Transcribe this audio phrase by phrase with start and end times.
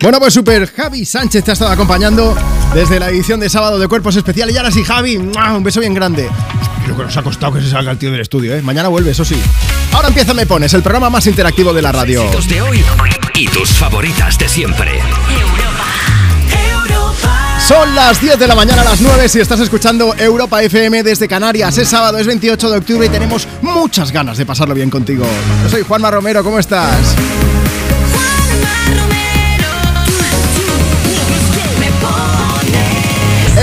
[0.00, 2.36] Bueno, pues super Javi Sánchez te ha estado acompañando
[2.74, 4.54] desde la edición de sábado de Cuerpos Especiales.
[4.54, 6.28] Y ahora sí, Javi, un beso bien grande.
[6.84, 8.60] Creo que nos ha costado que se salga el tío del estudio, ¿eh?
[8.60, 9.40] Mañana vuelve, eso sí.
[9.92, 12.24] Ahora empieza Me Pones, el programa más interactivo de la radio.
[12.48, 12.84] de hoy
[13.34, 15.00] y tus favoritas de siempre.
[17.66, 21.26] Son las 10 de la mañana a las 9 si estás escuchando Europa FM desde
[21.26, 21.78] Canarias.
[21.78, 25.24] Es sábado, es 28 de octubre y tenemos muchas ganas de pasarlo bien contigo.
[25.62, 27.14] Yo soy Juanma Romero, ¿cómo estás?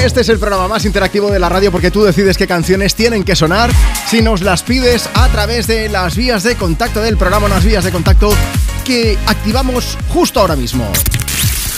[0.03, 3.23] Este es el programa más interactivo de la radio porque tú decides qué canciones tienen
[3.23, 3.69] que sonar
[4.07, 7.83] si nos las pides a través de las vías de contacto del programa, las vías
[7.83, 8.31] de contacto
[8.83, 10.91] que activamos justo ahora mismo.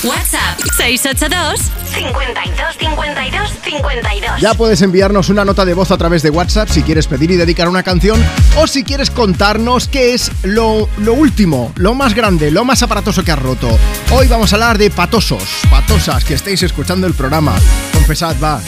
[0.03, 1.59] WhatsApp 682
[1.93, 4.41] 52 52 52.
[4.41, 7.37] Ya puedes enviarnos una nota de voz a través de WhatsApp si quieres pedir y
[7.37, 8.21] dedicar una canción
[8.57, 13.23] o si quieres contarnos qué es lo, lo último, lo más grande, lo más aparatoso
[13.23, 13.69] que has roto.
[14.11, 17.55] Hoy vamos a hablar de patosos, patosas que estéis escuchando el programa.
[17.93, 18.61] Confesad, va.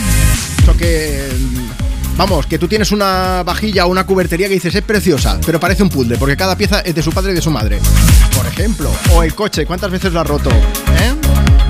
[0.62, 1.30] Eso que
[2.18, 5.84] Vamos, que tú tienes una vajilla o una cubertería que dices es preciosa, pero parece
[5.84, 7.80] un puzzle, porque cada pieza es de su padre y de su madre.
[8.34, 8.90] Por ejemplo.
[9.14, 10.50] O el coche, ¿cuántas veces lo has roto?
[10.50, 11.25] ¿Eh?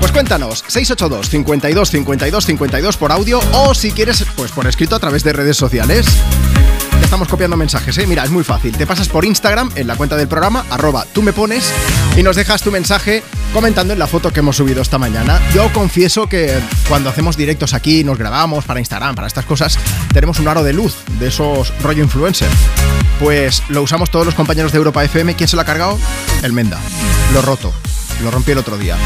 [0.06, 5.00] Pues cuéntanos, 682 52 52 52 por audio o si quieres, pues por escrito a
[5.00, 6.06] través de redes sociales
[7.02, 8.06] estamos copiando mensajes, ¿eh?
[8.06, 8.76] Mira, es muy fácil.
[8.76, 11.72] Te pasas por Instagram, en la cuenta del programa, arroba tú me pones,
[12.16, 15.40] y nos dejas tu mensaje comentando en la foto que hemos subido esta mañana.
[15.52, 16.56] Yo confieso que
[16.88, 19.76] cuando hacemos directos aquí, nos grabamos para Instagram, para estas cosas,
[20.14, 22.48] tenemos un aro de luz de esos rollo influencer.
[23.18, 25.34] Pues lo usamos todos los compañeros de Europa FM.
[25.34, 25.98] ¿Quién se lo ha cargado?
[26.44, 26.78] El Menda.
[27.34, 27.72] Lo roto.
[28.22, 28.96] Lo rompí el otro día.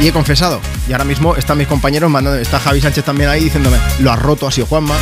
[0.00, 0.60] Y he confesado.
[0.88, 2.38] Y ahora mismo están mis compañeros mandando.
[2.38, 4.94] Está Javi Sánchez también ahí diciéndome, lo has roto, ha sido Juanma.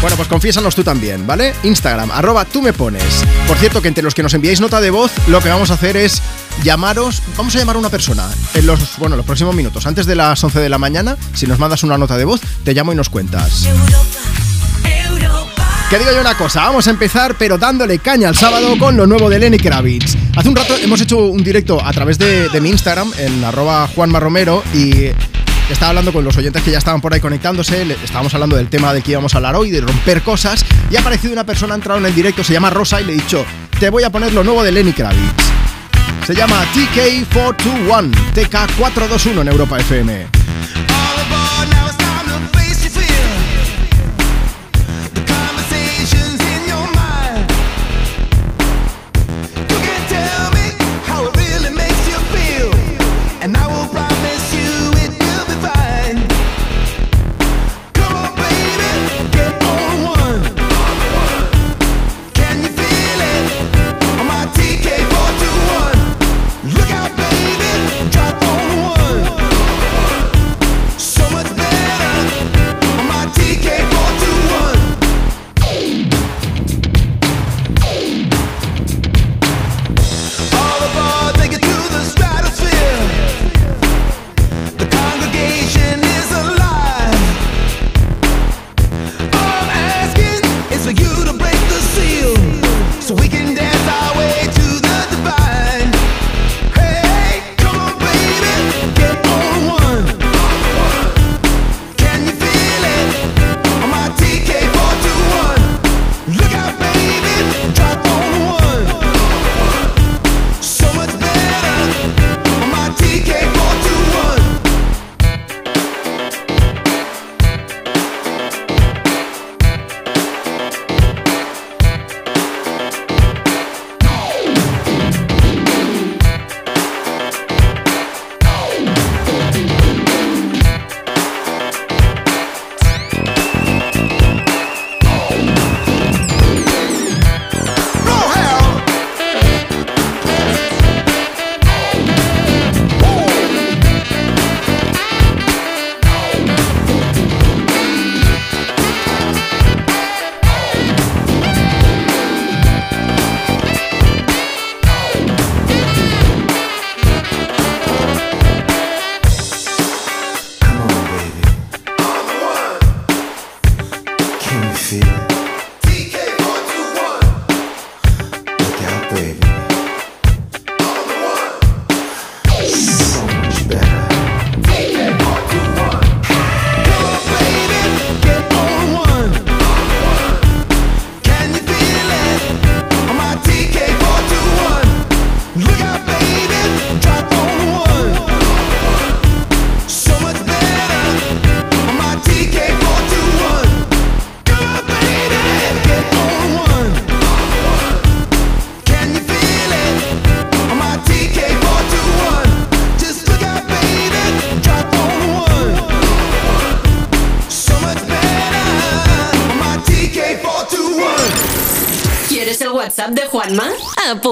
[0.00, 1.54] Bueno, pues confiésanos tú también, ¿vale?
[1.62, 3.22] Instagram, arroba tú me pones.
[3.46, 5.74] Por cierto, que entre los que nos enviáis nota de voz, lo que vamos a
[5.74, 6.22] hacer es
[6.62, 10.14] llamaros, vamos a llamar a una persona en los, bueno, los próximos minutos, antes de
[10.14, 12.96] las 11 de la mañana, si nos mandas una nota de voz, te llamo y
[12.96, 13.66] nos cuentas.
[15.90, 19.08] Que digo yo una cosa, vamos a empezar pero dándole caña al sábado con lo
[19.08, 20.14] nuevo de Lenny Kravitz.
[20.36, 24.20] Hace un rato hemos hecho un directo a través de, mi Instagram, en arroba Juanma
[24.20, 25.06] Romero, y
[25.68, 28.94] estaba hablando con los oyentes que ya estaban por ahí conectándose, estábamos hablando del tema
[28.94, 31.78] del que íbamos a hablar hoy, de romper cosas, y ha aparecido una persona, ha
[31.78, 33.44] entrado en el directo, se llama Rosa, y le he dicho,
[33.80, 35.42] te voy a poner lo nuevo de Lenny Kravitz.
[36.24, 40.40] Se llama TK421, TK421 en Europa FM.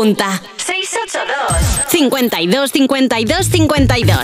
[0.09, 0.41] Apunta.
[0.57, 4.18] 682 52 52 52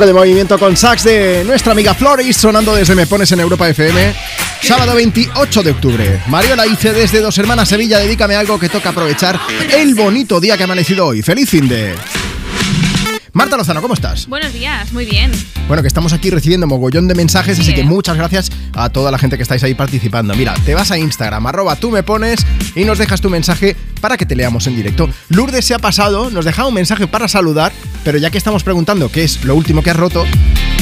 [0.00, 3.68] poco de movimiento con sax de nuestra amiga Floris sonando desde Me Pones en Europa
[3.68, 4.14] FM.
[4.62, 6.22] Sábado 28 de octubre.
[6.28, 9.38] Mariola dice desde Dos Hermanas Sevilla, dedícame algo que toca aprovechar
[9.76, 11.20] el bonito día que ha amanecido hoy.
[11.20, 11.94] ¡Feliz fin de!
[13.32, 14.26] Marta Lozano, ¿cómo estás?
[14.26, 15.30] Buenos días, muy bien.
[15.68, 17.84] Bueno, que estamos aquí recibiendo mogollón de mensajes, Sí, así que ¿eh?
[17.84, 20.34] muchas gracias a toda la gente que estáis ahí participando.
[20.34, 24.16] Mira, te vas a Instagram, arroba tú me pones y nos dejas tu mensaje para
[24.16, 25.08] que te leamos en directo.
[25.28, 27.72] Lourdes se ha pasado, nos deja un mensaje para saludar,
[28.04, 30.24] pero ya que estamos preguntando qué es lo último que has roto,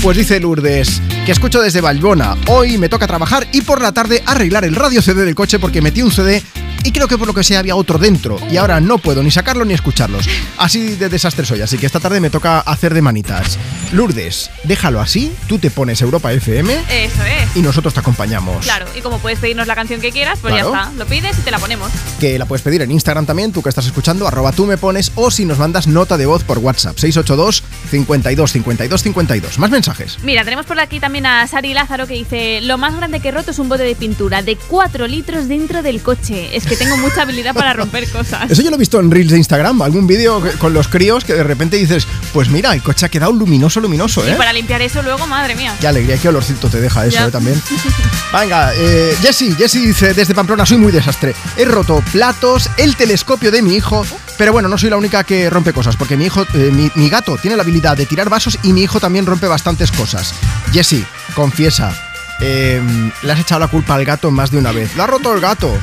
[0.02, 2.36] pues dice Lourdes que escucho desde Valbona.
[2.46, 5.82] Hoy me toca trabajar y por la tarde arreglar el radio CD del coche porque
[5.82, 6.42] metí un CD
[6.88, 9.30] y creo que por lo que sea había otro dentro y ahora no puedo ni
[9.30, 10.26] sacarlo ni escucharlos.
[10.56, 13.58] Así de desastre soy, así que esta tarde me toca hacer de manitas.
[13.92, 17.56] Lourdes, déjalo así, tú te pones Europa FM Eso es.
[17.56, 18.64] y nosotros te acompañamos.
[18.64, 20.72] Claro, y como puedes pedirnos la canción que quieras, pues Claro.
[20.72, 20.92] ya está.
[20.94, 21.90] Lo pides y te la ponemos.
[22.20, 25.12] Que la puedes pedir en Instagram también, tú que estás escuchando, arroba tú me pones
[25.14, 29.58] o si nos mandas nota de voz por WhatsApp, 682 52 52 52.
[29.58, 30.18] Más mensajes.
[30.22, 33.32] Mira, tenemos por aquí también a Sari Lázaro que dice: Lo más grande que he
[33.32, 36.56] roto es un bote de pintura de 4 litros dentro del coche.
[36.56, 38.50] Es que tengo mucha habilidad para romper cosas.
[38.50, 41.34] Eso yo lo he visto en Reels de Instagram, algún vídeo con los críos que
[41.34, 44.34] de repente dices, pues mira, el coche ha quedado luminoso, luminoso, Y ¿eh?
[44.34, 45.74] para limpiar eso luego, madre mía.
[45.80, 47.26] Qué alegría, qué olorcito te deja eso.
[47.26, 47.30] ¿eh?
[47.30, 47.60] También.
[48.32, 51.34] Venga, eh, Jessy, Jessy dice desde Pamplona, soy muy desastre.
[51.56, 54.04] He roto platos, el telescopio de mi hijo,
[54.36, 57.08] pero bueno, no soy la única que rompe cosas, porque mi hijo, eh, mi, mi
[57.08, 60.34] gato tiene la habilidad de tirar vasos y mi hijo también rompe bastantes cosas.
[60.72, 61.04] Jessy,
[61.34, 61.92] confiesa,
[62.40, 62.80] eh,
[63.22, 64.94] le has echado la culpa al gato más de una vez.
[64.96, 65.76] Lo ha roto el gato.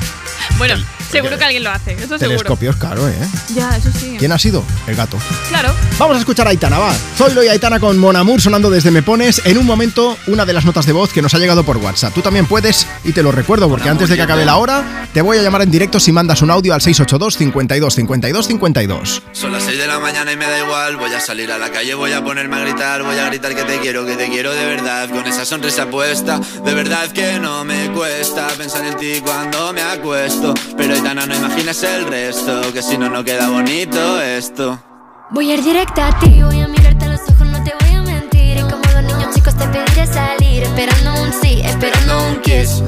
[0.58, 0.76] Bueno,
[1.10, 2.18] Seguro que alguien lo hace, eso seguro.
[2.18, 3.14] Telescopios, claro, ¿eh?
[3.54, 4.16] Ya, eso sí.
[4.18, 4.62] ¿Quién ha sido?
[4.86, 5.18] El gato.
[5.48, 5.72] Claro.
[5.98, 6.92] Vamos a escuchar a Aitana, va.
[7.16, 9.42] Zoilo y Aitana con Mon Amour sonando desde Me Pones.
[9.44, 12.12] En un momento, una de las notas de voz que nos ha llegado por WhatsApp.
[12.14, 15.22] Tú también puedes, y te lo recuerdo, porque antes de que acabe la hora, te
[15.22, 19.22] voy a llamar en directo si mandas un audio al 682 52 52 52.
[19.32, 20.96] Son las 6 de la mañana y me da igual.
[20.96, 23.02] Voy a salir a la calle, voy a ponerme a gritar.
[23.02, 25.08] Voy a gritar que te quiero, que te quiero de verdad.
[25.08, 29.82] Con esa sonrisa puesta, de verdad que no me cuesta pensar en ti cuando me
[29.82, 30.54] acuesto.
[30.76, 34.78] Pero No imaginas el resto, que si no, no queda bonito esto.
[35.30, 37.94] Voy a ir directa a ti, voy a mirarte a los ojos, no te voy
[37.96, 38.58] a mentir.
[38.58, 42.82] Y como dos niños chicos te pediré salir, esperando un sí, esperando un kiss.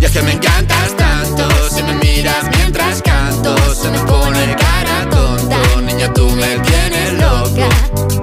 [0.00, 5.10] Y es que me encantas tanto, si me miras mientras canto, se me pone cara
[5.10, 5.58] tonta.
[5.82, 7.68] Niña, tú me tienes loca.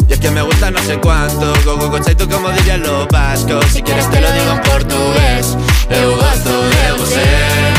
[0.07, 3.07] Y es que me gusta no sé cuánto, go go go chaito como dirían los
[3.07, 3.65] vascos.
[3.65, 5.57] Si quieres te lo digo en portugués,
[5.89, 7.78] eu gosto de você.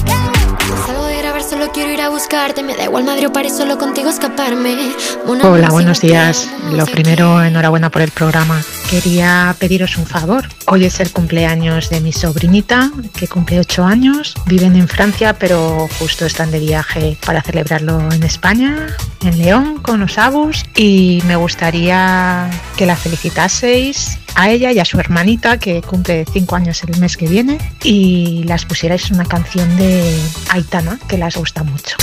[1.51, 4.93] Solo quiero ir a buscarte, me da igual Madrid o París, solo contigo escaparme.
[5.25, 6.49] Amour, Hola, buenos no días.
[6.71, 8.63] Lo primero, enhorabuena por el programa.
[8.89, 10.47] Quería pediros un favor.
[10.67, 14.33] Hoy es el cumpleaños de mi sobrinita, que cumple 8 años.
[14.45, 18.87] Viven en Francia, pero justo están de viaje para celebrarlo en España,
[19.21, 20.63] en León, con los Abus.
[20.73, 26.55] Y me gustaría que la felicitaseis a ella y a su hermanita, que cumple 5
[26.55, 27.57] años el mes que viene.
[27.83, 30.19] Y las pusierais una canción de
[30.49, 31.97] Aitana, que las gusta mucho.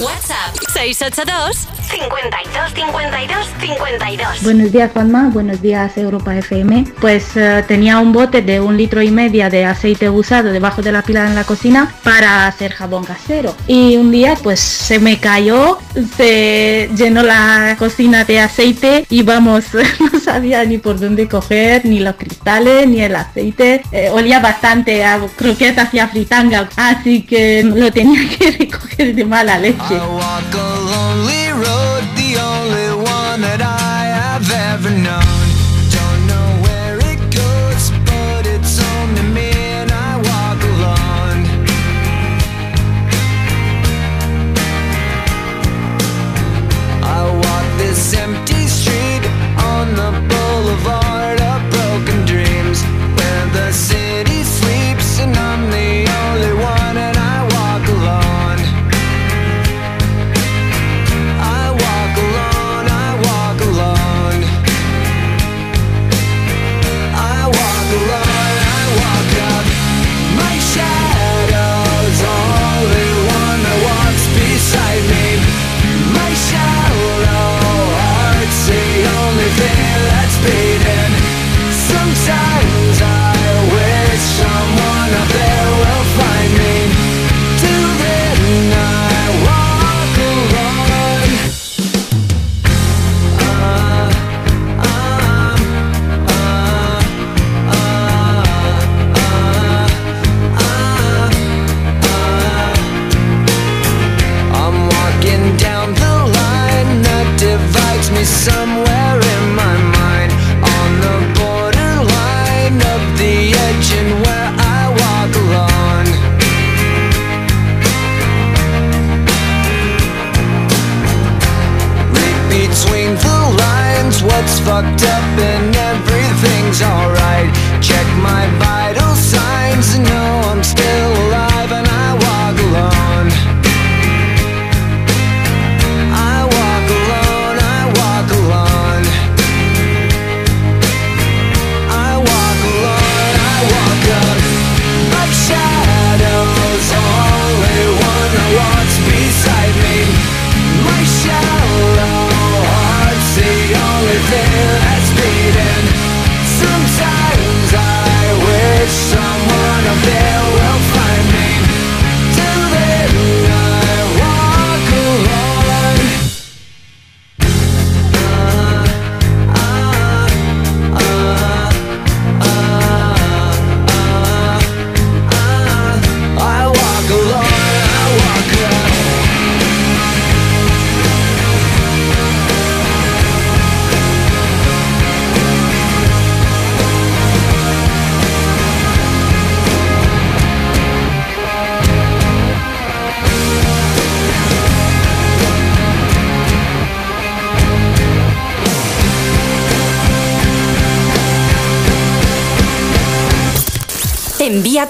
[0.00, 4.42] WhatsApp 682 52 52 52.
[4.42, 6.86] Buenos días Juanma, buenos días Europa FM.
[7.00, 10.90] Pues eh, tenía un bote de un litro y media de aceite usado debajo de
[10.90, 13.54] la pila en la cocina para hacer jabón casero.
[13.68, 15.78] Y un día pues se me cayó,
[16.16, 19.66] se llenó la cocina de aceite y vamos,
[20.12, 23.82] no sabía ni por dónde coger, ni los cristales, ni el aceite.
[23.92, 29.24] Eh, olía bastante a croquetas y a fritanga, así que lo tenía que recoger de
[29.24, 29.83] mala leche.
[29.86, 32.04] I walk a lonely road,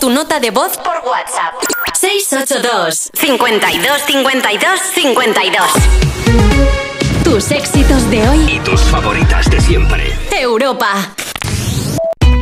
[0.05, 1.55] tu nota de voz por WhatsApp.
[1.95, 5.67] 682 52 52 52.
[7.25, 8.57] Tus éxitos de hoy.
[8.57, 10.13] Y tus favoritas de siempre.
[10.31, 11.15] Europa.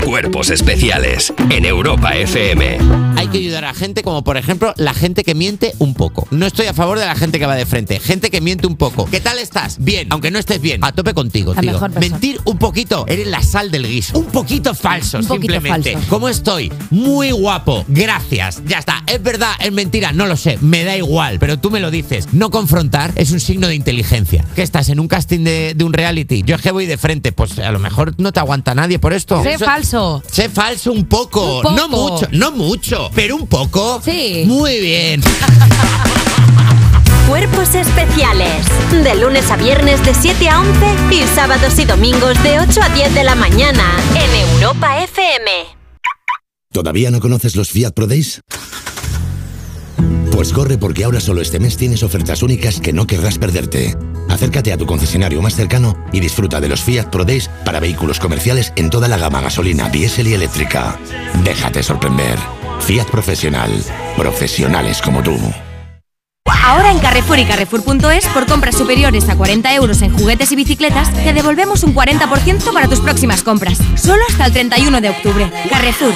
[0.05, 3.12] Cuerpos especiales en Europa FM.
[3.33, 6.27] Hay que ayudar a gente como por ejemplo la gente que miente un poco.
[6.31, 7.99] No estoy a favor de la gente que va de frente.
[7.99, 9.07] Gente que miente un poco.
[9.11, 9.77] ¿Qué tal estás?
[9.81, 10.85] Bien, aunque no estés bien.
[10.85, 11.81] A tope contigo, tío.
[11.99, 13.07] Mentir un poquito.
[13.09, 14.19] Eres la sal del guiso.
[14.19, 15.93] Un poquito falso, Un poquito simplemente.
[15.95, 16.09] falso.
[16.11, 16.71] ¿Cómo estoy?
[16.91, 17.85] Muy guapo.
[17.89, 18.63] Gracias.
[18.67, 19.03] Ya está.
[19.07, 19.53] ¿Es verdad?
[19.61, 20.13] ¿Es mentira?
[20.13, 20.59] No lo sé.
[20.61, 21.39] Me da igual.
[21.39, 22.29] Pero tú me lo dices.
[22.33, 24.45] No confrontar es un signo de inteligencia.
[24.55, 26.43] ¿Qué estás en un casting de, de un reality?
[26.43, 27.33] Yo es que voy de frente.
[27.33, 29.43] Pues a lo mejor no te aguanta nadie por esto.
[29.43, 30.23] Sé Eso- falso.
[30.31, 31.57] Sé falso un poco.
[31.59, 31.75] Un poco.
[31.77, 34.01] No mucho, no mucho, pero un poco.
[34.05, 34.45] Sí.
[34.47, 35.23] Muy bien.
[37.29, 38.67] Cuerpos especiales.
[38.91, 40.71] De lunes a viernes de 7 a 11
[41.13, 43.85] y sábados y domingos de 8 a 10 de la mañana
[44.17, 45.51] en Europa FM.
[46.73, 48.41] ¿Todavía no conoces los Fiat Pro Days?
[50.33, 53.97] Pues corre porque ahora solo este mes tienes ofertas únicas que no querrás perderte.
[54.29, 58.19] Acércate a tu concesionario más cercano y disfruta de los Fiat Pro Days para vehículos
[58.19, 60.99] comerciales en toda la gama gasolina, diésel y eléctrica.
[61.45, 62.39] Déjate sorprender.
[62.87, 63.71] Fiat Profesional.
[64.17, 65.37] Profesionales como tú.
[66.65, 71.13] Ahora en Carrefour y Carrefour.es, por compras superiores a 40 euros en juguetes y bicicletas,
[71.13, 73.79] te devolvemos un 40% para tus próximas compras.
[73.97, 75.51] Solo hasta el 31 de octubre.
[75.71, 76.15] Carrefour.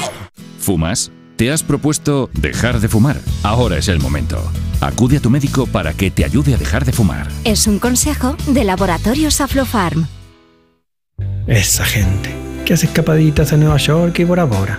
[0.59, 1.11] ¿Fumas?
[1.37, 3.21] ¿Te has propuesto dejar de fumar?
[3.43, 4.43] Ahora es el momento.
[4.81, 7.29] Acude a tu médico para que te ayude a dejar de fumar.
[7.45, 10.07] Es un consejo de Laboratorios Aflofarm.
[11.47, 14.79] Esa gente que hace escapaditas a Nueva York y Bora Bora,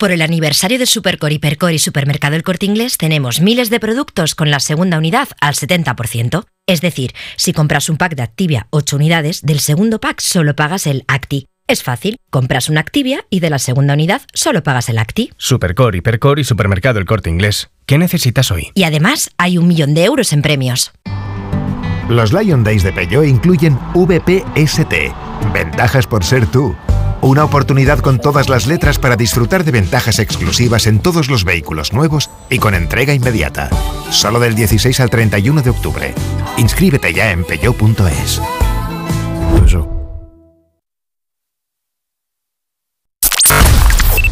[0.00, 4.34] Por el aniversario de Supercor, Hipercor y Supermercado El Corte Inglés tenemos miles de productos
[4.34, 6.44] con la segunda unidad al 70%.
[6.66, 10.86] Es decir, si compras un pack de Activia 8 unidades, del segundo pack solo pagas
[10.86, 11.48] el Acti.
[11.66, 15.32] Es fácil, compras una Activia y de la segunda unidad solo pagas el Acti.
[15.36, 17.68] Supercore, Hipercor y Supermercado El Corte Inglés.
[17.84, 18.70] ¿Qué necesitas hoy?
[18.74, 20.92] Y además hay un millón de euros en premios.
[22.08, 24.94] Los Lion Days de Peugeot incluyen VPST,
[25.52, 26.74] ventajas por ser tú.
[27.22, 31.92] Una oportunidad con todas las letras para disfrutar de ventajas exclusivas en todos los vehículos
[31.92, 33.68] nuevos y con entrega inmediata.
[34.10, 36.14] Solo del 16 al 31 de octubre.
[36.56, 38.40] Inscríbete ya en peugeot.es.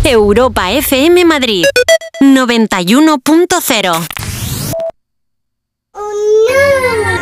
[0.04, 1.64] Europa FM Madrid
[2.22, 4.08] 91.0
[6.48, 7.17] Yeah,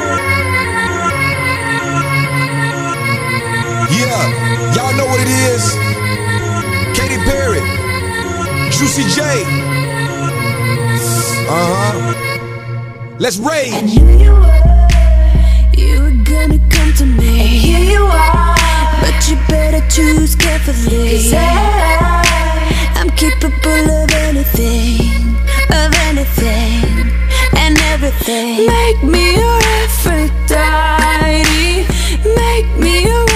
[5.27, 5.65] it is.
[6.97, 7.61] Katy Perry,
[8.71, 9.21] Juicy J.
[11.49, 12.15] Uh huh.
[13.19, 13.93] Let's rage.
[15.77, 17.41] You were gonna come to me.
[17.41, 18.57] And here you are.
[19.01, 21.11] But you better choose carefully.
[21.11, 22.23] Cause I,
[22.97, 25.37] I'm capable of anything,
[25.71, 27.11] of anything,
[27.57, 28.67] and everything.
[28.67, 31.47] Make me your Aphrodite.
[32.25, 33.36] Make me your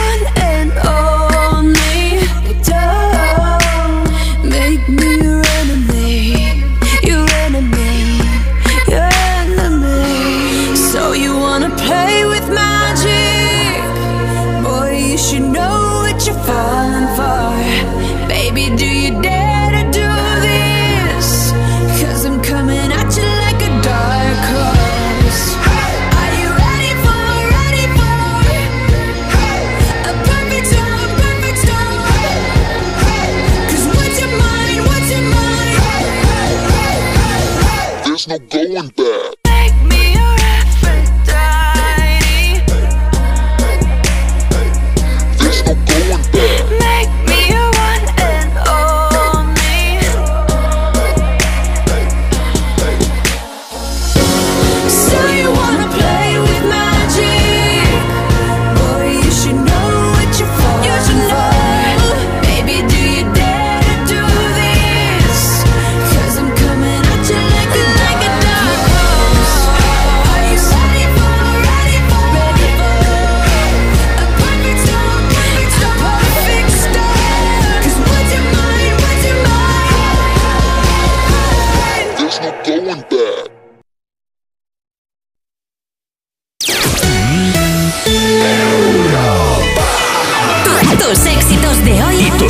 [38.31, 39.20] no going back.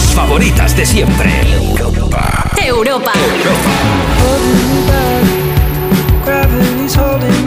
[0.00, 1.30] Tus favoritas de siempre.
[2.56, 3.12] Europa.
[6.24, 7.40] Gravity's holding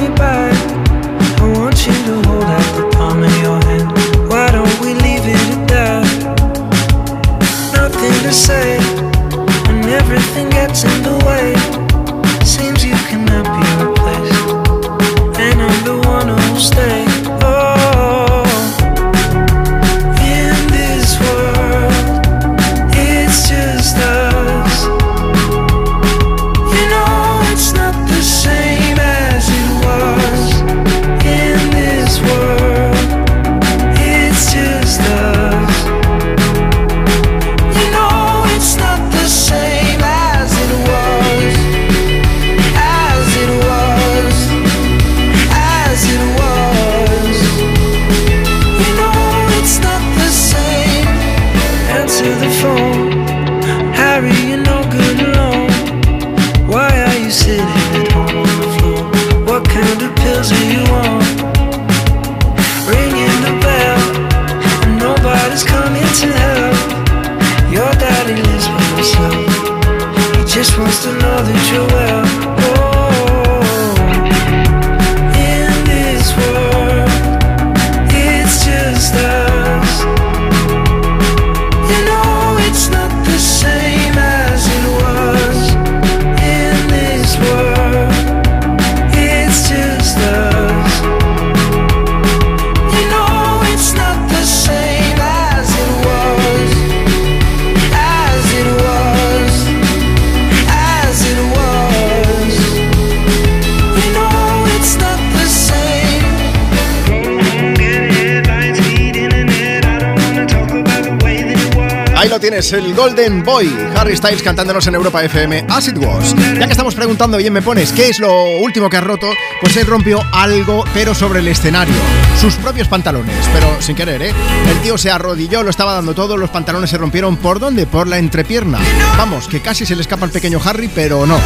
[112.63, 116.35] Tienes, el Golden Boy, Harry Styles cantándonos en Europa FM As It Was.
[116.35, 119.27] Ya que estamos preguntando, bien me pones, ¿qué es lo último que has roto?
[119.59, 121.93] Pues él rompió algo, pero sobre el escenario.
[122.39, 124.33] Sus propios pantalones, pero sin querer, ¿eh?
[124.69, 127.37] El tío se arrodilló, lo estaba dando todo, los pantalones se rompieron.
[127.37, 127.85] ¿Por dónde?
[127.85, 128.79] Por la entrepierna.
[129.17, 131.39] Vamos, que casi se le escapa al pequeño Harry, pero no.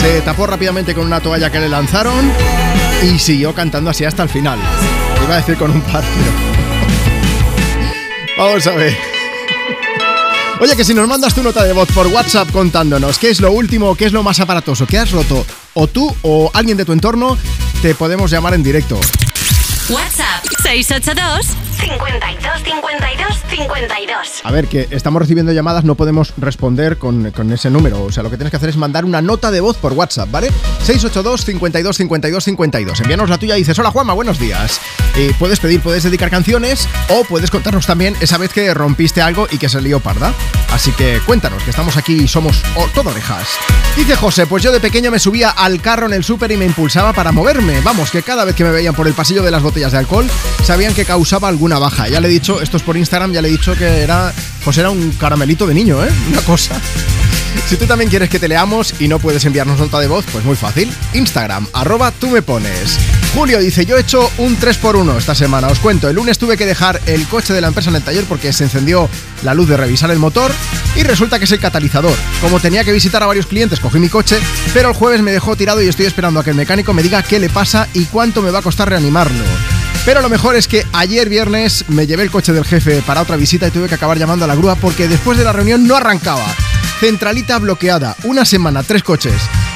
[0.00, 2.30] Se tapó rápidamente con una toalla que le lanzaron
[3.02, 4.58] y siguió cantando así hasta el final.
[5.24, 6.48] Iba a decir con un par, pero...
[8.36, 9.07] Vamos a ver.
[10.60, 13.52] Oye, que si nos mandas tu nota de voz por WhatsApp contándonos qué es lo
[13.52, 16.92] último, qué es lo más aparatoso que has roto, o tú o alguien de tu
[16.92, 17.38] entorno,
[17.80, 18.98] te podemos llamar en directo.
[19.88, 24.40] WhatsApp 682 52 52 52.
[24.44, 28.02] A ver, que estamos recibiendo llamadas, no podemos responder con, con ese número.
[28.02, 30.30] O sea, lo que tienes que hacer es mandar una nota de voz por WhatsApp,
[30.30, 30.48] ¿vale?
[30.82, 33.00] 682 52 52 52.
[33.00, 34.80] Envíanos la tuya y dices, hola Juanma, buenos días.
[35.16, 39.46] Eh, puedes pedir, puedes dedicar canciones o puedes contarnos también esa vez que rompiste algo
[39.50, 40.32] y que se lió parda.
[40.72, 42.62] Así que cuéntanos, que estamos aquí y somos
[42.94, 43.48] todo orejas.
[43.96, 46.66] Dice José, pues yo de pequeño me subía al carro en el súper y me
[46.66, 47.80] impulsaba para moverme.
[47.80, 50.26] Vamos, que cada vez que me veían por el pasillo de las botellas de alcohol,
[50.64, 52.08] sabían que causaba alguna baja.
[52.08, 54.32] Ya le he dicho, esto es por Instagram, ya le he dicho que era,
[54.64, 56.08] pues era un caramelito de niño, ¿eh?
[56.30, 56.80] Una cosa.
[57.66, 60.44] Si tú también quieres que te leamos y no puedes enviarnos nota de voz, pues
[60.44, 60.90] muy fácil.
[61.12, 62.98] Instagram, arroba tú me pones.
[63.34, 65.68] Julio dice, yo he hecho un 3x1 esta semana.
[65.68, 68.24] Os cuento, el lunes tuve que dejar el coche de la empresa en el taller
[68.24, 69.10] porque se encendió
[69.42, 70.50] la luz de revisar el motor
[70.96, 72.14] y resulta que es el catalizador.
[72.40, 74.38] Como tenía que visitar a varios clientes, cogí mi coche,
[74.72, 77.22] pero el jueves me dejó tirado y estoy esperando a que el mecánico me diga
[77.22, 79.44] qué le pasa y cuánto me va a costar reanimarlo.
[80.08, 83.36] Pero lo mejor es que ayer viernes me llevé el coche del jefe para otra
[83.36, 85.96] visita y tuve que acabar llamando a la grúa porque después de la reunión no
[85.96, 86.46] arrancaba.
[86.98, 89.34] Centralita bloqueada, una semana, tres coches.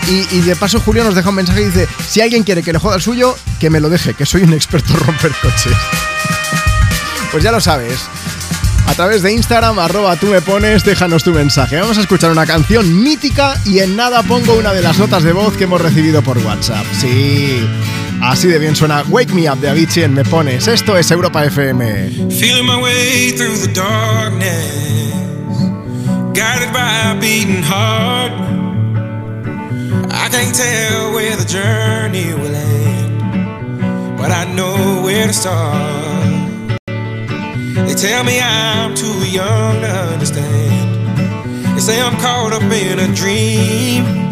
[0.08, 2.78] Y, de paso Julio nos deja un mensaje y dice, si alguien quiere que le
[2.78, 5.76] joda el suyo, que me lo deje, que soy un experto en romper coches.
[7.30, 8.00] Pues ya lo sabes.
[8.86, 11.76] A través de Instagram, arroba tú me pones, déjanos tu mensaje.
[11.76, 15.34] Vamos a escuchar una canción mítica y en nada pongo una de las notas de
[15.34, 16.86] voz que hemos recibido por WhatsApp.
[16.98, 17.66] Sí,
[18.22, 20.66] así de bien suena Wake Me Up de Avicii en Me Pones.
[20.68, 22.30] Esto es Europa FM.
[22.30, 25.58] Feeling my way through the darkness,
[26.32, 28.32] guided by a beating heart.
[30.10, 36.80] I can't tell where the journey will end, but I know where to start.
[36.86, 41.74] They tell me I'm too young to understand.
[41.74, 44.31] They say I'm caught up in a dream.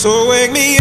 [0.00, 0.79] So wake me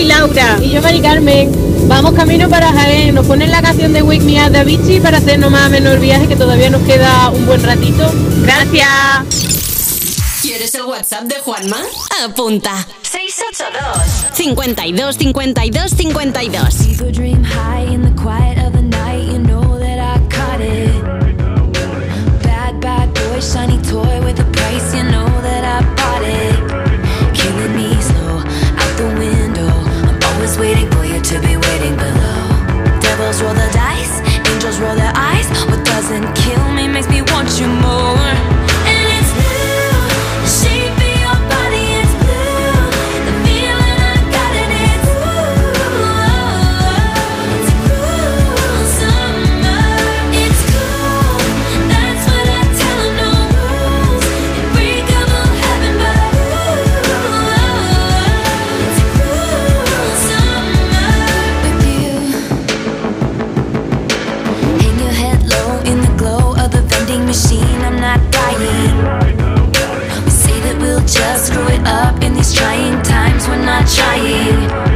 [0.00, 0.58] soy Laura.
[0.62, 1.50] Y yo Mari Carmen.
[1.88, 3.14] Vamos camino para Jaén.
[3.14, 5.94] Nos ponen la canción de Wake Me Up de Avicii para hacernos más o menos
[5.94, 8.10] el viaje que todavía nos queda un buen ratito.
[8.42, 8.88] Gracias.
[10.42, 11.78] ¿Quieres el WhatsApp de Juanma?
[12.24, 12.86] Apunta.
[13.02, 17.44] 682 52 52 52 People dream
[73.94, 74.89] trying.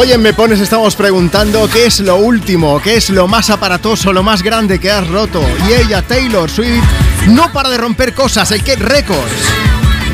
[0.00, 4.12] Hoy en Me Pones estamos preguntando qué es lo último, qué es lo más aparatoso,
[4.12, 5.42] lo más grande que has roto.
[5.68, 6.84] Y ella, Taylor Swift,
[7.30, 9.32] no para de romper cosas, el que Records.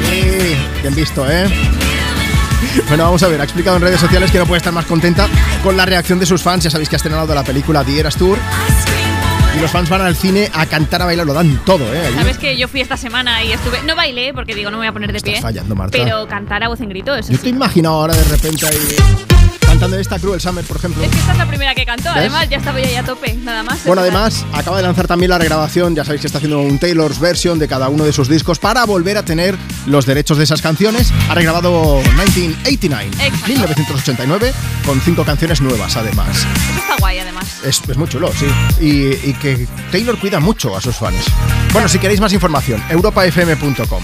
[0.08, 1.44] Sí, bien visto, ¿eh?
[2.88, 5.28] Bueno, vamos a ver, ha explicado en redes sociales que no puede estar más contenta
[5.62, 6.64] con la reacción de sus fans.
[6.64, 8.38] Ya sabéis que ha estrenado la película The Eras Tour.
[9.54, 12.10] Y los fans van al cine a cantar, a bailar, lo dan todo, ¿eh?
[12.14, 13.82] Sabes que yo fui esta semana y estuve.
[13.82, 15.42] No bailé porque digo, no me voy a poner de pie.
[15.42, 15.98] fallando, Marta.
[15.98, 17.42] Pero cantar a voz en grito, eso Yo sí.
[17.44, 19.33] te imagino ahora de repente ahí
[19.84, 21.04] cantando esta Cruel Summer, por ejemplo.
[21.04, 22.16] Es que esta es la primera que cantó, ¿Ves?
[22.16, 23.84] además ya estaba yo ahí a tope, nada más.
[23.84, 27.20] Bueno, además, acaba de lanzar también la regrabación, ya sabéis que está haciendo un Taylor's
[27.20, 30.62] version de cada uno de sus discos para volver a tener los derechos de esas
[30.62, 31.12] canciones.
[31.28, 33.46] Ha regrabado 1989, Exacto.
[33.46, 34.52] 1989,
[34.86, 36.38] con cinco canciones nuevas además.
[36.38, 37.44] Eso está guay, además.
[37.64, 38.46] Es, es muy chulo, sí.
[38.80, 41.26] Y, y que Taylor cuida mucho a sus fans.
[41.72, 44.02] Bueno, si queréis más información, europafm.com.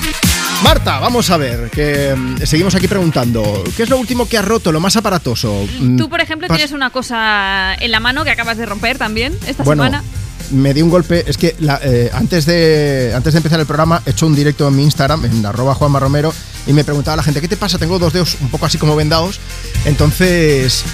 [0.62, 4.44] Marta, vamos a ver, que mm, seguimos aquí preguntando, ¿qué es lo último que has
[4.44, 5.66] roto, lo más aparatoso?
[5.81, 8.99] Mm, Tú, por ejemplo, pas- tienes una cosa en la mano que acabas de romper
[8.99, 10.05] también esta Bueno, semana.
[10.51, 11.25] me di un golpe.
[11.27, 14.68] Es que la- eh, antes, de, antes de empezar el programa he hecho un directo
[14.68, 16.33] en mi Instagram, en arroba Juanma Romero,
[16.66, 17.79] y me preguntaba la gente, ¿qué te pasa?
[17.79, 19.40] Tengo dos dedos un poco así como vendados.
[19.87, 20.85] Entonces,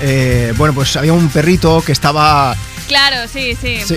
[0.00, 2.56] eh, bueno, pues había un perrito que estaba...
[2.88, 3.96] Claro, sí, sí, Sí.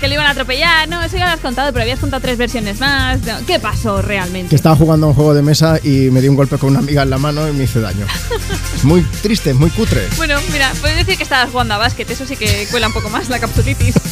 [0.00, 2.36] Que lo iban a atropellar, no, eso ya lo has contado, pero habías contado tres
[2.36, 3.22] versiones más.
[3.22, 4.50] No, ¿Qué pasó realmente?
[4.50, 6.80] que estaba jugando a un juego de mesa y me di un golpe con una
[6.80, 8.06] amiga en la mano y me hice daño.
[8.82, 10.06] muy triste, muy cutre.
[10.16, 13.08] Bueno, mira, puedes decir que estabas jugando a básquet, eso sí que cuela un poco
[13.08, 13.94] más la capsulitis.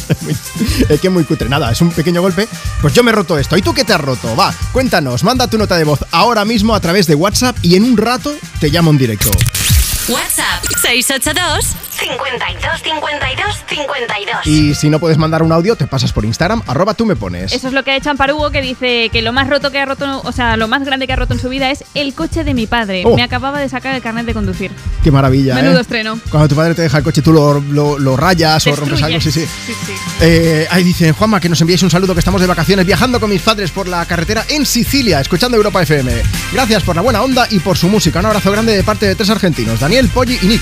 [0.89, 1.49] Es que muy cutre.
[1.49, 2.47] Nada, es un pequeño golpe.
[2.81, 3.55] Pues yo me he roto esto.
[3.57, 4.35] ¿Y tú qué te has roto?
[4.35, 7.83] Va, cuéntanos, manda tu nota de voz ahora mismo a través de WhatsApp y en
[7.83, 9.29] un rato te llamo en directo.
[10.09, 11.65] WhatsApp 682
[11.97, 14.47] 52 52 52.
[14.47, 17.53] Y si no puedes mandar un audio, te pasas por Instagram, arroba tú me pones.
[17.53, 19.85] Eso es lo que ha hecho Amparugo, que dice que lo más roto que ha
[19.85, 22.43] roto, o sea, lo más grande que ha roto en su vida es el coche
[22.43, 23.03] de mi padre.
[23.05, 23.15] Oh.
[23.15, 24.71] Me acababa de sacar el carnet de conducir.
[25.03, 25.81] Qué maravilla, Menudo ¿eh?
[25.81, 26.19] estreno.
[26.29, 29.21] Cuando tu padre te deja el coche, tú lo, lo- lo rayas o rompes algo,
[29.21, 29.45] sí, sí.
[29.65, 29.93] Sí, sí.
[30.21, 33.29] Eh, ahí dicen, Juanma, que nos enviéis un saludo, que estamos de vacaciones viajando con
[33.29, 36.11] mis padres por la carretera en Sicilia, escuchando Europa FM.
[36.51, 38.19] Gracias por la buena onda y por su música.
[38.19, 40.61] Un abrazo grande de parte de tres argentinos, Daniel, Poggi y Nick.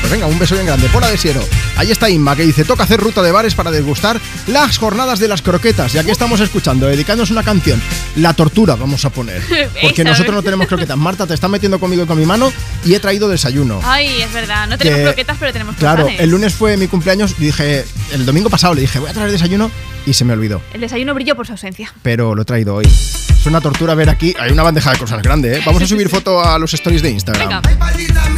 [0.00, 0.88] Pues venga, un beso bien grande.
[0.88, 1.44] Pola de Siero.
[1.76, 4.18] Ahí está Inma, que dice, toca hacer ruta de bares para degustar
[4.48, 5.94] las jornadas de las croquetas.
[5.94, 7.80] Y aquí estamos escuchando, dedicándonos una canción.
[8.16, 9.42] La tortura vamos a poner.
[9.82, 10.96] Porque nosotros no tenemos croquetas.
[10.96, 12.52] Marta te está metiendo conmigo y con mi mano
[12.84, 13.80] y he traído desayuno.
[13.84, 14.66] Ay, es verdad.
[14.66, 18.24] No tenemos Que- croquetas, pero tenemos Claro, el lunes fue mi cumpleaños y dije, el
[18.26, 19.70] domingo pasado le dije, voy a traer desayuno
[20.06, 20.62] y se me olvidó.
[20.72, 21.92] El desayuno brilló por su ausencia.
[22.02, 22.86] Pero lo he traído hoy.
[22.86, 24.34] Es una tortura ver aquí.
[24.40, 25.62] Hay una bandeja de cosas grande, ¿eh?
[25.64, 27.62] Vamos a subir foto a los stories de Instagram.
[27.78, 28.28] Maldita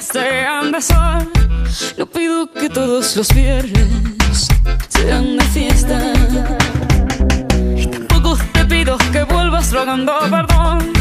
[0.00, 1.30] sean de sol.
[1.96, 4.48] No pido que todos los viernes
[4.88, 6.12] sean de fiesta.
[7.76, 10.92] Y tampoco te pido que vuelvas rogando perdón.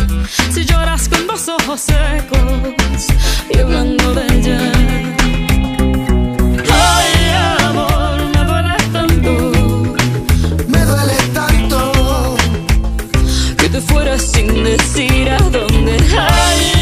[0.51, 3.07] Si lloras con dos ojos secos
[3.53, 4.71] y hablando de ella.
[6.71, 9.31] Ay, amor, me duele tanto.
[10.67, 12.37] Me duele tanto.
[13.57, 15.97] que te fueras sin decir a dónde.
[16.17, 16.76] Ay,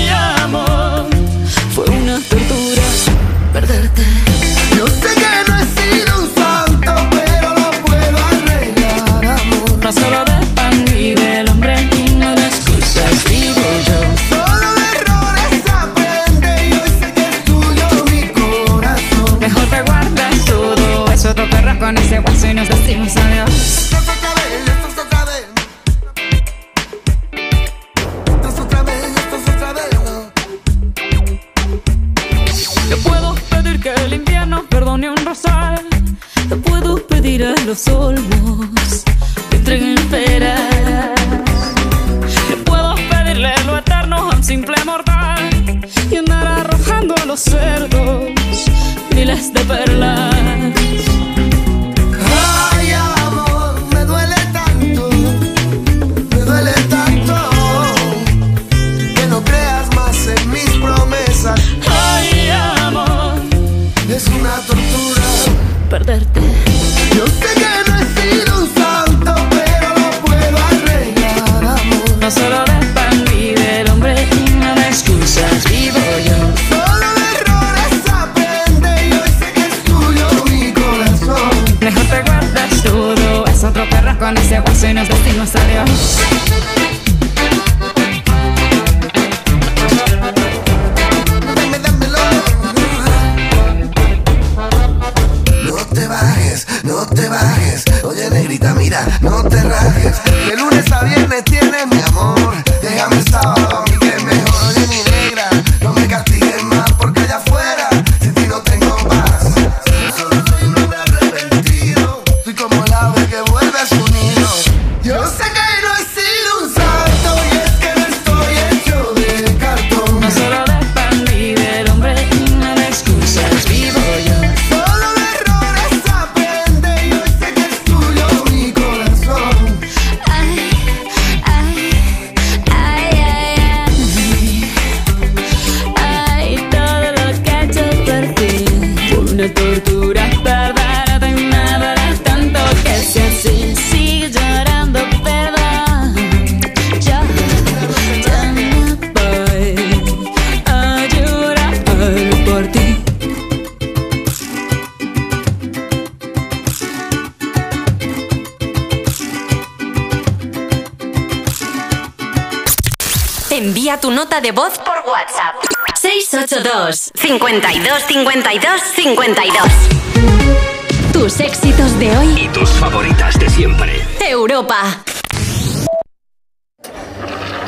[168.26, 171.13] 52 52 52.
[171.13, 172.41] Tus éxitos de hoy.
[172.41, 174.01] Y tus favoritas de siempre.
[174.19, 175.03] Europa.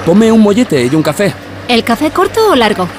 [0.03, 1.32] Ponme un mollete y un café.
[1.68, 2.89] ¿El café corto o largo?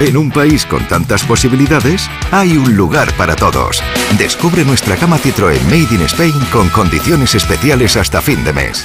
[0.00, 3.82] En un país con tantas posibilidades, hay un lugar para todos.
[4.18, 8.84] Descubre nuestra cama Citroën Made in Spain con condiciones especiales hasta fin de mes.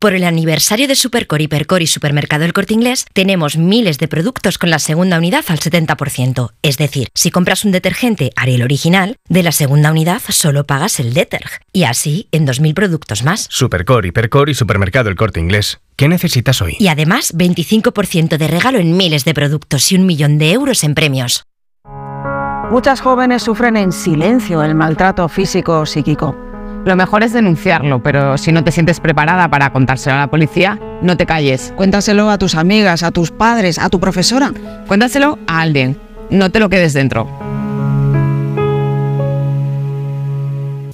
[0.00, 4.56] Por el aniversario de Supercore, Hipercore y Supermercado El Corte Inglés, tenemos miles de productos
[4.56, 6.52] con la segunda unidad al 70%.
[6.62, 11.14] Es decir, si compras un detergente Ariel original, de la segunda unidad solo pagas el
[11.14, 11.50] deterg.
[11.72, 13.48] Y así en 2.000 productos más.
[13.50, 15.80] Supercore, Hipercore y Supermercado El Corte Inglés.
[15.96, 16.76] ¿Qué necesitas hoy?
[16.78, 20.94] Y además, 25% de regalo en miles de productos y un millón de euros en
[20.94, 21.42] premios.
[22.70, 26.47] Muchas jóvenes sufren en silencio el maltrato físico o psíquico.
[26.84, 30.78] Lo mejor es denunciarlo, pero si no te sientes preparada para contárselo a la policía,
[31.02, 31.72] no te calles.
[31.76, 34.52] Cuéntaselo a tus amigas, a tus padres, a tu profesora.
[34.86, 35.98] Cuéntaselo a alguien.
[36.30, 37.28] No te lo quedes dentro.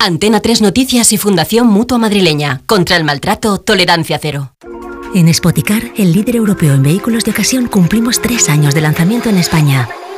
[0.01, 2.61] Antena 3 Noticias y Fundación Mutua Madrileña.
[2.67, 4.53] Contra el maltrato, tolerancia cero.
[5.15, 9.39] En Spoticar, el líder europeo en vehículos de ocasión, cumplimos tres años de lanzamiento en
[9.39, 9.89] España.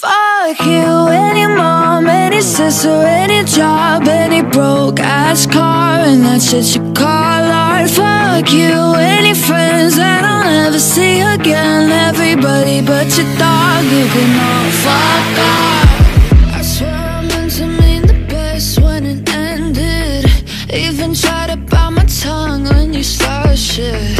[0.00, 6.74] Fuck you, any mom, any sister, any job, any broke ass car, and that shit
[6.74, 7.90] you call art.
[7.90, 11.92] Fuck you, any friends that I'll never see again.
[11.92, 16.56] Everybody but your dog, you can all fuck off.
[16.56, 20.24] I swear I meant to mean the best when it ended.
[20.72, 24.19] Even tried to bite my tongue when you started shit.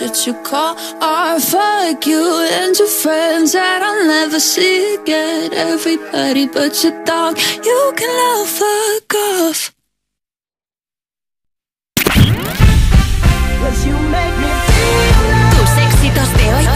[0.00, 1.42] Shit you call art.
[1.42, 2.24] Fuck you
[2.58, 5.52] and your friends that I'll never see again.
[5.52, 7.38] Everybody but your dog,
[7.68, 9.72] you can all fuck off.
[15.56, 16.66] Tus éxitos de hoy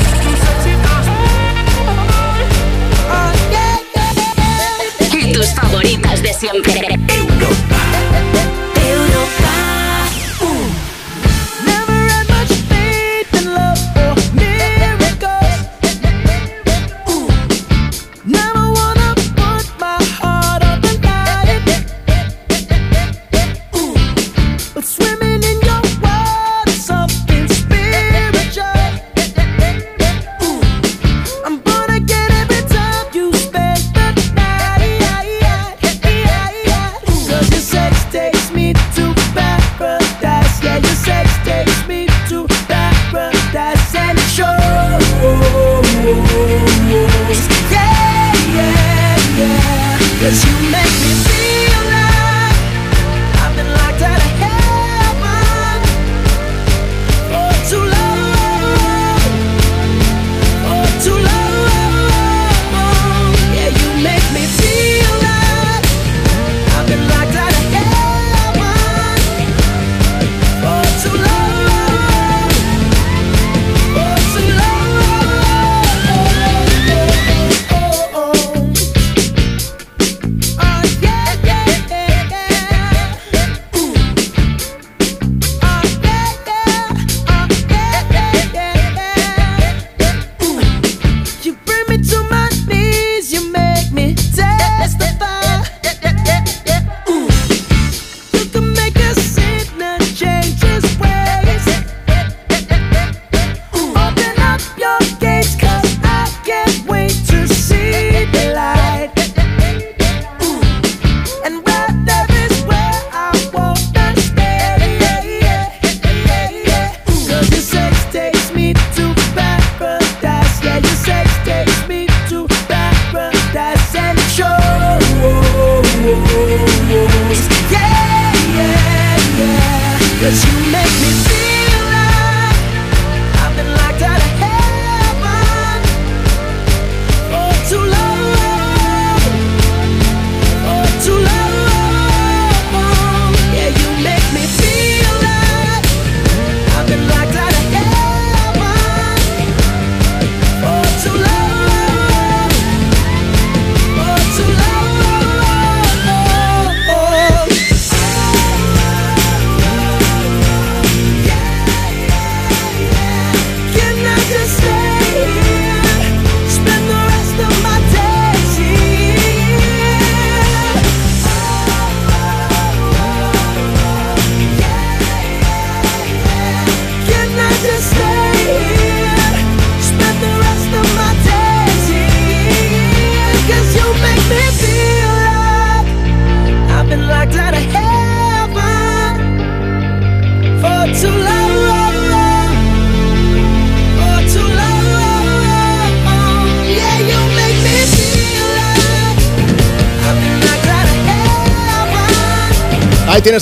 [5.20, 6.98] y tus favoritas de siempre.
[7.08, 8.13] Europa.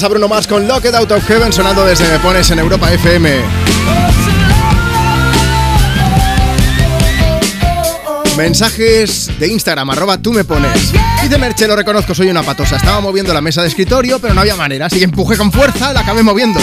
[0.05, 3.31] A Bruno Mars con Locked Out of Heaven sonando desde Me Pones en Europa FM.
[8.37, 10.93] Mensajes de Instagram, arroba tú me pones.
[11.23, 12.77] Dice Merche, lo reconozco, soy una patosa.
[12.77, 14.87] Estaba moviendo la mesa de escritorio, pero no había manera.
[14.87, 16.59] Así empujé con fuerza, la acabé moviendo.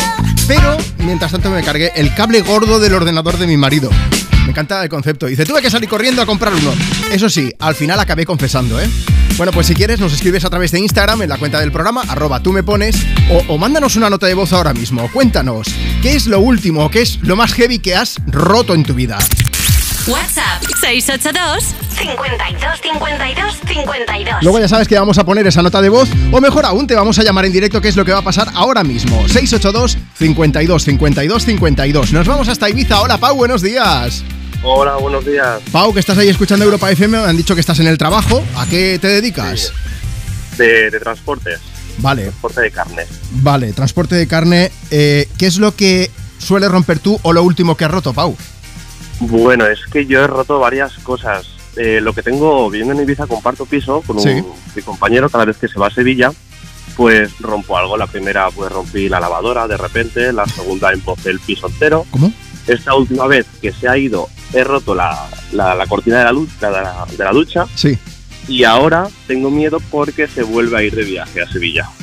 [0.48, 3.90] Pero, mientras tanto, me cargué el cable gordo del ordenador de mi marido.
[4.44, 5.28] Me encanta el concepto.
[5.28, 6.74] Dice, tuve que salir corriendo a comprar uno.
[7.12, 8.90] Eso sí, al final acabé confesando, ¿eh?
[9.38, 12.04] Bueno, pues si quieres, nos escribes a través de Instagram en la cuenta del programa,
[12.08, 12.96] arroba tú me pones,
[13.32, 15.10] o, o mándanos una nota de voz ahora mismo.
[15.12, 15.68] Cuéntanos,
[16.02, 19.18] ¿qué es lo último, qué es lo más heavy que has roto en tu vida?
[20.08, 21.64] WhatsApp 682
[21.96, 24.36] 52 52 52.
[24.42, 26.96] Luego ya sabes que vamos a poner esa nota de voz, o mejor aún, te
[26.96, 29.28] vamos a llamar en directo, que es lo que va a pasar ahora mismo.
[29.28, 32.14] 682 52 52 52.
[32.14, 33.02] Nos vamos hasta Ibiza.
[33.02, 34.24] Hola, Pau, buenos días.
[34.64, 35.62] Hola, buenos días.
[35.72, 38.44] Pau, que estás ahí escuchando Europa FM, me han dicho que estás en el trabajo.
[38.58, 39.72] ¿A qué te dedicas?
[40.58, 41.60] De, de transportes.
[42.00, 43.04] Vale, Transporte de carne.
[43.32, 44.72] vale, transporte de carne.
[44.92, 48.36] eh, ¿Qué es lo que suele romper tú o lo último que has roto, Pau?
[49.22, 51.48] Bueno, es que yo he roto varias cosas.
[51.76, 54.44] Eh, lo que tengo, viviendo en Ibiza, comparto piso con un, Sí.
[54.76, 56.32] mi compañero cada vez que se va a Sevilla,
[56.98, 57.96] pues rompo algo.
[57.98, 62.06] La primera, pues rompí la lavadora de repente, la segunda empocé el piso entero.
[62.12, 62.32] ¿Cómo?
[62.68, 66.32] Esta última vez que se ha ido, he roto la, la- la cortina de la,
[66.32, 67.98] luz, de, la, de la ducha Sí.
[68.48, 71.90] y ahora tengo miedo porque se vuelve a ir de viaje a Sevilla.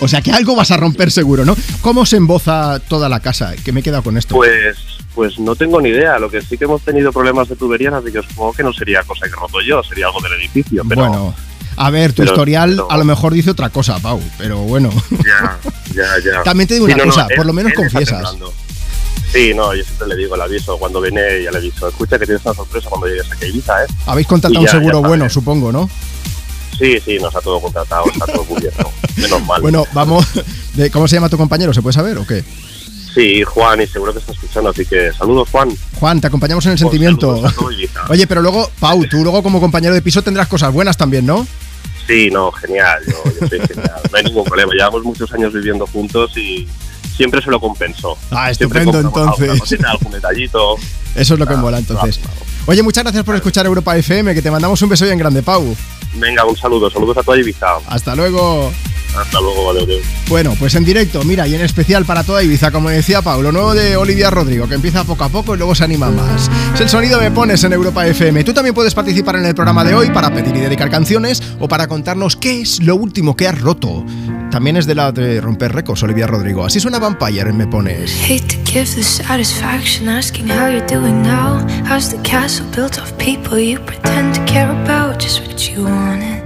[0.00, 1.54] O sea que algo vas a romper seguro, ¿no?
[1.82, 3.54] ¿Cómo se emboza toda la casa?
[3.62, 4.34] Que me he quedado con esto.
[4.34, 4.74] Pues,
[5.14, 6.18] pues no tengo ni idea.
[6.18, 9.02] Lo que sí que hemos tenido problemas de tuberías, así que supongo que no sería
[9.02, 10.82] cosa que he roto yo, sería algo del edificio.
[10.88, 11.34] Pero bueno,
[11.76, 14.90] a ver, tu pero- historial pero- a lo mejor dice otra cosa, Pau, pero bueno.
[15.10, 15.58] ya,
[15.94, 16.42] ya, ya.
[16.44, 18.34] También te digo Sí, una no, no, cosa, él- por lo menos confiesas.
[19.32, 20.78] Sí, no, yo siempre le digo, le aviso.
[20.78, 21.88] Cuando viene, ya le aviso.
[21.88, 23.86] Escucha que tienes una sorpresa cuando llegues aquí a Ibiza, ¿eh?
[24.06, 25.30] Habéis contratado un seguro bueno, bien.
[25.30, 25.90] supongo, ¿no?
[26.78, 28.90] Sí, sí, nos ha todo contratado, está todo cubierto.
[29.16, 29.60] Menos mal.
[29.62, 30.26] Bueno, vamos.
[30.74, 31.72] de- ¿Cómo se llama tu compañero?
[31.74, 32.44] ¿Se puede saber o qué?
[33.14, 35.70] Sí, Juan, y seguro que está escuchando, así que saludos, Juan.
[35.98, 37.40] Juan, te acompañamos en el sentimiento.
[37.56, 38.04] todo Ibiza.
[38.10, 41.46] Oye, pero luego, Pau, tú luego como compañero de piso tendrás cosas buenas también, ¿no?
[42.06, 44.00] Sí, no, genial, yo, yo soy genial.
[44.12, 46.68] No hay ningún problema, llevamos muchos años viviendo juntos y
[47.16, 48.16] siempre se lo compenso.
[48.30, 49.58] Ah, estupendo, entonces.
[49.58, 50.76] cosita, algún detallito.
[51.14, 52.20] Eso es lo que mola entonces.
[52.66, 55.74] Oye, muchas gracias por escuchar Europa FM, que te mandamos un beso bien grande, Pau.
[56.14, 57.66] Venga, un saludo, saludos a toda Ibiza.
[57.86, 58.72] Hasta luego.
[59.16, 60.02] Hasta luego, vale, adiós.
[60.28, 63.74] Bueno, pues en directo, mira, y en especial para toda Ibiza, como decía Pablo, nuevo
[63.74, 66.50] de Olivia Rodrigo, que empieza poco a poco y luego se anima más.
[66.74, 68.44] Es el sonido me pones en Europa FM.
[68.44, 71.68] Tú también puedes participar en el programa de hoy para pedir y dedicar canciones o
[71.68, 74.04] para contarnos qué es lo último que has roto.
[74.50, 76.64] También es de la de romper récords, Olivia Rodrigo.
[76.64, 78.12] Así suena Vampire en Me Pones.
[78.22, 81.60] Hate to give the satisfaction asking how you're doing now.
[81.88, 85.20] How's the castle built of people you pretend to care about?
[85.20, 86.45] Just what you wanted.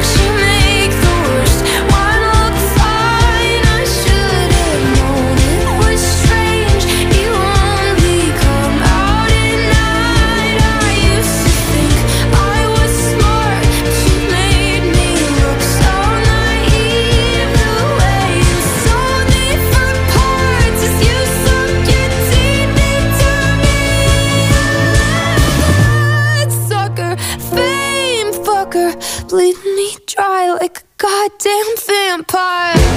[0.00, 0.59] but you
[31.00, 32.89] goddamn vampire.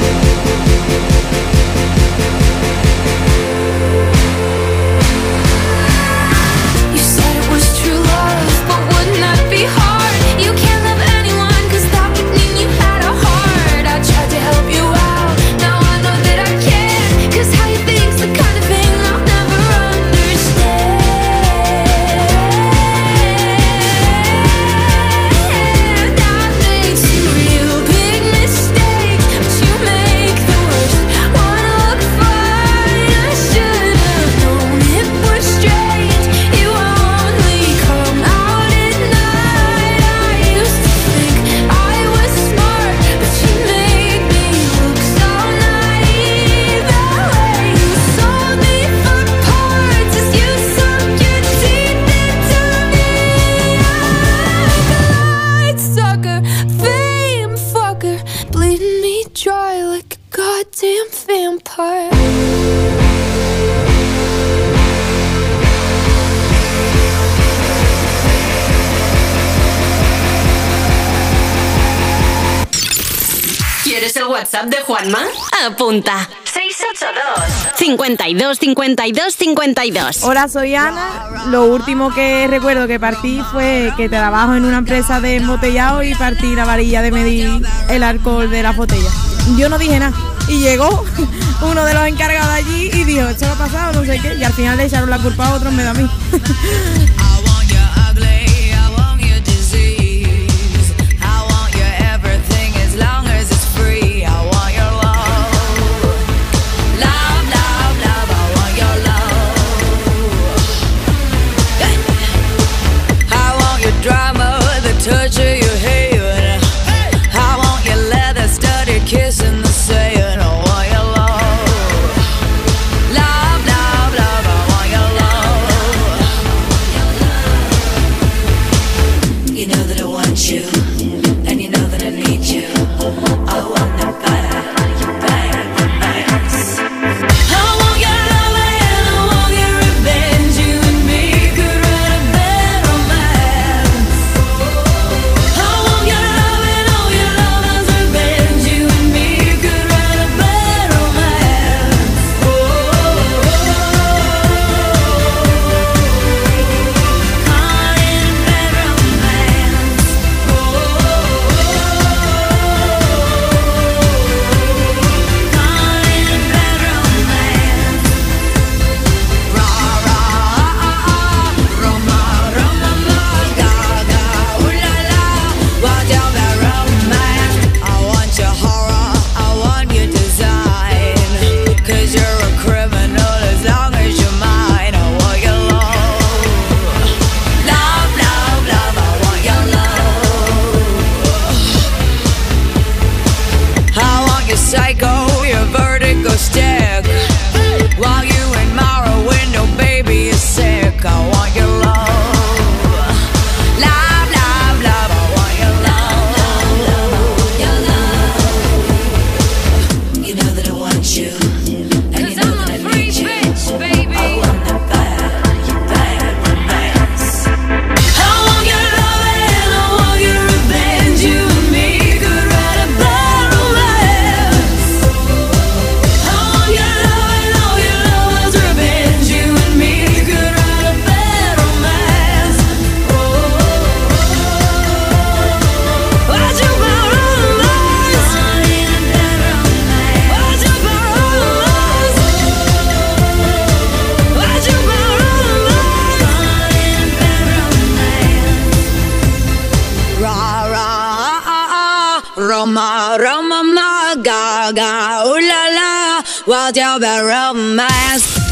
[75.65, 76.29] Apunta.
[76.45, 80.23] 682 52 52 52.
[80.23, 81.45] Hola, soy Ana.
[81.47, 86.15] Lo último que recuerdo que partí fue que trabajo en una empresa de embotellado y
[86.15, 87.49] partí la varilla de medir
[87.89, 89.13] el alcohol de las botellas.
[89.57, 90.15] Yo no dije nada.
[90.47, 91.03] Y llegó
[91.61, 94.35] uno de los encargados allí y dijo, esto lo ha pasado, no sé qué.
[94.35, 96.09] Y al final le echaron la culpa a otro en vez de a mí.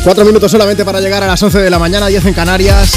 [0.03, 2.93] Cuatro minutos solamente para llegar a las 11 de la mañana, 10 en Canarias.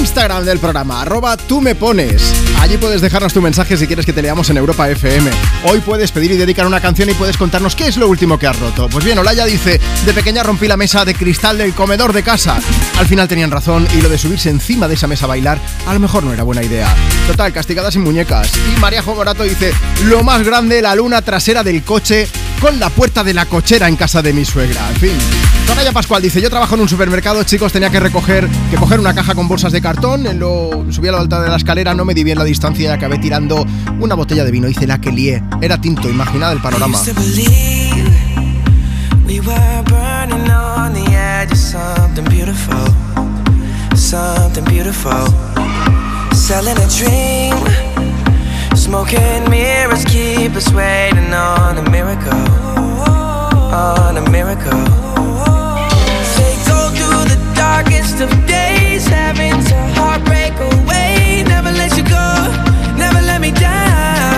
[0.00, 2.32] Instagram del programa, arroba tú me pones.
[2.60, 5.30] Allí puedes dejarnos tu mensaje si quieres que te leamos en Europa FM.
[5.64, 8.46] Hoy puedes pedir y dedicar una canción y puedes contarnos qué es lo último que
[8.46, 8.88] has roto.
[8.88, 12.58] Pues bien, Olaya dice, de pequeña rompí la mesa de cristal del comedor de casa.
[12.98, 15.92] Al final tenían razón y lo de subirse encima de esa mesa a bailar a
[15.92, 16.88] lo mejor no era buena idea.
[17.26, 18.50] Total, castigada sin muñecas.
[18.74, 19.74] Y María Jogorato dice,
[20.06, 22.26] lo más grande, la luna trasera del coche
[22.62, 24.88] con la puerta de la cochera en casa de mi suegra.
[24.88, 25.45] En fin.
[25.66, 29.14] Soraya Pascual dice, yo trabajo en un supermercado, chicos, tenía que recoger, que coger una
[29.14, 32.04] caja con bolsas de cartón, en lo, subí a la alta de la escalera, no
[32.04, 33.66] me di bien la distancia y acabé tirando
[33.98, 36.98] una botella de vino, hice la que lié, era tinto, imaginad el panorama.
[48.86, 52.30] smoking mirrors keep us waiting on a miracle,
[53.72, 55.35] on a miracle.
[57.76, 61.44] Darkest of days, having to heartbreak away.
[61.46, 62.28] Never let you go,
[62.96, 64.35] never let me down.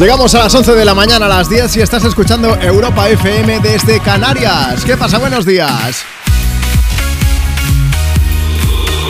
[0.00, 3.60] Llegamos a las 11 de la mañana, a las 10 y estás escuchando Europa FM
[3.60, 4.82] desde Canarias.
[4.82, 5.18] ¿Qué pasa?
[5.18, 6.04] Buenos días.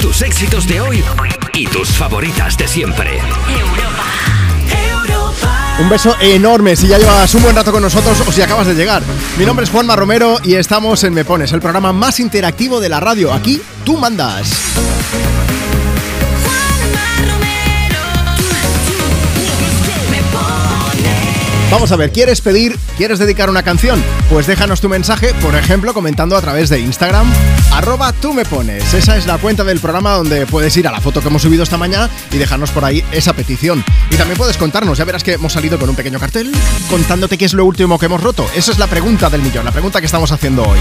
[0.01, 1.05] Tus éxitos de hoy
[1.55, 3.21] y tus favoritas de siempre.
[5.79, 8.75] Un beso enorme si ya llevas un buen rato con nosotros o si acabas de
[8.75, 9.05] llegar.
[9.39, 12.89] Mi nombre es Juanma Romero y estamos en Me Pones, el programa más interactivo de
[12.89, 13.33] la radio.
[13.33, 14.51] Aquí tú mandas.
[21.71, 24.03] Vamos a ver, ¿quieres pedir, quieres dedicar una canción?
[24.29, 27.33] Pues déjanos tu mensaje, por ejemplo, comentando a través de Instagram,
[27.73, 28.93] arroba tú me pones.
[28.93, 31.63] Esa es la cuenta del programa donde puedes ir a la foto que hemos subido
[31.63, 33.85] esta mañana y dejarnos por ahí esa petición.
[34.11, 36.51] Y también puedes contarnos, ya verás que hemos salido con un pequeño cartel
[36.89, 38.51] contándote qué es lo último que hemos roto.
[38.57, 40.81] Esa es la pregunta del millón, la pregunta que estamos haciendo hoy.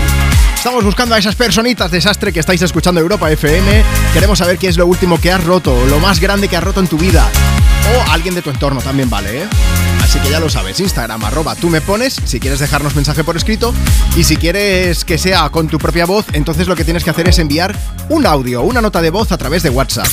[0.56, 3.84] Estamos buscando a esas personitas desastre que estáis escuchando Europa FM.
[4.12, 6.80] Queremos saber qué es lo último que has roto, lo más grande que has roto
[6.80, 7.30] en tu vida.
[7.96, 9.48] O alguien de tu entorno también vale, ¿eh?
[10.10, 13.38] Así que ya lo sabes, Instagram, arroba tú me pones, si quieres dejarnos mensaje por
[13.38, 13.76] escrito.
[14.18, 17.30] Y si quieres que sea con tu propia voz, entonces lo que tienes que hacer
[17.30, 17.76] es enviar
[18.10, 20.08] un audio, una nota de voz a través de WhatsApp.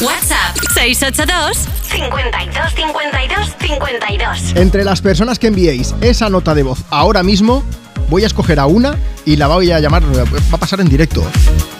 [0.00, 1.58] WhatsApp 682
[1.90, 4.52] 52 52 52.
[4.54, 7.64] Entre las personas que enviéis esa nota de voz ahora mismo,
[8.08, 11.26] voy a escoger a una y la voy a llamar, va a pasar en directo.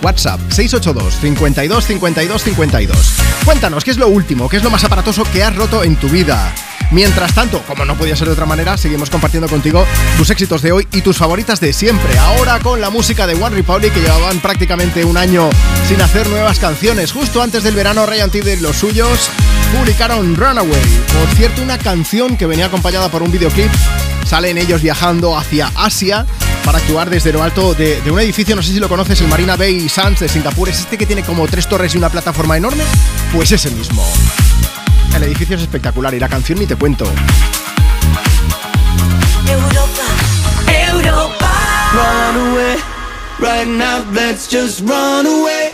[0.02, 2.96] WhatsApp 682 52 52 52.
[3.44, 6.08] Cuéntanos, ¿qué es lo último, qué es lo más aparatoso que has roto en tu
[6.08, 6.52] vida?
[6.90, 9.84] Mientras tanto, como no podía ser de otra manera, seguimos compartiendo contigo
[10.16, 12.16] tus éxitos de hoy y tus favoritas de siempre.
[12.18, 15.50] Ahora con la música de One Republic, que llevaban prácticamente un año
[15.86, 17.12] sin hacer nuevas canciones.
[17.12, 18.38] Justo antes del verano, Ryan T.
[18.38, 19.30] y los suyos
[19.76, 20.70] publicaron Runaway.
[20.70, 23.70] Por cierto, una canción que venía acompañada por un videoclip.
[24.24, 26.26] Salen ellos viajando hacia Asia
[26.64, 29.28] para actuar desde lo alto de, de un edificio, no sé si lo conoces, el
[29.28, 30.68] Marina Bay Sands de Singapur.
[30.68, 32.84] ¿Es este que tiene como tres torres y una plataforma enorme?
[33.32, 34.04] Pues ese mismo.
[35.18, 37.04] El edificio es espectacular y la canción ni te cuento.
[41.92, 42.76] Run away,
[43.40, 45.72] right now, let's just run away.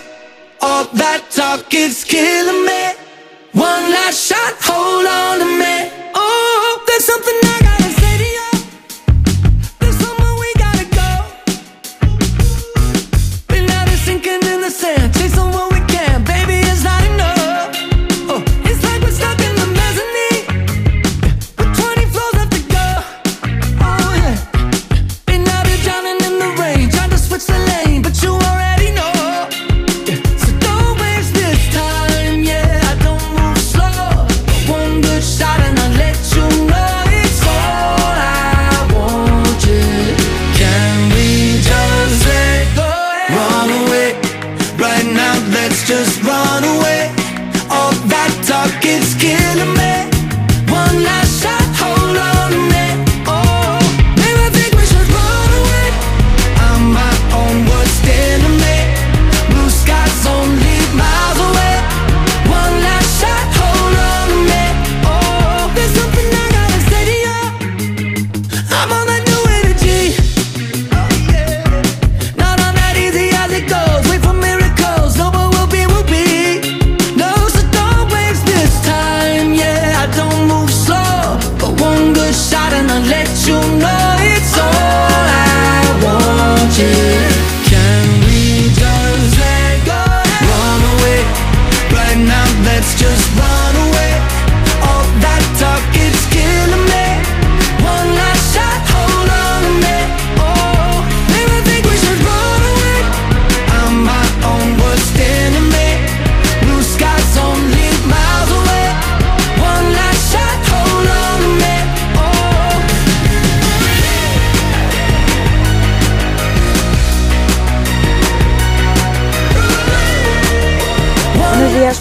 [0.63, 2.95] All that talk is killing me.
[3.53, 5.91] One last shot, hold on to me.
[6.15, 7.54] Oh, there's something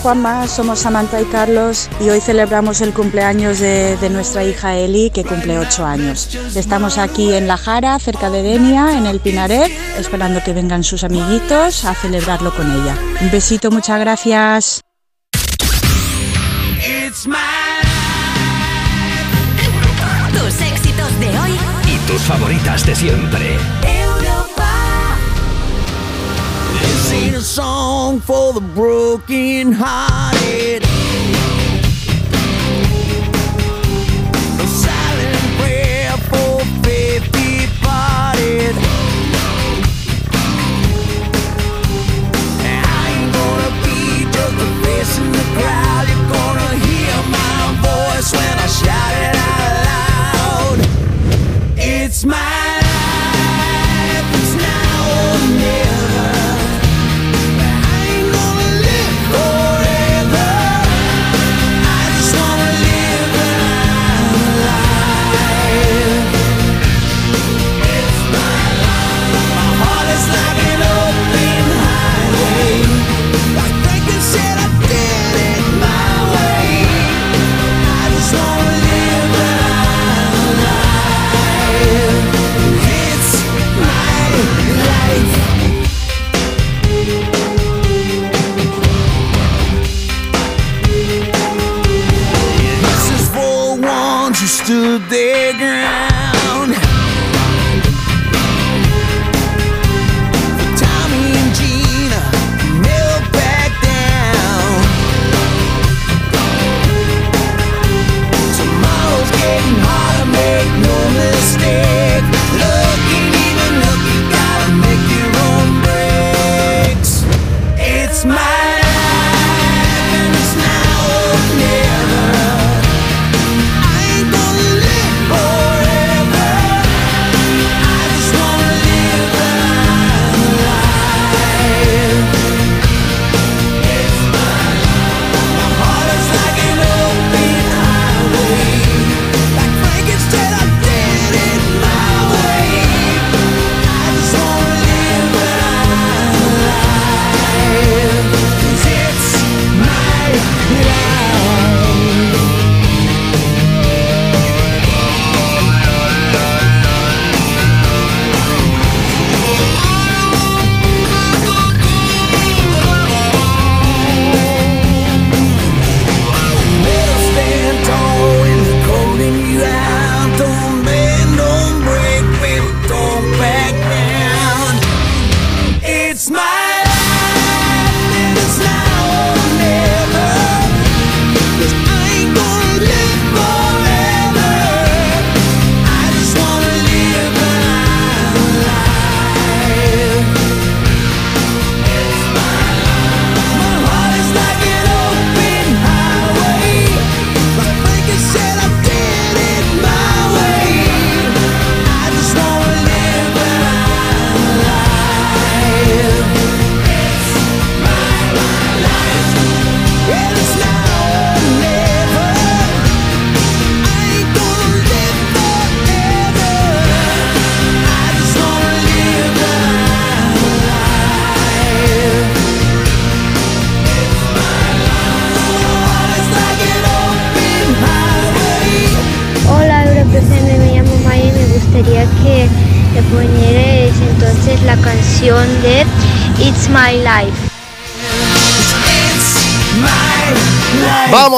[0.04, 5.10] Juanma, somos Samantha y Carlos y hoy celebramos el cumpleaños de, de nuestra hija Eli
[5.12, 6.28] que cumple 8 años.
[6.58, 11.06] Estamos aquí en La Jara, cerca de Denia, en el Pinaret, esperando que vengan sus
[11.06, 12.98] amiguitos a celebrarlo con ella.
[13.22, 14.82] Un besito, muchas gracias.
[20.34, 23.58] Tus éxitos de hoy Y tus favoritas de siempre.
[26.94, 30.84] This ain't a song for the broken hearted.
[34.64, 38.76] A silent prayer for faith departed.
[42.62, 46.06] I ain't gonna be just a face in the crowd.
[46.10, 47.58] You're gonna hear my
[47.90, 49.13] voice when I shout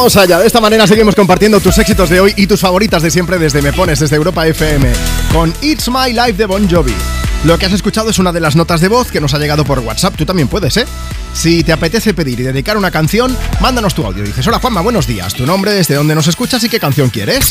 [0.06, 3.10] Vamos allá, de esta manera seguimos compartiendo tus éxitos de hoy y tus favoritas de
[3.10, 4.94] siempre desde Me Pones, desde Europa FM,
[5.34, 6.94] con It's My Life de Bon Jovi.
[7.44, 9.66] Lo que has escuchado es una de las notas de voz que nos ha llegado
[9.66, 10.86] por WhatsApp, tú también puedes, ¿eh?
[11.34, 14.24] Si te apetece pedir y dedicar una canción, mándanos tu audio.
[14.24, 17.50] Dices, hola Juanma, buenos días, tu nombre, desde dónde nos escuchas y qué canción quieres.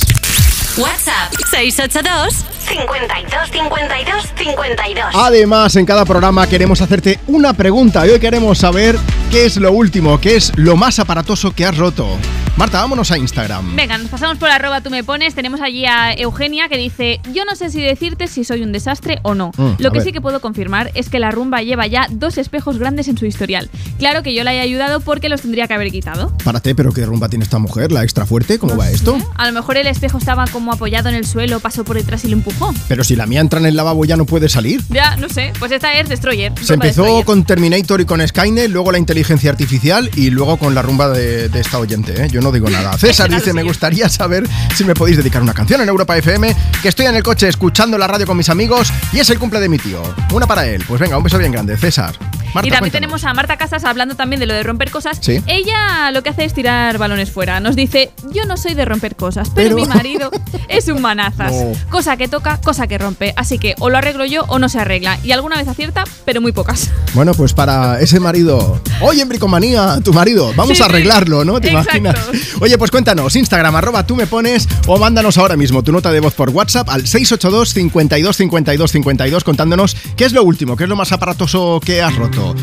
[0.77, 2.35] WhatsApp 682
[2.69, 5.05] 52 52 52.
[5.13, 8.97] Además, en cada programa queremos hacerte una pregunta y hoy queremos saber
[9.33, 12.17] qué es lo último, qué es lo más aparatoso que has roto.
[12.57, 13.75] Marta, vámonos a Instagram.
[13.75, 15.35] Venga, nos pasamos por arroba tú me pones.
[15.35, 19.19] Tenemos allí a Eugenia que dice: Yo no sé si decirte si soy un desastre
[19.23, 19.51] o no.
[19.57, 20.03] Mm, Lo que ver.
[20.07, 23.27] sí que puedo confirmar es que la rumba lleva ya dos espejos grandes en su
[23.27, 23.69] historial.
[23.99, 26.33] Claro que yo la he ayudado porque los tendría que haber quitado.
[26.45, 29.19] Párate, pero qué rumba tiene esta mujer, la extra fuerte, ¿cómo va esto?
[29.35, 32.29] A lo mejor el espejo estaba como apoyado en el suelo, pasó por detrás y
[32.29, 32.73] lo empujó.
[32.87, 34.81] Pero si la mía entra en el lavabo ya no puede salir.
[34.91, 35.53] Ya, no sé.
[35.59, 36.53] Pues esta es Destroyer.
[36.63, 37.25] Se empezó Destroyer.
[37.25, 41.49] con Terminator y con Skynet, luego la inteligencia artificial y luego con la rumba de,
[41.49, 42.29] de esta oyente, ¿eh?
[42.31, 42.97] Yo no digo nada.
[42.99, 46.89] César dice, me gustaría saber si me podéis dedicar una canción en Europa FM, que
[46.89, 49.69] estoy en el coche escuchando la radio con mis amigos y es el cumple de
[49.69, 50.01] mi tío.
[50.33, 50.85] Una para él.
[50.87, 52.15] Pues venga, un beso bien grande, César.
[52.55, 52.93] Marta, y también cuéntanos.
[52.93, 55.19] tenemos a Marta Casas hablando también de lo de romper cosas.
[55.21, 55.43] Sí.
[55.49, 57.59] Ella lo que hace es tirar balones fuera.
[57.59, 60.31] Nos dice, yo no soy de romper cosas, pero, Pero- mi marido
[60.69, 61.51] es un manazas.
[61.53, 61.73] No.
[61.91, 63.33] Cosa que toca, cosa que rompe.
[63.37, 65.19] Así que o lo arreglo yo o no se arregla.
[65.25, 66.91] Y alguna vez acierta, pero muy pocas.
[67.15, 68.81] Bueno, pues para ese marido.
[69.01, 70.53] Oye, en Bricomanía, tu marido.
[70.57, 71.61] Vamos Sí, a arreglarlo, ¿no?
[71.61, 71.97] ¿Te Exacto.
[71.97, 72.27] imaginas?
[72.61, 76.20] Oye, pues cuéntanos, Instagram, arroba tú me pones o mándanos ahora mismo tu nota de
[76.20, 80.89] voz por WhatsApp al 682 52 52 52 contándonos qué es lo último, qué es
[80.89, 82.55] lo más aparatoso que has roto.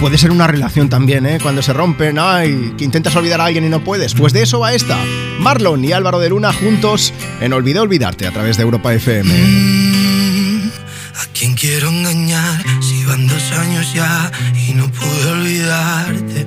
[0.00, 1.38] Puede ser una relación también, ¿eh?
[1.42, 4.14] Cuando se rompen, ay, que intentas olvidar a alguien y no puedes.
[4.14, 4.98] Pues de eso va esta.
[5.38, 9.30] Marlon y Álvaro de Luna juntos en Olvidé Olvidarte a través de Europa FM.
[11.16, 14.90] ¿A quién quiero engañar si van dos años ya y no
[15.30, 16.46] olvidarte?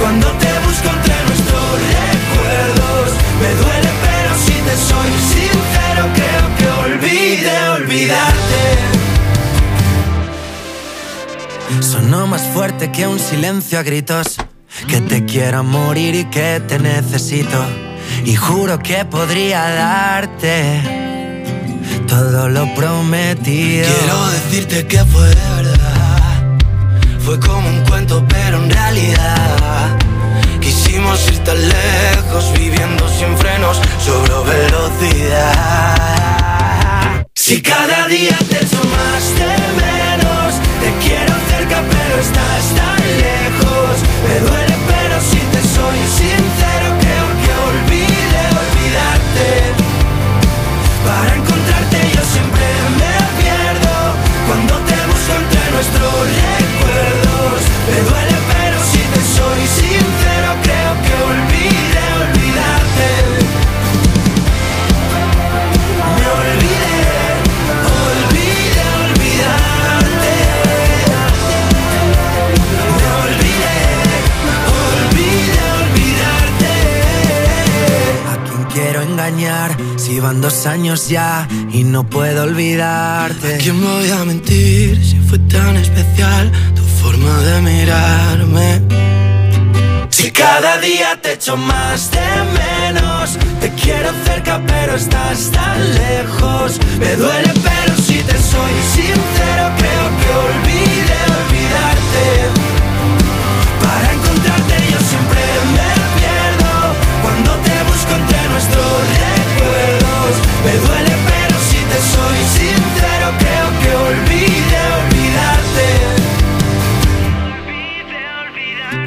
[0.00, 1.66] cuando te busco entre nuestros
[1.96, 3.08] recuerdos.
[3.40, 8.62] Me duele pero si te soy sincero creo que olvide olvidarte.
[11.80, 14.36] Sonó más fuerte que un silencio a gritos.
[14.88, 17.64] Que te quiero morir y que te necesito.
[18.24, 20.82] Y juro que podría darte
[22.06, 23.86] todo lo prometido.
[23.86, 25.85] Quiero decirte que fue verdad.
[27.26, 29.98] Fue como un cuento, pero en realidad.
[30.60, 35.96] Quisimos ir tan lejos, viviendo sin frenos, sobre velocidad.
[37.34, 38.60] Si cada día te
[38.94, 43.94] más de menos, te quiero cerca pero estás tan lejos.
[44.22, 49.48] Me duele pero si te soy sincero creo que olvide olvidarte.
[51.04, 52.66] Para encontrarte yo siempre
[53.00, 53.94] me pierdo
[54.46, 56.55] cuando te busco entre recuerdos.
[57.88, 63.08] Me duele pero si te soy sincero creo que olvide olvidarte.
[66.16, 66.98] Me olvidé,
[68.10, 70.34] olvidé olvidarte.
[72.98, 73.78] Me olvidé,
[74.90, 76.74] olvidé olvidarte.
[78.32, 83.54] ¿A quién quiero engañar si van dos años ya y no puedo olvidarte?
[83.54, 86.50] ¿A quién voy a mentir si fue tan especial
[87.06, 88.68] forma de mirarme?
[90.10, 92.28] Si cada día te echo más de
[92.60, 96.68] menos, te quiero cerca pero estás tan lejos.
[96.98, 102.26] Me duele pero si te soy sincero creo que olvide olvidarte.
[103.84, 105.42] Para encontrarte yo siempre
[105.76, 106.74] me pierdo
[107.22, 108.96] cuando te busco entre nuestros
[109.26, 110.32] recuerdos.
[110.64, 114.35] Me duele pero si te soy sincero creo que olvide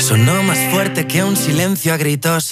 [0.09, 2.49] Sonó más fuerte que un silencio a gritos.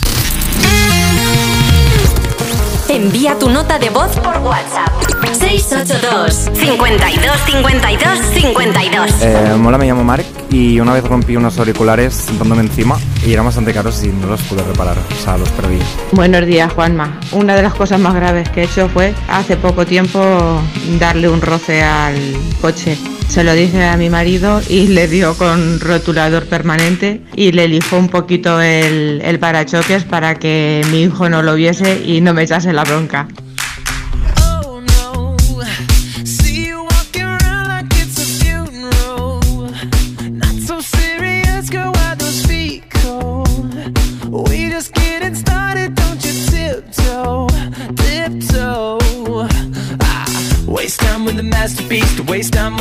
[2.87, 4.91] Envía tu nota de voz por WhatsApp.
[5.33, 12.13] 682 52 52 52 Eh, hola, me llamo Mark y una vez rompí unos auriculares
[12.13, 15.79] sentándome encima y eran bastante caros y no los pude reparar, o sea, los perdí.
[16.11, 17.19] Buenos días, Juanma.
[17.31, 20.61] Una de las cosas más graves que he hecho fue hace poco tiempo
[20.99, 22.21] darle un roce al
[22.61, 22.99] coche.
[23.27, 27.97] Se lo dije a mi marido y le dio con rotulador permanente y le lijó
[27.97, 32.43] un poquito el, el parachoques para que mi hijo no lo viese y no me
[32.43, 33.27] echase la bronca.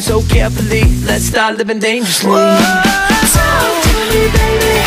[0.00, 0.84] But so carefully.
[1.04, 2.30] Let's start living dangerously.
[2.30, 2.54] Talk
[3.84, 4.80] to me, baby.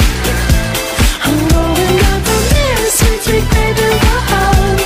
[1.22, 3.90] I'm going up on this sweet, sweet baby.
[4.02, 4.83] Whoa.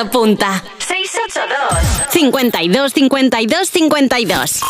[0.00, 0.64] Apunta.
[0.78, 4.60] 682 52 52 52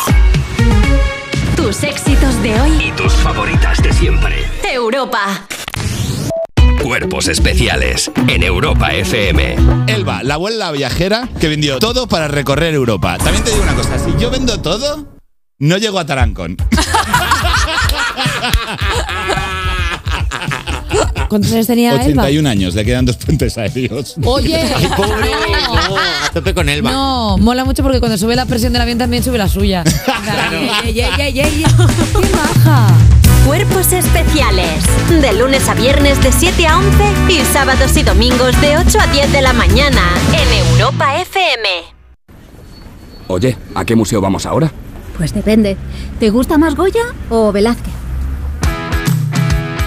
[1.55, 2.85] Tus éxitos de hoy.
[2.87, 4.35] Y tus favoritas de siempre.
[4.69, 5.47] Europa.
[6.83, 9.55] Cuerpos especiales en Europa FM.
[9.87, 13.17] Elba, la abuela viajera que vendió todo para recorrer Europa.
[13.17, 15.07] También te digo una cosa, si yo vendo todo,
[15.59, 16.57] no llego a Tarancón.
[21.31, 22.23] ¿Cuántos años tenía Elba?
[22.23, 24.17] 81 años, le quedan dos puentes aéreos.
[24.25, 24.61] Oye,
[26.25, 26.91] A tope con Elba.
[26.91, 29.81] no, mola mucho porque cuando sube la presión del avión también sube la suya.
[30.83, 31.55] ¡Qué
[32.35, 32.87] maja!
[33.45, 34.83] Cuerpos especiales.
[35.21, 39.07] De lunes a viernes de 7 a 11 y sábados y domingos de 8 a
[39.07, 40.01] 10 de la mañana
[40.33, 41.69] en Europa FM.
[43.27, 44.69] Oye, ¿a qué museo vamos ahora?
[45.15, 45.77] Pues depende.
[46.19, 48.00] ¿Te gusta más Goya o Velázquez?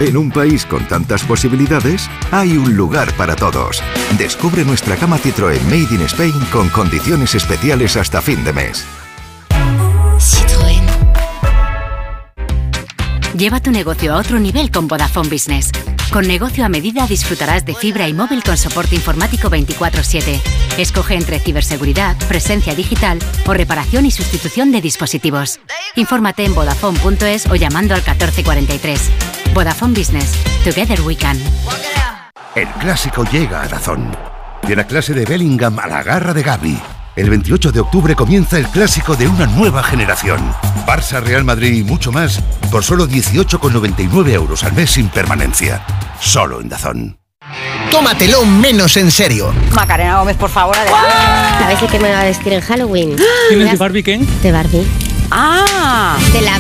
[0.01, 3.81] En un país con tantas posibilidades, hay un lugar para todos.
[4.19, 8.85] Descubre nuestra gama Citroën Made in Spain con condiciones especiales hasta fin de mes.
[10.19, 10.83] Citroën.
[13.39, 15.71] Lleva tu negocio a otro nivel con Vodafone Business.
[16.15, 20.41] Con negocio a medida disfrutarás de fibra y móvil con soporte informático 24/7.
[20.78, 23.19] Escoge entre ciberseguridad, presencia digital
[23.49, 25.59] o reparación y sustitución de dispositivos.
[25.97, 29.11] Infórmate en vodafone.es o llamando al 1443.
[29.55, 30.39] Vodafone Business.
[30.62, 31.36] Together we can.
[32.55, 34.16] El clásico llega a Dazón.
[34.69, 36.78] De la clase de Bellingham a la garra de Gaby.
[37.16, 40.41] El 28 de octubre comienza el clásico de una nueva generación.
[40.85, 42.41] Barça, Real Madrid y mucho más
[42.73, 45.81] por solo 18,99 euros al mes sin permanencia.
[46.20, 47.16] Solo en Dazón.
[47.93, 49.55] Tómatelo menos en serio.
[49.73, 53.16] Macarena Gómez, por favor, ¿Sabes de qué me va a vestir en Halloween?
[53.49, 54.27] ¿Tienes de Barbie Ken?
[54.43, 54.85] De Barbie.
[55.31, 56.19] Ah.
[56.32, 56.59] De la,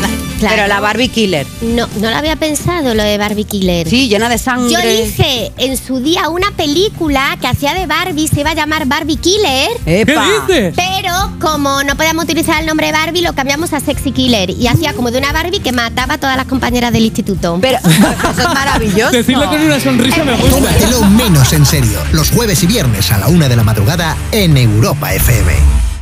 [0.48, 0.56] claro.
[0.56, 1.46] Pero la Barbie Killer.
[1.62, 3.88] No, no lo había pensado lo de Barbie Killer.
[3.88, 4.70] Sí, llena de sangre.
[4.70, 8.86] Yo dije en su día una película que hacía de Barbie, se iba a llamar
[8.86, 9.70] Barbie Killer.
[9.86, 10.24] ¡Epa!
[10.46, 10.74] ¿Qué dices?
[10.76, 14.50] Pero como no podíamos utilizar el nombre Barbie, lo cambiamos a Sexy Killer.
[14.50, 17.58] Y hacía como de una Barbie que mataba a todas las compañeras del instituto.
[17.60, 19.12] Pero eso es maravilloso.
[19.12, 20.50] Decirlo con una sonrisa me gusta.
[20.50, 21.98] Tómatelo menos en serio.
[22.12, 25.93] Los jueves y viernes a la una de la madrugada en Europa FM.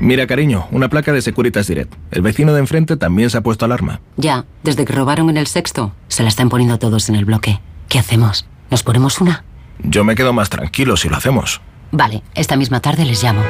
[0.00, 1.92] Mira, cariño, una placa de Securitas Direct.
[2.10, 4.00] El vecino de enfrente también se ha puesto alarma.
[4.16, 7.60] Ya, desde que robaron en el sexto, se la están poniendo todos en el bloque.
[7.88, 8.46] ¿Qué hacemos?
[8.70, 9.44] ¿Nos ponemos una?
[9.82, 11.60] Yo me quedo más tranquilo si lo hacemos.
[11.92, 13.42] Vale, esta misma tarde les llamo.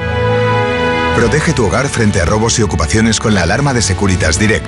[1.14, 4.66] Protege tu hogar frente a robos y ocupaciones con la alarma de Securitas Direct.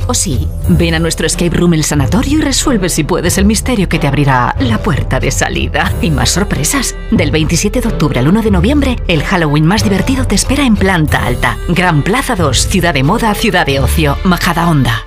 [0.08, 3.90] o sí, ven a nuestro escape room El Sanatorio y resuelve si puedes el misterio
[3.90, 5.94] que te abrirá la puerta de salida.
[6.02, 6.96] Y más sorpresas.
[7.12, 10.76] Del 27 de octubre al 1 de noviembre, el Halloween más divertido te espera en
[10.76, 11.58] planta alta.
[11.68, 15.06] Gran Plaza 2, ciudad de moda, ciudad de ocio, Majada Onda.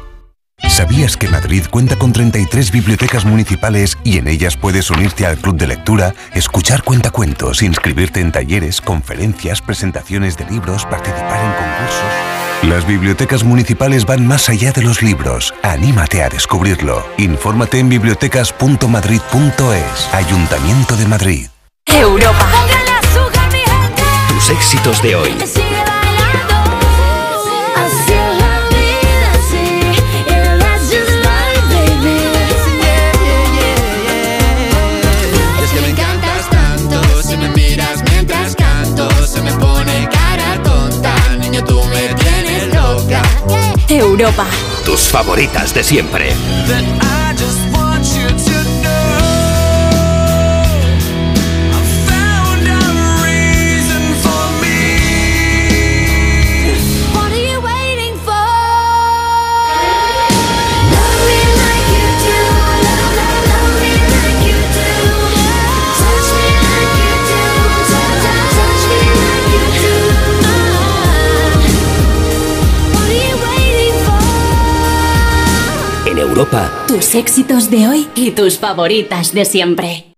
[0.68, 5.56] ¿Sabías que Madrid cuenta con 33 bibliotecas municipales y en ellas puedes unirte al club
[5.56, 12.41] de lectura, escuchar cuentacuentos, inscribirte en talleres, conferencias, presentaciones de libros, participar en concursos?
[12.62, 15.52] Las bibliotecas municipales van más allá de los libros.
[15.62, 17.04] Anímate a descubrirlo.
[17.18, 20.14] Infórmate en bibliotecas.madrid.es.
[20.14, 21.48] Ayuntamiento de Madrid.
[21.86, 22.46] Europa.
[24.28, 25.34] Tus éxitos de hoy.
[44.02, 44.46] Europa.
[44.84, 46.34] Tus favoritas de siempre.
[76.32, 80.14] Europa, Tus éxitos de hoy y tus favoritas de siempre.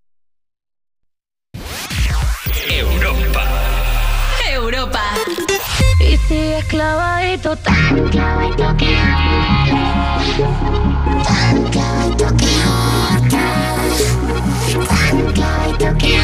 [2.71, 3.43] Europa.
[4.49, 5.03] Europa.
[5.99, 8.97] Y sigues clavadito, tan clavadito que
[11.25, 12.47] tan clavadito que
[14.87, 16.15] tan clavadito que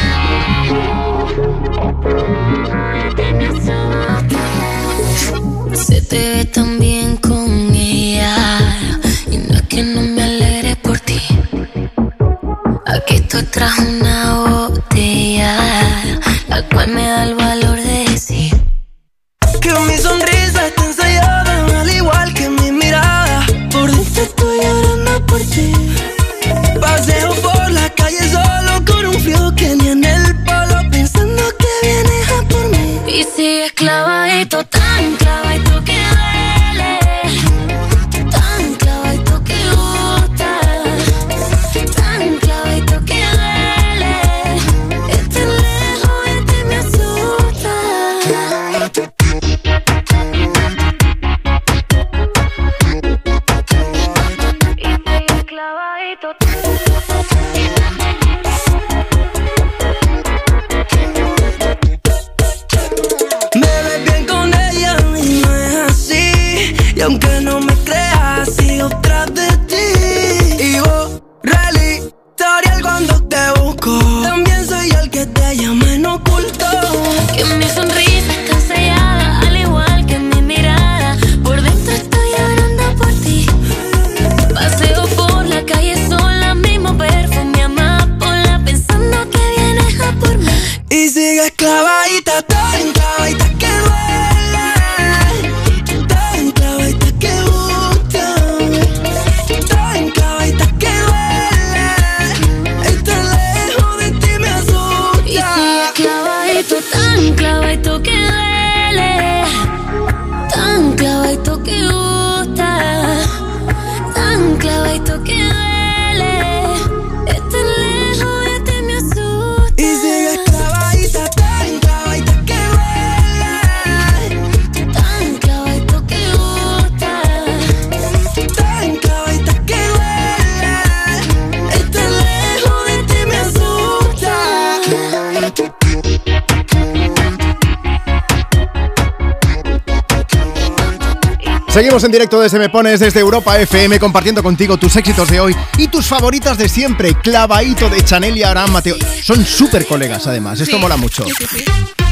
[142.03, 145.87] En directo desde Me Pones, desde Europa FM, compartiendo contigo tus éxitos de hoy y
[145.87, 147.13] tus favoritas de siempre.
[147.13, 148.95] Clavadito de Chanel y Abraham Mateo.
[149.21, 150.59] Son súper colegas, además.
[150.59, 151.23] Esto mola mucho.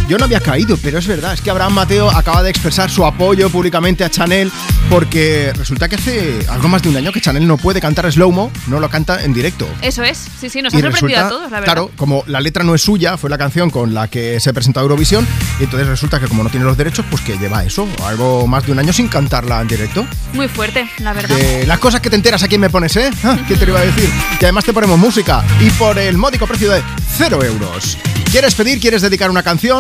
[0.08, 3.06] Yo no había caído, pero es verdad, es que Abraham Mateo acaba de expresar su
[3.06, 4.52] apoyo públicamente a Chanel
[4.90, 8.52] porque resulta que hace algo más de un año que Chanel no puede cantar slow-mo,
[8.68, 9.68] no lo canta en directo.
[9.82, 11.66] Eso es, sí, sí, nos Y ha sorprendido resulta, a todos, la verdad.
[11.66, 14.80] Claro, como la letra no es suya, fue la canción con la que se presentó
[14.80, 15.28] a Eurovisión,
[15.60, 18.66] y entonces resulta que como no tiene los derechos, pues que lleva eso, algo más
[18.66, 20.06] de un año sin cantarla en directo.
[20.34, 21.36] Muy fuerte, la verdad.
[21.36, 23.12] De las cosas que te enteras a quién me pones, ¿eh?
[23.24, 24.10] Ah, ¿Qué te lo iba a decir?
[24.40, 26.82] Y además te ponemos música, y por el módico precio de
[27.18, 27.98] 0 euros.
[28.32, 29.80] ¿Quieres pedir, quieres dedicar una canción?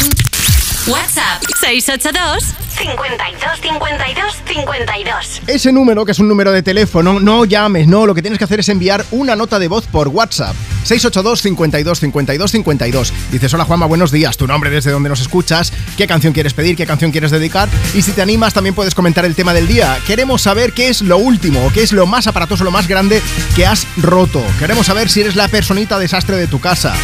[0.87, 5.41] WhatsApp 682 52 52 52.
[5.47, 8.45] Ese número, que es un número de teléfono, no llames, no, lo que tienes que
[8.45, 10.55] hacer es enviar una nota de voz por WhatsApp.
[10.83, 13.13] 682 52 52 52.
[13.31, 16.77] Dices, hola Juanma, buenos días, tu nombre desde donde nos escuchas, qué canción quieres pedir,
[16.77, 19.99] qué canción quieres dedicar, y si te animas también puedes comentar el tema del día.
[20.07, 23.21] Queremos saber qué es lo último, qué es lo más aparatoso, lo más grande
[23.57, 24.41] que has roto.
[24.57, 26.95] Queremos saber si eres la personita desastre de tu casa.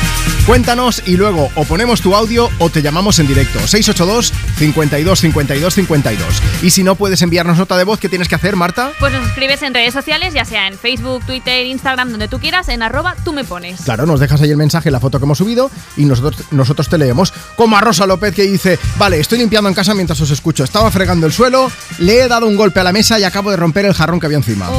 [0.45, 3.57] Cuéntanos y luego o ponemos tu audio o te llamamos en directo.
[3.57, 6.41] 682 52 52 52.
[6.61, 8.91] Y si no puedes enviarnos nota de voz, ¿qué tienes que hacer, Marta?
[8.99, 12.69] Pues nos escribes en redes sociales, ya sea en Facebook, Twitter, Instagram, donde tú quieras,
[12.69, 13.81] en arroba tú me pones.
[13.81, 16.99] Claro, nos dejas ahí el mensaje, la foto que hemos subido y nosotros, nosotros te
[16.99, 17.33] leemos.
[17.55, 20.63] Como a Rosa López que dice, vale, estoy limpiando en casa mientras os escucho.
[20.63, 23.57] Estaba fregando el suelo, le he dado un golpe a la mesa y acabo de
[23.57, 24.69] romper el jarrón que había encima.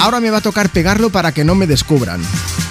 [0.00, 2.20] Ahora me va a tocar pegarlo para que no me descubran.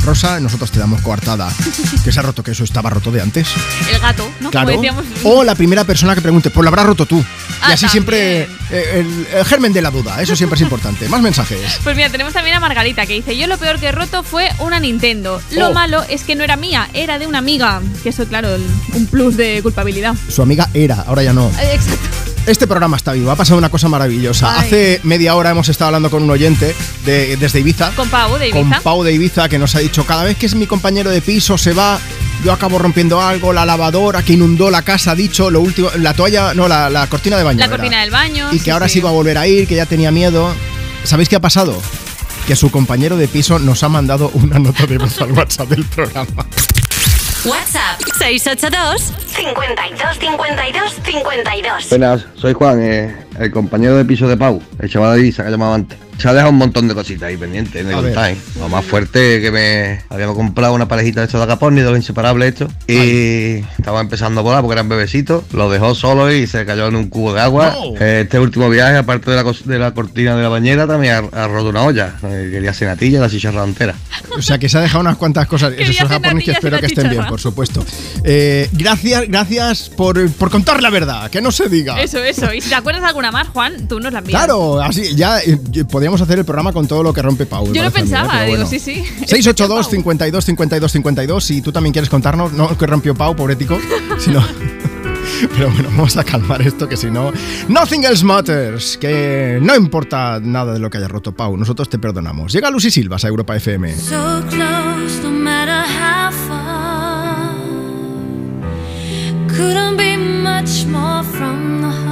[0.04, 1.50] Rosa, nosotros te damos coartada.
[2.04, 3.48] que se ha roto, que eso estaba roto de antes.
[3.94, 4.50] El gato, ¿no?
[4.52, 4.70] Claro.
[4.72, 5.06] Decíamos.
[5.24, 7.20] O la primera persona que pregunte, pues lo habrás roto tú.
[7.20, 7.26] y
[7.62, 8.48] Ah, así siempre eh,
[8.96, 11.08] el, el germen de la duda, eso siempre es importante.
[11.10, 11.60] Más mensajes.
[11.84, 14.50] Pues mira, tenemos también a Margarita que dice, yo lo peor que he roto fue
[14.60, 15.42] una Nintendo.
[15.52, 15.74] Lo Oh.
[15.74, 17.82] malo es que no era mía, era de una amiga.
[18.04, 20.16] Que eso, claro, el- un plus de culpabilidad.
[20.30, 21.48] Su amiga era, ahora ya no.
[21.62, 22.31] Eh, Exacto.
[22.48, 24.52] Este programa está vivo, ha pasado una cosa maravillosa.
[24.60, 24.68] Ay.
[24.68, 27.92] Hace media hora hemos estado hablando con un oyente de, desde Ibiza.
[27.92, 28.76] Con Pau de Ibiza.
[28.76, 31.22] Con Pau de Ibiza, que nos ha dicho, cada vez que es mi compañero de
[31.22, 32.00] piso se va,
[32.44, 36.16] yo acabo rompiendo algo, la lavadora que inundó la casa, ha dicho, lo último, la
[36.16, 37.60] toalla, no, la, la cortina de baño.
[37.60, 38.50] La cortina del baño.
[38.52, 38.94] Y que sí, ahora sí.
[38.94, 40.52] se iba a volver a ir, que ya tenía miedo.
[41.04, 41.80] ¿Sabéis qué ha pasado?
[42.48, 45.86] Que su compañero de piso nos ha mandado una nota de voz al WhatsApp del
[45.86, 46.48] programa.
[47.44, 51.90] WhatsApp 682 52 52 52.
[51.90, 55.50] Buenas, soy Juan, eh, el compañero de piso de Pau, el chaval de Isa que
[55.50, 55.98] llamaba antes.
[56.22, 58.38] Se ha dejado un montón de cositas ahí pendientes en el time.
[58.60, 61.96] Lo más fuerte que me habíamos comprado una parejita de estos de agapón y dos
[61.98, 62.72] inseparables estos.
[62.88, 65.44] Y estaba empezando a volar porque eran bebecitos.
[65.54, 67.76] Lo dejó solo y se cayó en un cubo de agua.
[68.00, 71.44] Este último viaje, aparte de la, cos- de la cortina de la bañera, también ha,
[71.44, 72.14] ha roto una olla.
[72.24, 73.96] Eh, Quería cenatilla, la chicharra entera.
[74.38, 75.74] O sea que se ha dejado unas cuantas cosas.
[75.78, 77.84] Esos son japoneses que espero que estén bien, por supuesto.
[78.24, 82.02] Eh, gracias, gracias por, por contar la verdad, que no se diga.
[82.02, 82.54] Eso, eso.
[82.54, 84.38] Y si te acuerdas de alguna más, Juan, tú nos la envías.
[84.44, 85.58] Claro, así ya eh,
[86.12, 87.72] podríamos hacer el programa con todo lo que rompe Pau.
[87.72, 87.92] Yo lo ¿eh?
[87.92, 88.70] pensaba, Pero digo, bueno.
[88.70, 89.04] sí, sí.
[89.26, 93.80] 682 52 52 52 si tú también quieres contarnos, no que rompió Pau, pobretico,
[94.20, 94.42] sino
[95.56, 97.32] Pero bueno, vamos a calmar esto que si no...
[97.70, 98.98] Nothing else matters.
[98.98, 101.56] Que no importa nada de lo que haya roto Pau.
[101.56, 102.52] Nosotros te perdonamos.
[102.52, 103.96] Llega Lucy Silvas a Europa FM.
[103.96, 107.56] So close, no matter how far.
[109.48, 112.11] Couldn't be much more from the heart.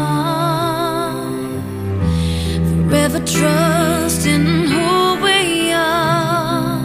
[3.09, 6.79] Forever trusting who we are.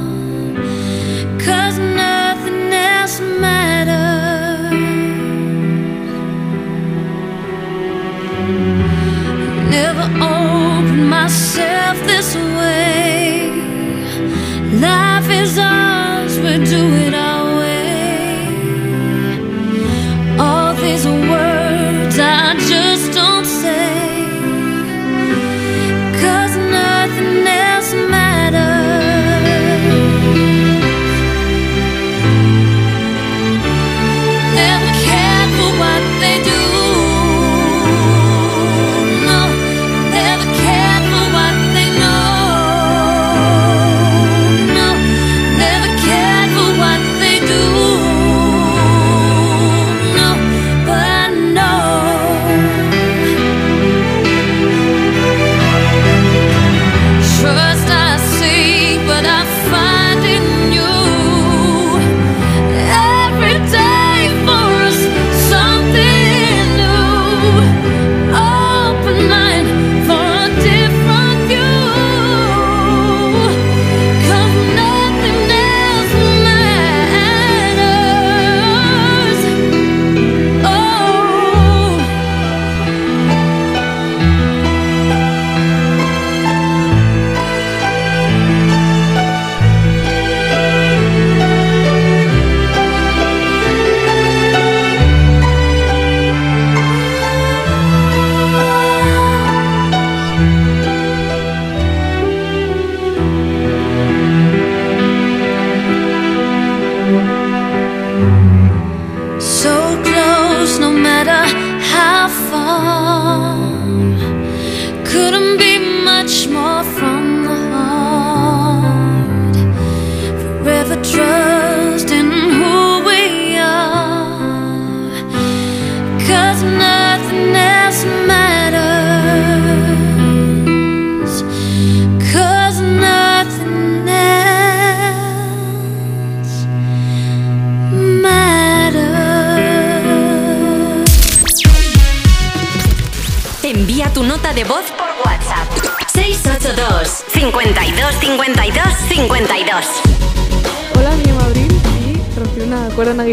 [1.38, 4.72] Cause nothing else matters.
[9.70, 13.50] Never opened myself this way.
[14.80, 17.23] Life is ours, we do it our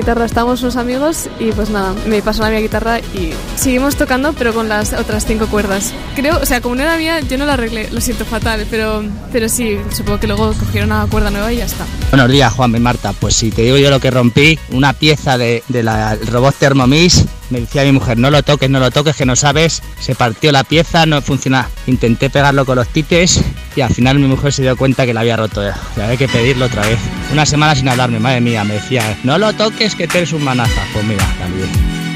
[0.01, 0.25] guitarra.
[0.25, 4.53] Estábamos unos amigos y pues nada, me pasó la mía guitarra y seguimos tocando pero
[4.53, 5.93] con las otras cinco cuerdas.
[6.15, 9.03] Creo, o sea, como no era mía, yo no la arreglé, lo siento fatal, pero,
[9.31, 11.85] pero sí, supongo que luego cogieron una cuerda nueva y ya está.
[12.11, 13.13] Buenos días, Juan y Marta.
[13.13, 17.23] Pues si te digo yo lo que rompí, una pieza del de, la- robot Thermomix,
[17.49, 20.51] me decía mi mujer, no lo toques, no lo toques, que no sabes, se partió
[20.51, 21.69] la pieza, no funciona.
[21.87, 23.41] Intenté pegarlo con los tites
[23.75, 25.77] y al final mi mujer se dio cuenta que la había roto ya.
[25.97, 26.99] Y había que pedirlo otra vez.
[27.31, 30.43] Una semana sin hablarme, madre mía, me decía, no lo toques, que te eres un
[30.43, 30.81] manaza.
[30.93, 32.10] Pues mira, la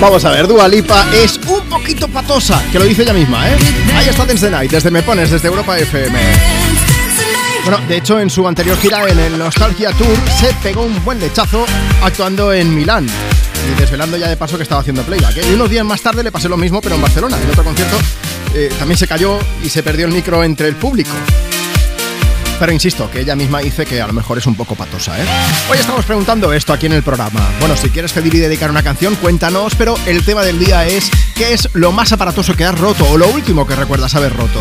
[0.00, 3.56] Vamos a ver, Dua Lipa es un poquito patosa, que lo dice ella misma, ¿eh?
[3.96, 6.18] Ahí está Dance the Night, desde Me Pones, desde Europa FM.
[7.64, 11.18] Bueno, de hecho, en su anterior gira en el Nostalgia Tour se pegó un buen
[11.18, 11.66] lechazo
[12.02, 13.06] actuando en Milán.
[13.06, 15.36] Y desvelando ya de paso que estaba haciendo playback.
[15.38, 15.42] ¿eh?
[15.50, 17.36] Y unos días más tarde le pasé lo mismo, pero en Barcelona.
[17.42, 17.96] En otro concierto
[18.54, 21.10] eh, también se cayó y se perdió el micro entre el público.
[22.58, 25.24] Pero insisto, que ella misma dice que a lo mejor es un poco patosa, ¿eh?
[25.70, 27.40] Hoy estamos preguntando esto aquí en el programa.
[27.60, 31.10] Bueno, si quieres pedir y dedicar una canción, cuéntanos, pero el tema del día es
[31.36, 34.60] ¿qué es lo más aparatoso que has roto o lo último que recuerdas haber roto?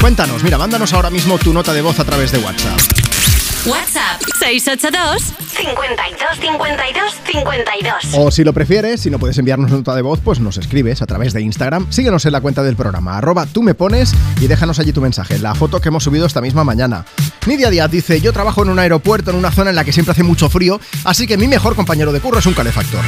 [0.00, 2.78] Cuéntanos, mira, mándanos ahora mismo tu nota de voz a través de WhatsApp.
[3.64, 7.94] WhatsApp 682 52 52 52.
[8.18, 11.06] O si lo prefieres, si no puedes enviarnos nota de voz, pues nos escribes a
[11.06, 11.86] través de Instagram.
[11.90, 15.38] Síguenos en la cuenta del programa, arroba tú me pones y déjanos allí tu mensaje,
[15.38, 17.06] la foto que hemos subido esta misma mañana.
[17.46, 20.12] Nidia Díaz dice, yo trabajo en un aeropuerto, en una zona en la que siempre
[20.12, 23.02] hace mucho frío, así que mi mejor compañero de curro es un calefactor.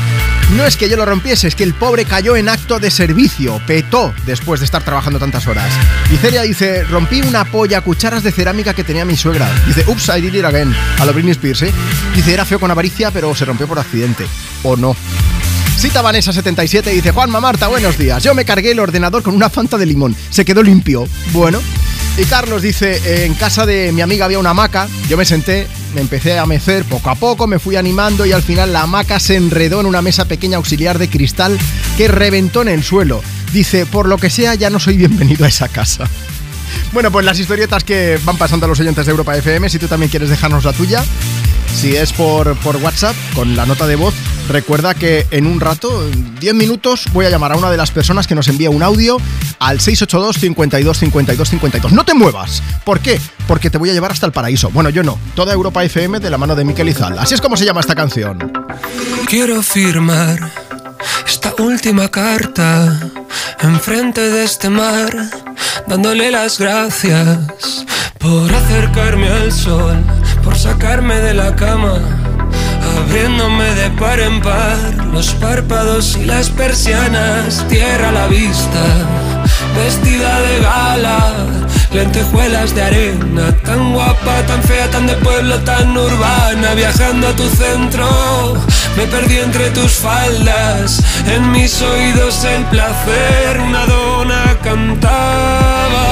[0.56, 3.60] No es que yo lo rompiese, es que el pobre cayó en acto de servicio,
[3.66, 5.70] petó después de estar trabajando tantas horas.
[6.10, 9.48] Y Celia dice, rompí una polla cucharas de cerámica que tenía mi suegra.
[9.66, 11.72] Dice, ups, I did it again, a lo Britney Spears, ¿eh?
[12.14, 14.24] Dice, era con avaricia, pero se rompió por accidente.
[14.62, 14.96] ¿O no?
[15.76, 18.22] Cita Vanessa77 dice, Juanma Marta, buenos días.
[18.22, 20.16] Yo me cargué el ordenador con una fanta de limón.
[20.30, 21.06] Se quedó limpio.
[21.32, 21.60] Bueno.
[22.16, 24.88] Y Carlos dice, en casa de mi amiga había una hamaca.
[25.06, 28.42] Yo me senté, me empecé a mecer poco a poco, me fui animando y al
[28.42, 31.58] final la hamaca se enredó en una mesa pequeña auxiliar de cristal
[31.98, 33.22] que reventó en el suelo.
[33.52, 36.08] Dice, por lo que sea, ya no soy bienvenido a esa casa.
[36.92, 39.86] Bueno, pues las historietas que van pasando a los oyentes de Europa FM, si tú
[39.86, 41.04] también quieres dejarnos la tuya,
[41.74, 44.14] si es por, por WhatsApp, con la nota de voz,
[44.48, 47.90] recuerda que en un rato, en 10 minutos, voy a llamar a una de las
[47.90, 49.18] personas que nos envía un audio
[49.58, 51.92] al 682 52 52 52.
[51.92, 52.62] No te muevas.
[52.84, 53.20] ¿Por qué?
[53.46, 54.70] Porque te voy a llevar hasta el paraíso.
[54.70, 55.18] Bueno, yo no.
[55.34, 57.18] Toda Europa FM de la mano de Miquel Izal.
[57.18, 58.52] Así es como se llama esta canción.
[59.26, 60.50] Quiero firmar
[61.26, 62.98] esta última carta
[63.60, 65.10] enfrente de este mar,
[65.86, 67.38] dándole las gracias
[68.18, 69.96] por acercarme al sol,
[70.42, 71.98] por sacarme de la cama,
[72.98, 78.84] abriéndome de par en par los párpados y las persianas, tierra a la vista,
[79.76, 81.34] vestida de gala,
[81.92, 87.48] lentejuelas de arena, tan guapa, tan fea, tan de pueblo, tan urbana, viajando a tu
[87.48, 88.08] centro,
[88.96, 96.06] me perdí entre tus faldas, en mis oídos el placer, una dona cantaba.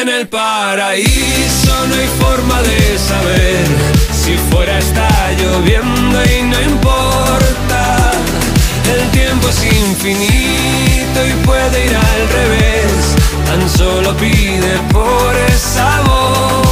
[0.00, 3.66] En el paraíso no hay forma de saber
[4.12, 5.08] si fuera está
[5.38, 8.10] lloviendo y no importa.
[8.92, 13.14] El tiempo es infinito y puede ir al revés.
[13.46, 16.71] Tan solo pide por esa boca.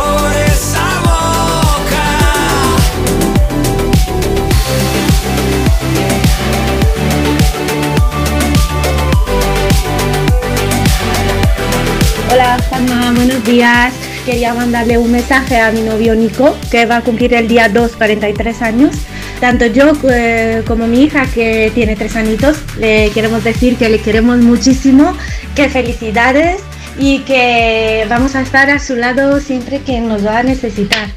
[12.31, 13.93] Hola Juanma, buenos días.
[14.25, 17.97] Quería mandarle un mensaje a mi novio Nico, que va a cumplir el día 2,
[17.97, 18.95] 43 años.
[19.41, 23.99] Tanto yo eh, como mi hija, que tiene 3 añitos, le queremos decir que le
[23.99, 25.13] queremos muchísimo,
[25.55, 26.61] que felicidades
[26.97, 31.09] y que vamos a estar a su lado siempre que nos va a necesitar.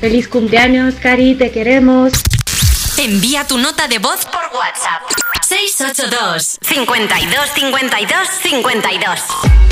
[0.00, 2.12] Feliz cumpleaños, Cari, te queremos.
[2.96, 5.02] Envía tu nota de voz por WhatsApp.
[5.42, 9.71] 682 52 52 52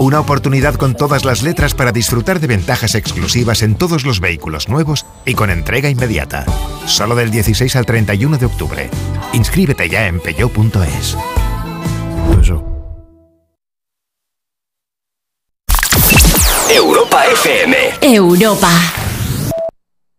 [0.00, 4.66] Una oportunidad con todas las letras para disfrutar de ventajas exclusivas en todos los vehículos
[4.66, 6.46] nuevos y con entrega inmediata.
[6.86, 8.90] Solo del 16 al 31 de octubre.
[9.34, 11.18] Inscríbete ya en peugeot.es.
[16.74, 17.76] Europa FM.
[18.00, 18.70] Europa.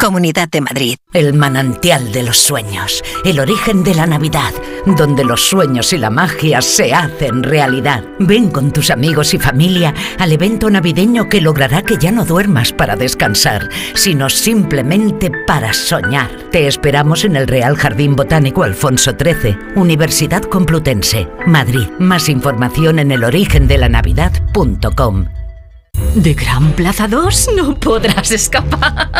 [0.00, 0.96] Comunidad de Madrid.
[1.12, 4.52] El manantial de los sueños, el origen de la Navidad,
[4.84, 8.04] donde los sueños y la magia se hacen realidad.
[8.18, 12.72] Ven con tus amigos y familia al evento navideño que logrará que ya no duermas
[12.72, 16.30] para descansar, sino simplemente para soñar.
[16.50, 21.86] Te esperamos en el Real Jardín Botánico Alfonso XIII, Universidad Complutense, Madrid.
[21.98, 25.45] Más información en elorigendelanavidad.com.
[26.14, 27.50] ¿De Gran Plaza 2?
[27.56, 29.10] No podrás escapar.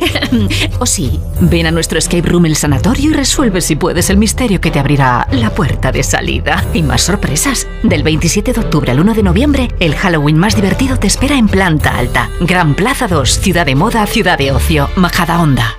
[0.78, 4.60] o sí, ven a nuestro escape room El Sanatorio y resuelve si puedes el misterio
[4.60, 6.64] que te abrirá la puerta de salida.
[6.74, 7.66] Y más sorpresas.
[7.82, 11.48] Del 27 de octubre al 1 de noviembre, el Halloween más divertido te espera en
[11.48, 12.30] planta alta.
[12.40, 15.76] Gran Plaza 2, ciudad de moda, ciudad de ocio, Majada Onda.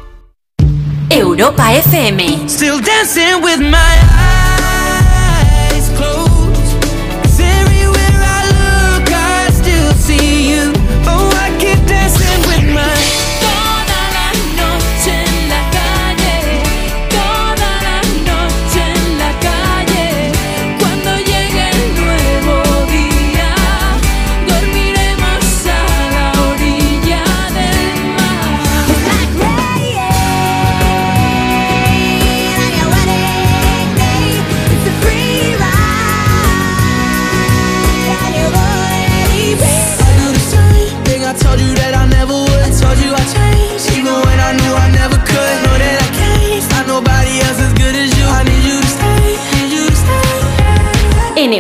[1.09, 2.47] Europa FM.
[2.47, 4.56] Still dancing with my eyes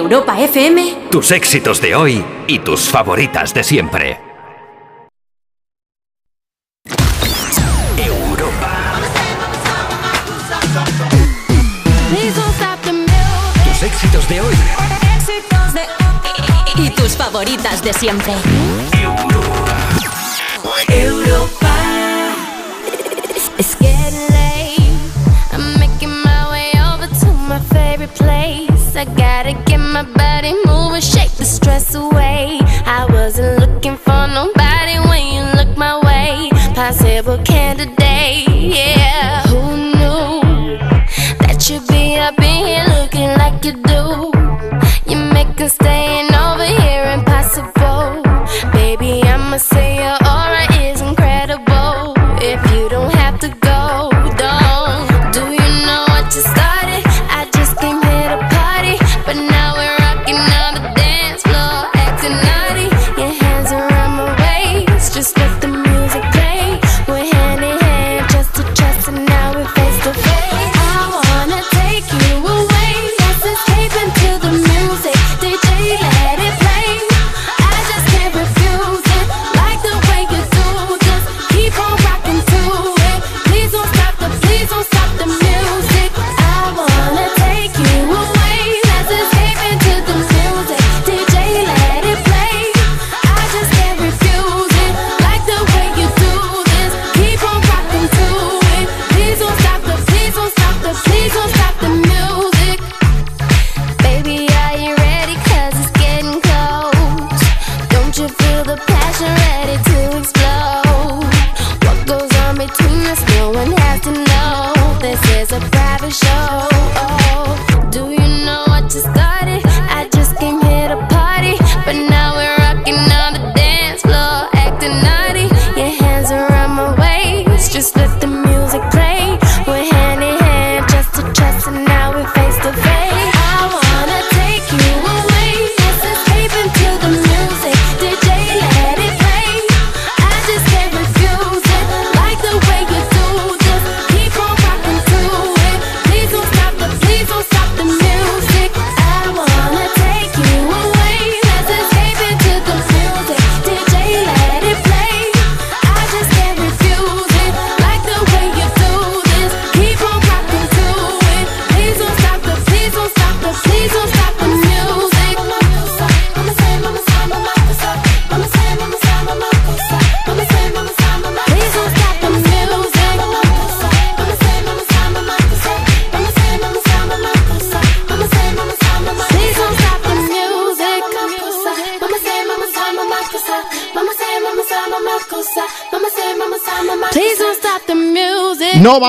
[0.09, 1.09] Europa FM.
[1.11, 4.17] Tus éxitos de hoy y tus favoritas de siempre.
[12.09, 12.43] Music.
[13.65, 14.55] Tus éxitos de hoy.
[15.17, 18.33] Éxitos de y tus favoritas de siempre.
[20.87, 21.75] Europa.
[23.57, 24.79] It's getting late.
[25.51, 28.95] I'm making my way over to my favorite place.
[28.95, 29.66] I gotta
[29.97, 32.59] my body moving, shake the stress away.
[32.85, 36.49] I wasn't looking for nobody when you looked my way.
[36.75, 39.41] Possible candidate, yeah.
[39.47, 39.61] Who
[39.97, 40.77] knew
[41.39, 44.31] that you'd be up in here looking like you do?
[45.09, 48.21] You make us staying over here impossible.
[48.73, 49.86] Baby, I'ma say.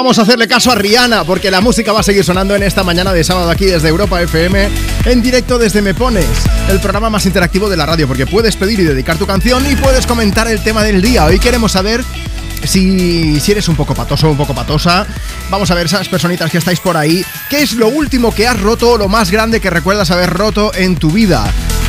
[0.09, 2.82] Vamos a hacerle caso a Rihanna porque la música va a seguir sonando en esta
[2.82, 4.70] mañana de sábado aquí desde Europa FM
[5.05, 6.24] en directo desde Me Pones,
[6.70, 9.76] el programa más interactivo de la radio porque puedes pedir y dedicar tu canción y
[9.76, 11.26] puedes comentar el tema del día.
[11.26, 12.02] Hoy queremos saber
[12.64, 15.06] si, si eres un poco patoso o un poco patosa.
[15.51, 17.22] Vamos a ver esas personitas que estáis por ahí.
[17.51, 20.72] ¿Qué es lo último que has roto o lo más grande que recuerdas haber roto
[20.74, 21.44] en tu vida?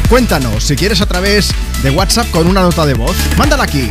[0.10, 1.52] Cuéntanos, si quieres a través
[1.84, 3.16] de WhatsApp con una nota de voz.
[3.38, 3.90] Mándala aquí.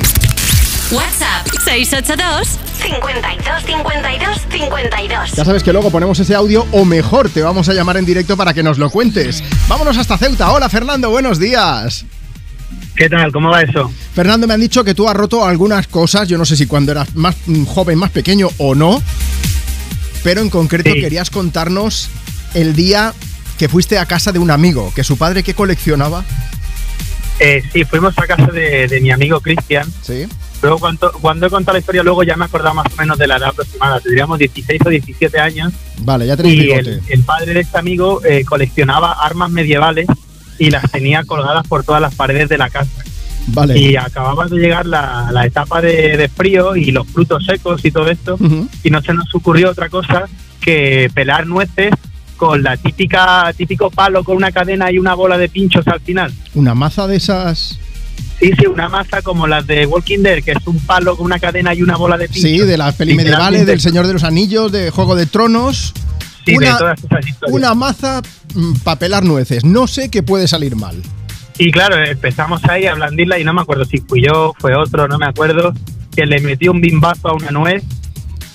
[0.90, 2.57] WhatsApp 682
[2.92, 5.32] 52 52 52.
[5.32, 8.34] Ya sabes que luego ponemos ese audio o mejor te vamos a llamar en directo
[8.36, 9.42] para que nos lo cuentes.
[9.68, 10.50] Vámonos hasta Ceuta.
[10.52, 12.06] Hola Fernando, buenos días.
[12.96, 13.30] ¿Qué tal?
[13.30, 13.92] ¿Cómo va eso?
[14.14, 16.92] Fernando, me han dicho que tú has roto algunas cosas, yo no sé si cuando
[16.92, 17.36] eras más
[17.66, 19.02] joven, más pequeño o no,
[20.24, 21.00] pero en concreto Sí.
[21.00, 22.08] querías contarnos
[22.54, 23.12] el día
[23.58, 26.24] que fuiste a casa de un amigo, que su padre qué coleccionaba.
[27.38, 29.86] Eh, sí, fuimos a casa de, de mi amigo Cristian.
[30.02, 30.26] Sí.
[30.62, 33.18] Luego, cuando, cuando he contado la historia, luego ya me he acordado más o menos
[33.18, 34.00] de la edad aproximada.
[34.00, 35.72] Tendríamos 16 o 17 años.
[36.00, 40.06] Vale, ya tenéis Y el, el padre de este amigo eh, coleccionaba armas medievales
[40.58, 42.90] y las tenía colgadas por todas las paredes de la casa.
[43.48, 43.78] Vale.
[43.78, 47.90] Y acababa de llegar la, la etapa de, de frío y los frutos secos y
[47.90, 48.36] todo esto.
[48.82, 50.24] Y no se nos ocurrió otra cosa
[50.60, 51.92] que pelar nueces
[52.36, 56.32] con la típica típico palo con una cadena y una bola de pinchos al final.
[56.54, 57.78] Una maza de esas.
[58.38, 61.38] Sí, sí, una masa como las de Walking Dead, que es un palo con una
[61.38, 62.42] cadena y una bola de pinchos.
[62.42, 65.92] Sí, de las peli medievales, del Señor de los Anillos, de Juego de Tronos.
[66.44, 67.56] Sí, de una, todas esas historias.
[67.56, 68.22] una maza
[68.84, 69.64] para pelar nueces.
[69.64, 71.02] No sé qué puede salir mal.
[71.58, 75.08] Y claro, empezamos ahí a blandirla y no me acuerdo si fui yo, fue otro,
[75.08, 75.72] no me acuerdo,
[76.14, 77.82] que le metió un bimbazo a una nuez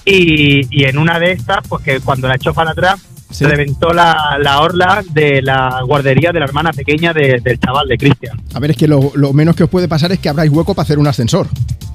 [0.06, 3.02] y, y en una de estas, pues que cuando la echó para atrás,
[3.34, 3.45] Sí.
[3.45, 7.97] reventó la, la orla de la guardería de la hermana pequeña de- del chaval, de
[7.97, 8.39] Cristian.
[8.53, 10.73] A ver, es que lo, lo menos que os puede pasar es que abráis hueco
[10.76, 11.47] para hacer un ascensor.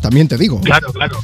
[0.02, 0.60] También te digo.
[0.60, 1.18] Claro, claro.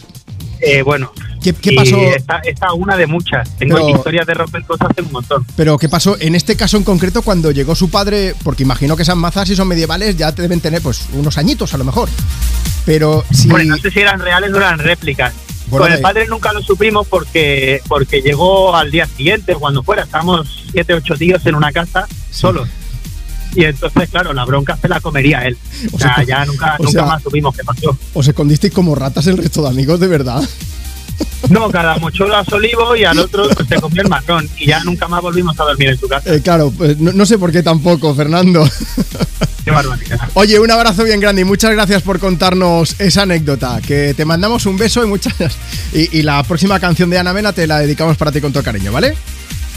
[0.60, 1.10] Eh, bueno.
[1.42, 1.98] ¿Qué, pasó?
[1.98, 3.54] Esta, esta una de muchas.
[3.58, 5.44] Tengo Pero- historias de romper cosas hace un montón.
[5.56, 8.34] Pero ¿qué pasó en este caso en concreto cuando llegó su padre?
[8.42, 11.74] Porque imagino que esas mazas, si son medievales, ya te deben tener pues unos añitos
[11.74, 12.08] a lo mejor.
[12.86, 13.48] Pero si...
[13.48, 15.34] Bueno, no sé si eran reales o eran réplicas.
[15.68, 20.02] Bueno, Con el padre nunca lo supimos porque porque llegó al día siguiente, cuando fuera.
[20.02, 22.68] Estábamos siete, ocho tíos en una casa solos.
[23.56, 25.56] Y entonces, claro, la bronca se la comería él.
[25.92, 27.96] O sea, sea, ya nunca, nunca sea- más supimos qué pasó.
[28.12, 30.42] ¿Os escondisteis como ratas el resto de amigos, de verdad?
[31.50, 34.48] No, cada mochuelo a su olivo y al otro se comió el marrón.
[34.56, 36.34] Y ya nunca más volvimos a dormir en su casa.
[36.34, 38.68] Eh, claro, pues no, no sé por qué tampoco, Fernando.
[39.64, 40.18] Qué barbaridad.
[40.34, 43.80] Oye, un abrazo bien grande y muchas gracias por contarnos esa anécdota.
[43.86, 45.34] Que te mandamos un beso y muchas
[45.92, 48.62] y, y la próxima canción de Ana Mena te la dedicamos para ti con todo
[48.62, 49.14] cariño, ¿vale?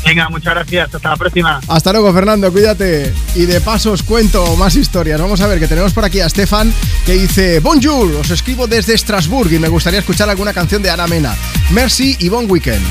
[0.07, 0.95] Venga, muchas gracias.
[0.95, 1.59] Hasta la próxima.
[1.67, 3.13] Hasta luego, Fernando, cuídate.
[3.35, 5.19] Y de paso os cuento más historias.
[5.19, 6.73] Vamos a ver que tenemos por aquí a Stefan
[7.05, 11.07] que dice: Bonjour, os escribo desde Estrasburgo y me gustaría escuchar alguna canción de Ana
[11.07, 11.35] Mena.
[11.71, 12.85] Merci y bon weekend.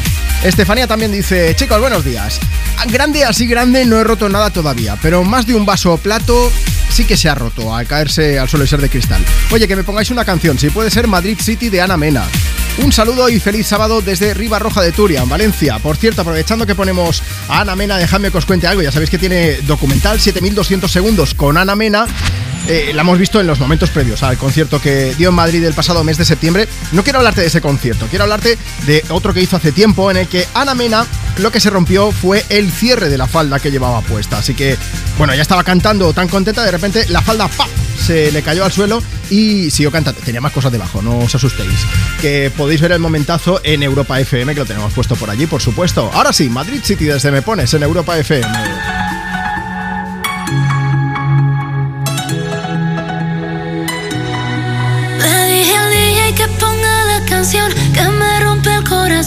[0.44, 2.38] Estefanía también dice: Chicos, buenos días.
[2.88, 6.52] Grande así grande no he roto nada todavía, pero más de un vaso o plato
[6.90, 9.24] sí que se ha roto al caerse al suelo y ser de cristal.
[9.50, 12.24] Oye, que me pongáis una canción, si puede ser Madrid City de Ana Mena.
[12.78, 15.78] Un saludo y feliz sábado desde Riva Roja de Turia, en Valencia.
[15.78, 18.82] Por cierto, aprovechando que ponemos a Ana Mena, dejadme que os cuente algo.
[18.82, 22.06] Ya sabéis que tiene documental 7200 segundos con Ana Mena.
[22.68, 25.74] Eh, la hemos visto en los momentos previos al concierto que dio en Madrid el
[25.74, 26.68] pasado mes de septiembre.
[26.92, 30.16] No quiero hablarte de ese concierto, quiero hablarte de otro que hizo hace tiempo en
[30.18, 31.06] el que Ana Mena
[31.38, 34.38] lo que se rompió fue el cierre de la falda que llevaba puesta.
[34.38, 34.76] Así que,
[35.18, 37.48] bueno, ya estaba cantando tan contenta, de repente la falda
[37.96, 40.20] se le cayó al suelo y siguió cantando.
[40.20, 41.80] Tenía más cosas debajo, no os asustéis.
[42.20, 45.60] Que podéis ver el momentazo en Europa FM, que lo tenemos puesto por allí, por
[45.60, 46.10] supuesto.
[46.12, 48.46] Ahora sí, Madrid City desde Me Pones en Europa FM.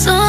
[0.08, 0.29] El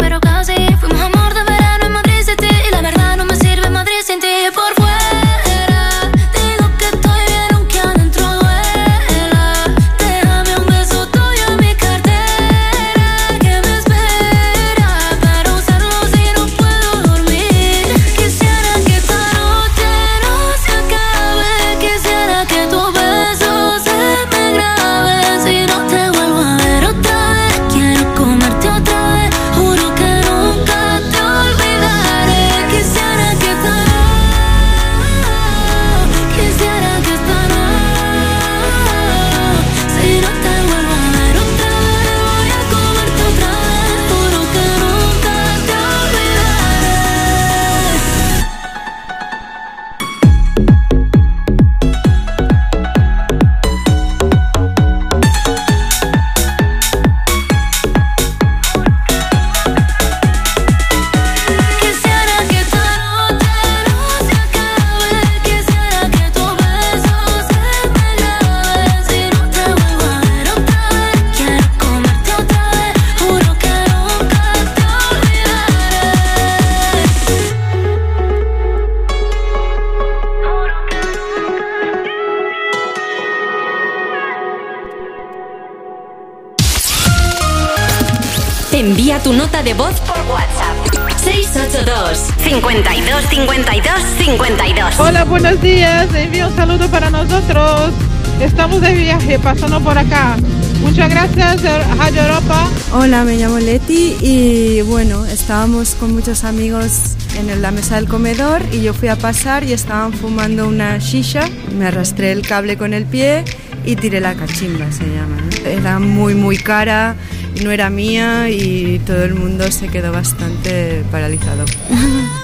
[97.31, 97.93] nosotros.
[98.41, 100.35] Estamos de viaje, pasando por acá.
[100.81, 101.61] Muchas gracias,
[101.97, 102.67] Radio Europa.
[102.93, 108.61] Hola, me llamo Leti y bueno, estábamos con muchos amigos en la mesa del comedor
[108.73, 111.47] y yo fui a pasar y estaban fumando una shisha.
[111.77, 113.45] Me arrastré el cable con el pie
[113.85, 115.37] y tiré la cachimba, se llama.
[115.37, 115.69] ¿no?
[115.69, 117.15] Era muy, muy cara,
[117.63, 121.63] no era mía y todo el mundo se quedó bastante paralizado.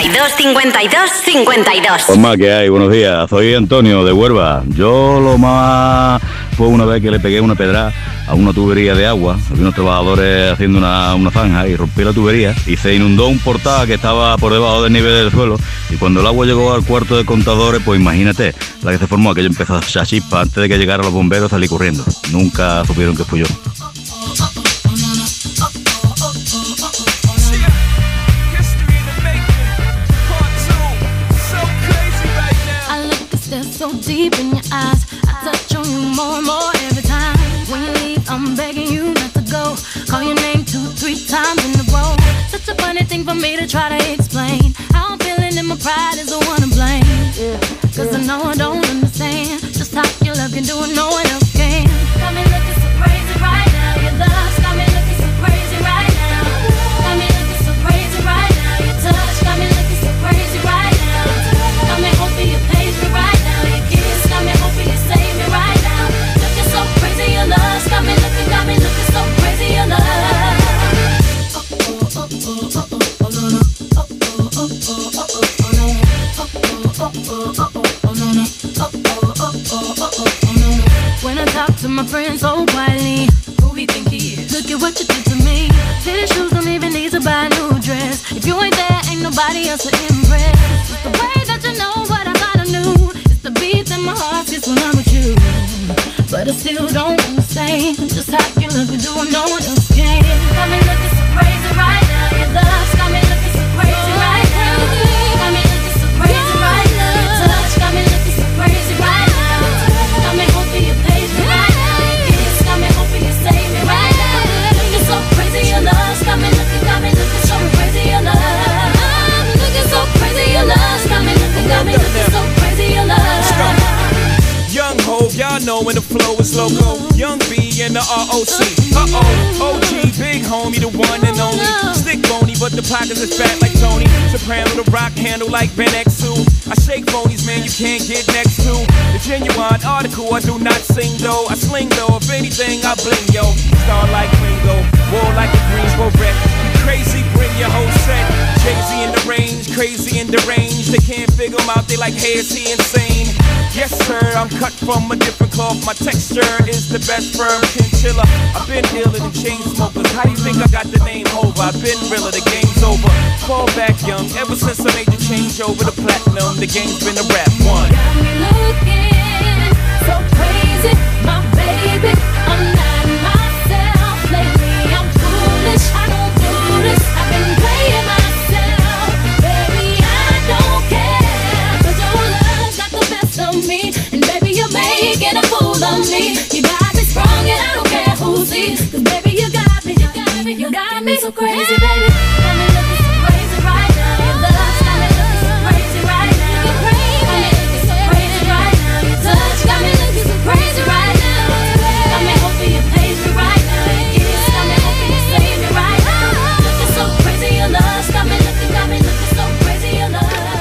[0.00, 2.08] 52 52 52.
[2.08, 2.68] Omar, ¿qué hay?
[2.70, 3.28] Buenos días.
[3.28, 4.64] Soy Antonio de Huelva.
[4.68, 6.22] Yo lo más
[6.56, 7.92] fue una vez que le pegué una pedra
[8.26, 9.38] a una tubería de agua.
[9.50, 13.38] Había unos trabajadores haciendo una, una zanja y rompí la tubería y se inundó un
[13.40, 15.58] portal que estaba por debajo del nivel del suelo.
[15.90, 19.32] Y cuando el agua llegó al cuarto de contadores, pues imagínate, la que se formó,
[19.32, 20.40] aquello empezó a chispa.
[20.40, 22.02] Antes de que llegaran los bomberos salí corriendo.
[22.32, 23.46] Nunca supieron que fui yo.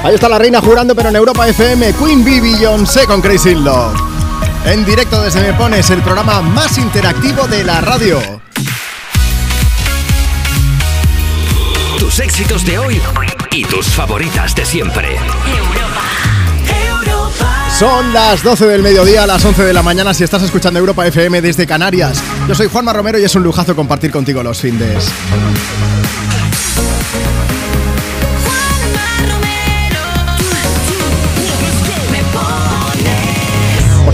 [0.02, 4.09] Ahí está la reina jurando, pero en Europa FM, Queen Bee Beyoncé con Crazy Love.
[4.70, 8.20] En directo desde Me Pones, el programa más interactivo de la radio.
[11.98, 13.02] Tus éxitos de hoy
[13.50, 15.18] y tus favoritas de siempre.
[17.80, 21.08] Son las 12 del mediodía, a las 11 de la mañana si estás escuchando Europa
[21.08, 22.22] FM desde Canarias.
[22.48, 25.10] Yo soy Juanma Romero y es un lujazo compartir contigo los findes.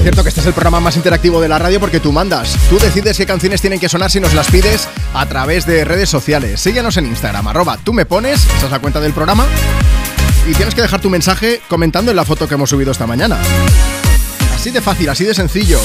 [0.06, 2.56] Cierto que este es el programa más interactivo de la radio porque tú mandas.
[2.70, 6.12] Tú decides qué canciones tienen que sonar si nos las pides a través de redes
[6.12, 6.62] sociales.
[6.62, 9.48] Síguenos en Instagram, arroba tú me pones, esa es la cuenta del programa.
[10.48, 13.40] Y tienes que dejar tu mensaje comentando en la foto que hemos subido esta mañana.
[14.54, 15.80] Así de fácil, así de sencillo.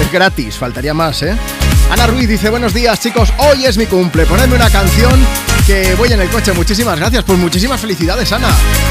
[0.00, 1.36] Es gratis, faltaría más, ¿eh?
[1.90, 5.18] Ana Ruiz dice, buenos días chicos, hoy es mi cumple, ponedme una canción
[5.66, 6.52] que voy en el coche.
[6.52, 8.50] Muchísimas gracias, pues muchísimas felicidades Ana.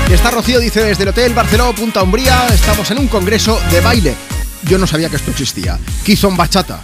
[0.09, 3.79] Y está Rocío, dice, desde el Hotel Barceló, Punta Umbría, estamos en un congreso de
[3.79, 4.42] baile.
[4.67, 5.79] Yo no sabía que esto existía.
[6.03, 6.79] Kizon Bachata.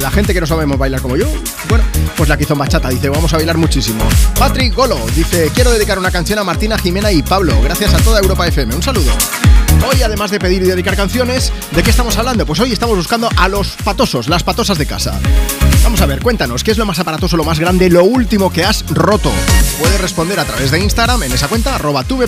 [0.00, 1.26] La gente que no sabemos bailar como yo,
[1.68, 1.82] bueno,
[2.16, 4.04] pues la Kizon Bachata dice, vamos a bailar muchísimo.
[4.38, 8.20] Patrick Golo dice, quiero dedicar una canción a Martina, Jimena y Pablo, gracias a toda
[8.20, 8.76] Europa FM.
[8.76, 9.10] Un saludo.
[9.86, 12.44] Hoy, además de pedir y dedicar canciones, ¿de qué estamos hablando?
[12.44, 15.18] Pues hoy estamos buscando a los patosos, las patosas de casa.
[15.82, 18.64] Vamos a ver, cuéntanos, ¿qué es lo más aparatoso, lo más grande, lo último que
[18.64, 19.30] has roto?
[19.78, 22.18] Puedes responder a través de Instagram en esa cuenta, arroba tú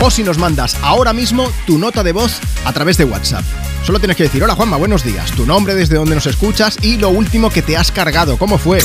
[0.00, 3.44] o si nos mandas ahora mismo tu nota de voz a través de WhatsApp.
[3.84, 6.96] Solo tienes que decir, hola Juanma, buenos días, tu nombre, desde donde nos escuchas y
[6.96, 8.80] lo último que te has cargado, ¿cómo fue?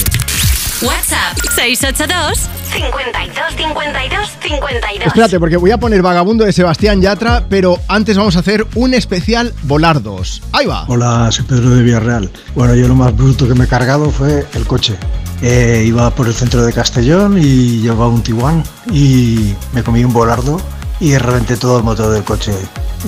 [0.81, 5.05] WhatsApp 682 52 52 52.
[5.05, 8.93] Espérate, porque voy a poner Vagabundo de Sebastián Yatra, pero antes vamos a hacer un
[8.93, 10.41] especial Volardos.
[10.51, 10.83] Ahí va.
[10.89, 12.29] Hola, soy Pedro de Villarreal.
[12.55, 14.97] Bueno, yo lo más bruto que me he cargado fue el coche.
[15.41, 18.61] Eh, iba por el centro de Castellón y llevaba un Tiguan
[18.91, 20.59] y me comí un volardo
[20.99, 22.53] y reventé todo el motor del coche.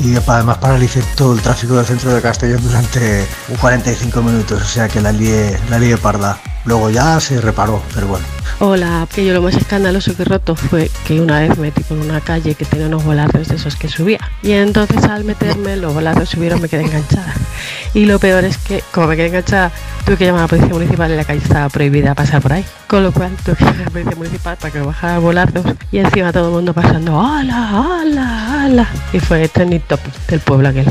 [0.03, 3.27] Y además paralicé todo el tráfico del centro de Castellón durante
[3.59, 6.39] 45 minutos, o sea que la lié, la lié parda.
[6.65, 8.25] Luego ya se reparó, pero bueno.
[8.59, 11.97] Hola, que yo lo más escandaloso que he roto fue que una vez metí por
[11.97, 14.19] una calle que tenía unos volardos de esos que subía.
[14.43, 17.33] Y entonces al meterme los volardos subieron, me quedé enganchada.
[17.93, 19.71] Y lo peor es que, como me quedé enganchada,
[20.05, 22.65] tuve que llamar a la policía municipal y la calle estaba prohibida pasar por ahí.
[22.87, 26.53] Con lo cual tuve la policía municipal para que bajara volardos y encima todo el
[26.53, 28.87] mundo pasando ¡Hala, hala, hala!
[29.11, 29.99] Y fue trending top
[30.29, 30.85] del pueblo aquel.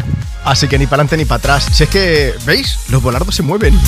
[0.44, 1.66] Así que ni para adelante ni para atrás.
[1.72, 2.78] Si es que, ¿veis?
[2.90, 3.78] Los volardos se mueven.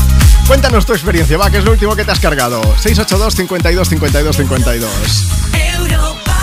[0.46, 2.62] Cuéntanos tu experiencia, va, que es lo último que te has cargado.
[2.78, 6.27] 682 52 52 52.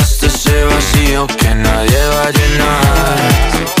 [1.11, 3.80] vacío que nadie va a llenar.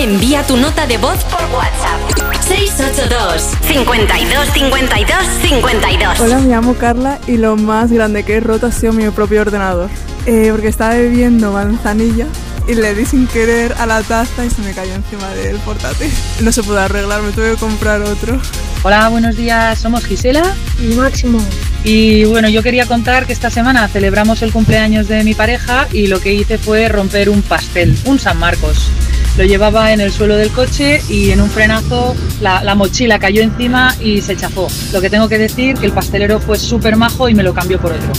[0.00, 2.40] Envía tu nota de voz por WhatsApp.
[2.48, 6.20] 682 52 52 52.
[6.20, 9.42] Hola, me llamo Carla y lo más grande que he roto ha sido mi propio
[9.42, 9.90] ordenador.
[10.24, 12.26] Eh, porque estaba bebiendo manzanilla
[12.66, 16.10] y le di sin querer a la taza y se me cayó encima del portátil.
[16.40, 18.40] No se pudo arreglar, me tuve que comprar otro.
[18.82, 21.40] Hola, buenos días, somos Gisela y Máximo.
[21.84, 26.06] Y bueno, yo quería contar que esta semana celebramos el cumpleaños de mi pareja y
[26.06, 28.90] lo que hice fue romper un pastel, un San Marcos.
[29.36, 33.42] Lo llevaba en el suelo del coche y en un frenazo la, la mochila cayó
[33.42, 34.68] encima y se chafó.
[34.92, 37.80] Lo que tengo que decir que el pastelero fue súper majo y me lo cambió
[37.80, 38.12] por otro.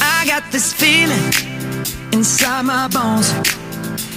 [0.00, 1.55] I got this feeling
[2.12, 3.32] inside my bones.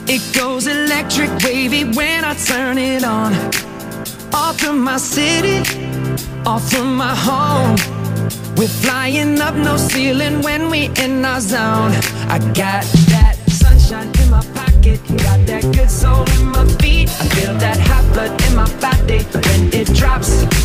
[0.08, 3.34] It goes electric wavy when I turn it on.
[4.34, 5.60] Off from my city,
[6.46, 7.76] off from my home.
[8.58, 11.94] We're flying up no ceiling when we in our zone.
[12.28, 12.84] I got
[13.14, 17.10] that sunshine in my pocket, got that good soul in my feet.
[17.10, 20.59] I feel that hot blood in my body when it drops.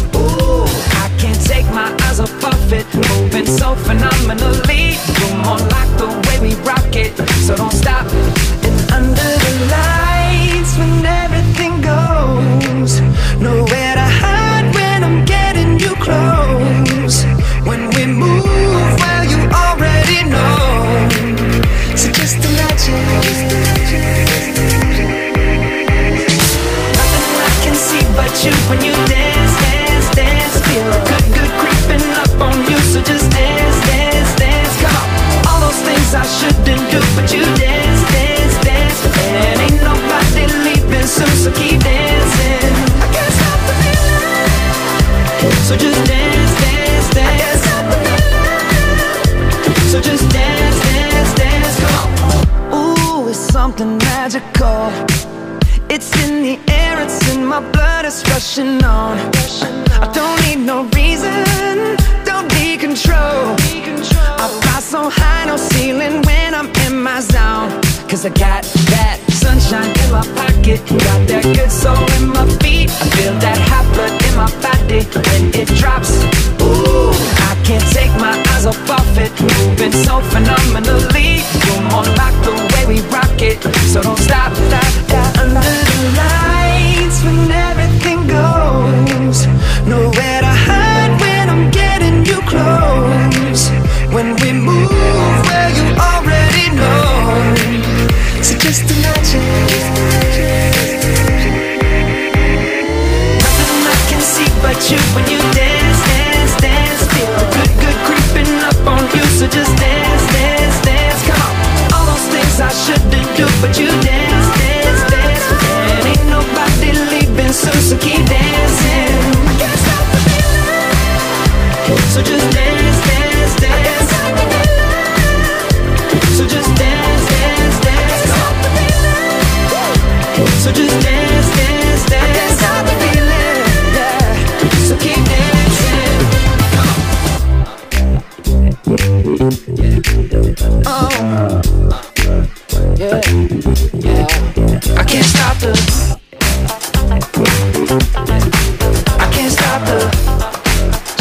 [2.30, 4.96] Of it, moving so phenomenally.
[5.18, 7.12] You're more like the way we rock it,
[7.44, 8.06] so don't stop.
[8.66, 13.00] And under the lights, when everything goes,
[13.40, 17.24] nowhere to hide when I'm getting you close.
[17.68, 18.44] When we move,
[19.00, 21.08] well, you already know.
[21.96, 23.04] So just imagine.
[26.96, 29.13] Nothing I can see but you when you
[53.64, 54.90] something magical.
[55.88, 59.16] It's in the air, it's in my blood, it's rushing on.
[60.04, 60.93] I don't need no
[68.14, 68.62] Cause I got
[68.94, 72.86] that sunshine in my pocket, got that good soul in my feet.
[72.88, 76.22] I feel that hot blood in my body when it drops.
[76.62, 77.10] Ooh,
[77.50, 81.42] I can't take my eyes off of it, moving so phenomenally.
[81.66, 83.58] You're more like the way we rock it,
[83.90, 84.83] so don't stop, stop.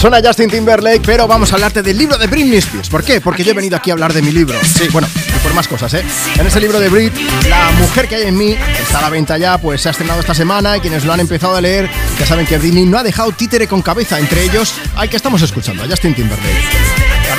[0.04, 2.90] Suena Justin Timberlake, pero vamos a hablarte del libro de Britney Spears.
[2.90, 3.22] ¿Por qué?
[3.22, 4.60] Porque yo he venido aquí a hablar de mi libro.
[4.62, 6.04] Sí, bueno, y por más cosas, ¿eh?
[6.38, 7.14] En ese libro de Brit,
[7.48, 10.20] La mujer que hay en mí, está a la venta ya, pues se ha estrenado
[10.20, 11.90] esta semana y quienes lo han empezado a leer
[12.20, 14.20] ya saben que Britney no ha dejado títere con cabeza.
[14.20, 16.83] Entre ellos, al que estamos escuchando, a Justin Timberlake.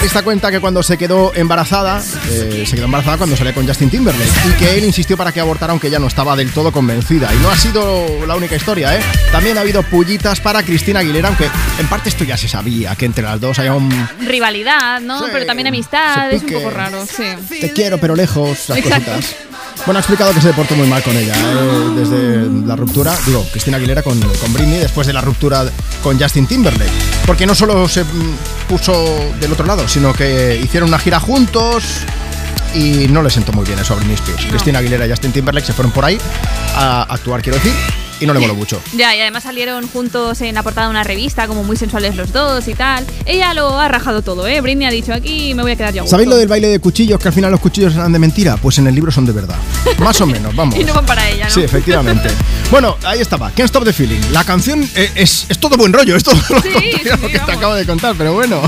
[0.05, 1.99] Artista cuenta que cuando se quedó embarazada,
[2.31, 5.41] eh, se quedó embarazada cuando salía con Justin Timberlake y que él insistió para que
[5.41, 7.31] abortara aunque ella no estaba del todo convencida.
[7.33, 9.01] Y no ha sido la única historia, ¿eh?
[9.33, 11.49] También ha habido pullitas para Cristina Aguilera, aunque
[11.79, 13.91] en parte esto ya se sabía, que entre las dos haya un
[14.21, 15.25] Rivalidad, ¿no?
[15.33, 17.59] Pero también amistad, es un poco raro, sí.
[17.59, 18.91] te quiero pero lejos, Exacto.
[18.91, 19.37] cositas.
[19.87, 21.91] Bueno, ha explicado que se portó muy mal con ella ¿eh?
[21.95, 25.67] desde la ruptura, digo, Cristina Aguilera con, con Britney después de la ruptura
[26.03, 26.91] con Justin Timberlake.
[27.27, 28.03] Porque no solo se
[28.67, 31.85] puso del otro lado, sino que hicieron una gira juntos
[32.75, 34.47] y no le sentó muy bien eso a Britney Spears.
[34.47, 36.19] Cristina Aguilera y Justin Timberlake se fueron por ahí
[36.77, 37.75] a actuar, quiero decir,
[38.25, 38.81] y no le moló mucho.
[38.97, 42.33] Ya, y además salieron juntos en la portada de una revista, como muy sensuales los
[42.33, 43.05] dos y tal.
[43.27, 44.61] Ella lo ha rajado todo, ¿eh?
[44.61, 46.01] Britney ha dicho aquí me voy a quedar yo.
[46.01, 46.11] a gusto".
[46.11, 47.19] ¿Sabéis lo del baile de cuchillos?
[47.19, 48.57] Que al final los cuchillos eran de mentira.
[48.57, 49.57] Pues en el libro son de verdad.
[49.99, 50.77] Más o menos, vamos.
[50.79, 51.51] Y no van para ella, ¿no?
[51.51, 52.29] Sí, efectivamente.
[52.71, 53.51] Bueno, ahí estaba.
[53.51, 54.19] Can't Stop the Feeling.
[54.33, 56.17] La canción eh, es, es todo buen rollo.
[56.17, 58.63] Es todo lo contrario a lo que te acabo de contar, pero bueno.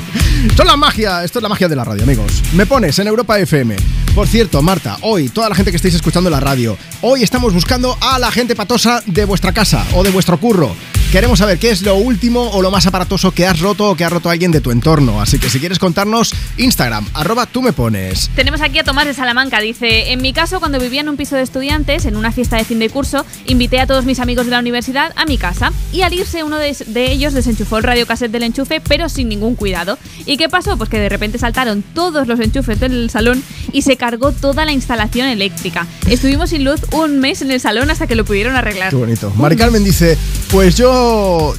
[0.46, 2.30] Esto es la magia, esto es la magia de la radio, amigos.
[2.52, 3.74] Me pones en Europa FM.
[4.14, 7.96] Por cierto, Marta, hoy, toda la gente que estáis escuchando la radio, hoy estamos buscando
[8.00, 10.95] a la gente patosa de vuestra casa o de vuestro curro.
[11.12, 14.04] Queremos saber qué es lo último o lo más aparatoso que has roto o que
[14.04, 15.20] ha roto alguien de tu entorno.
[15.20, 18.28] Así que si quieres contarnos, Instagram, arroba tú me pones.
[18.34, 19.60] Tenemos aquí a Tomás de Salamanca.
[19.60, 22.64] Dice: En mi caso, cuando vivía en un piso de estudiantes, en una fiesta de
[22.64, 25.72] fin de curso, invité a todos mis amigos de la universidad a mi casa.
[25.92, 29.54] Y al irse, uno de, de ellos desenchufó el radiocassette del enchufe, pero sin ningún
[29.54, 29.98] cuidado.
[30.26, 30.76] ¿Y qué pasó?
[30.76, 33.42] Pues que de repente saltaron todos los enchufes del salón
[33.72, 35.86] y se cargó toda la instalación eléctrica.
[36.08, 38.90] Estuvimos sin luz un mes en el salón hasta que lo pudieron arreglar.
[38.90, 39.32] Qué bonito.
[39.36, 40.18] Mari Carmen dice,
[40.50, 40.95] pues yo,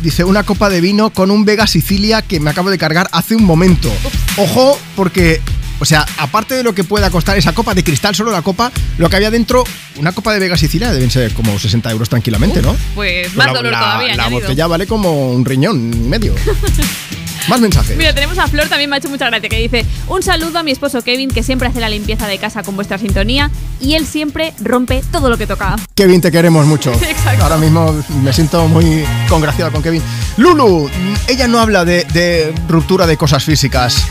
[0.01, 3.35] dice, una copa de vino con un Vega Sicilia que me acabo de cargar hace
[3.35, 3.91] un momento.
[4.37, 5.41] Ojo, porque,
[5.79, 8.71] o sea, aparte de lo que pueda costar esa copa de cristal, solo la copa,
[8.97, 9.63] lo que había dentro,
[9.97, 12.75] una copa de Vega Sicilia deben ser como 60 euros tranquilamente, ¿no?
[12.95, 14.07] Pues más la, dolor la- todavía.
[14.15, 14.41] La añadido.
[14.41, 16.33] botella vale como un riñón y medio.
[17.47, 17.95] Más mensajes.
[17.97, 20.63] Mira, tenemos a Flor, también me ha hecho mucha gracia, que dice: Un saludo a
[20.63, 23.49] mi esposo Kevin, que siempre hace la limpieza de casa con vuestra sintonía
[23.79, 25.75] y él siempre rompe todo lo que toca.
[25.95, 26.91] Kevin, te queremos mucho.
[27.09, 27.43] Exacto.
[27.43, 30.01] Ahora mismo me siento muy congraciado con Kevin.
[30.37, 30.89] Lulu,
[31.27, 34.05] ella no habla de, de ruptura de cosas físicas.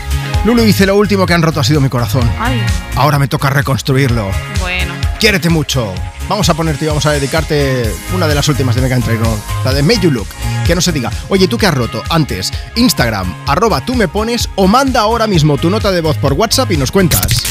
[0.45, 2.29] Lulu dice, lo último que han roto ha sido mi corazón.
[2.39, 2.61] Ay,
[2.95, 4.29] Ahora me toca reconstruirlo.
[4.61, 4.93] bueno.
[5.19, 5.93] Quiérete mucho.
[6.29, 9.73] Vamos a ponerte y vamos a dedicarte una de las últimas de Mega Trainor, la
[9.73, 10.27] de Make You Look.
[10.65, 12.03] Que no se diga, oye, ¿tú qué has roto?
[12.09, 16.33] Antes, Instagram, arroba tú me pones o manda ahora mismo tu nota de voz por
[16.33, 17.43] WhatsApp y nos cuentas.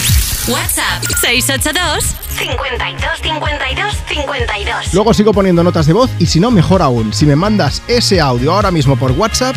[0.48, 2.04] WhatsApp 682
[2.38, 4.94] 52 52 52.
[4.94, 8.20] Luego sigo poniendo notas de voz y si no, mejor aún, si me mandas ese
[8.20, 9.56] audio ahora mismo por WhatsApp,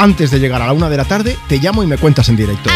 [0.00, 2.36] antes de llegar a la una de la tarde, te llamo y me cuentas en
[2.36, 2.70] directo.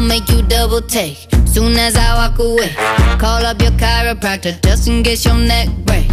[0.00, 2.74] Make you double take soon as I walk away.
[3.18, 6.10] Call up your chiropractor just in case your neck break.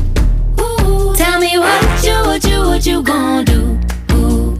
[0.60, 3.80] Ooh, tell me what you, what you, what you gonna do?
[4.12, 4.60] Ooh.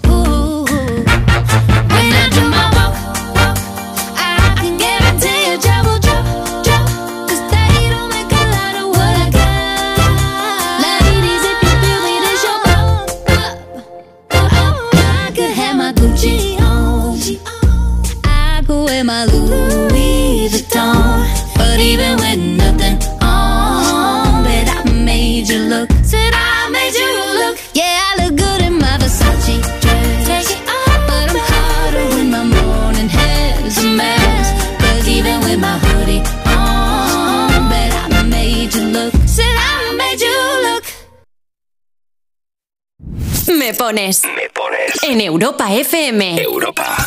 [43.91, 44.23] Pones.
[44.23, 45.03] Me pones.
[45.03, 46.41] En Europa FM.
[46.41, 47.05] Europa.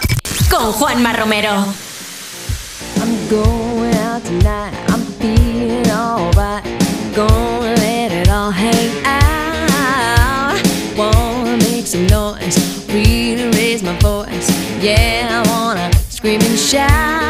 [0.50, 1.64] Con Juanma Romero.
[3.00, 4.74] I'm going out tonight.
[4.88, 6.62] I'm feeling alright.
[7.14, 10.60] Gonna let it all hang out.
[10.96, 12.58] Wanna make some noise.
[12.88, 14.50] Really raise my voice.
[14.82, 17.23] Yeah, I wanna scream and shout.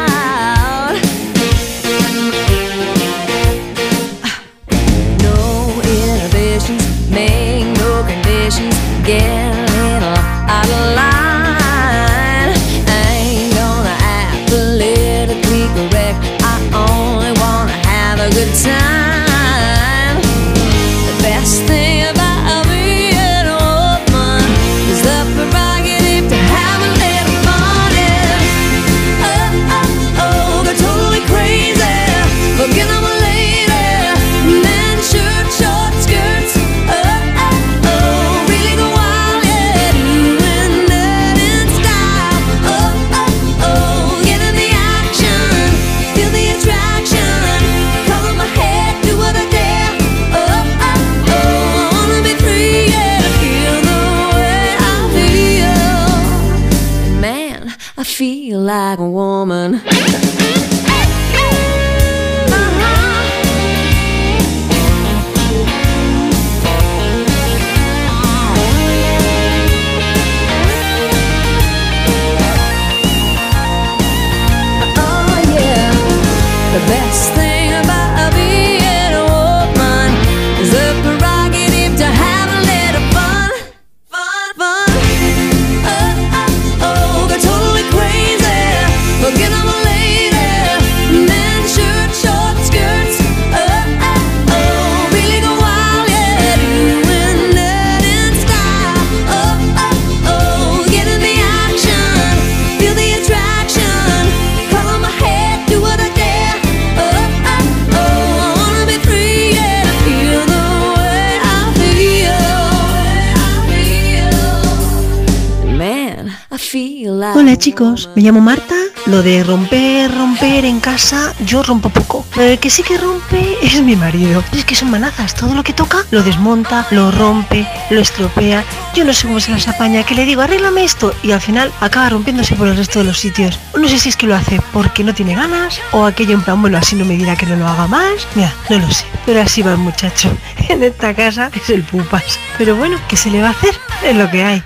[117.57, 118.75] Chicos, me llamo Marta.
[119.05, 122.25] Lo de romper, romper en casa, yo rompo poco.
[122.37, 124.43] El que sí que rompe es mi marido.
[124.51, 128.63] Es que son manazas, todo lo que toca lo desmonta, lo rompe, lo estropea.
[128.93, 131.71] Yo no sé cómo se las apaña, que le digo, arréglame esto y al final
[131.81, 133.59] acaba rompiéndose por el resto de los sitios.
[133.77, 136.61] No sé si es que lo hace porque no tiene ganas o aquello en plan,
[136.61, 138.27] bueno, así no me dirá que no lo haga más.
[138.35, 140.29] Mira, no lo sé, pero así va el muchacho.
[140.67, 142.39] En esta casa es el pupas.
[142.57, 143.75] Pero bueno, ¿qué se le va a hacer?
[144.03, 144.63] Es lo que hay.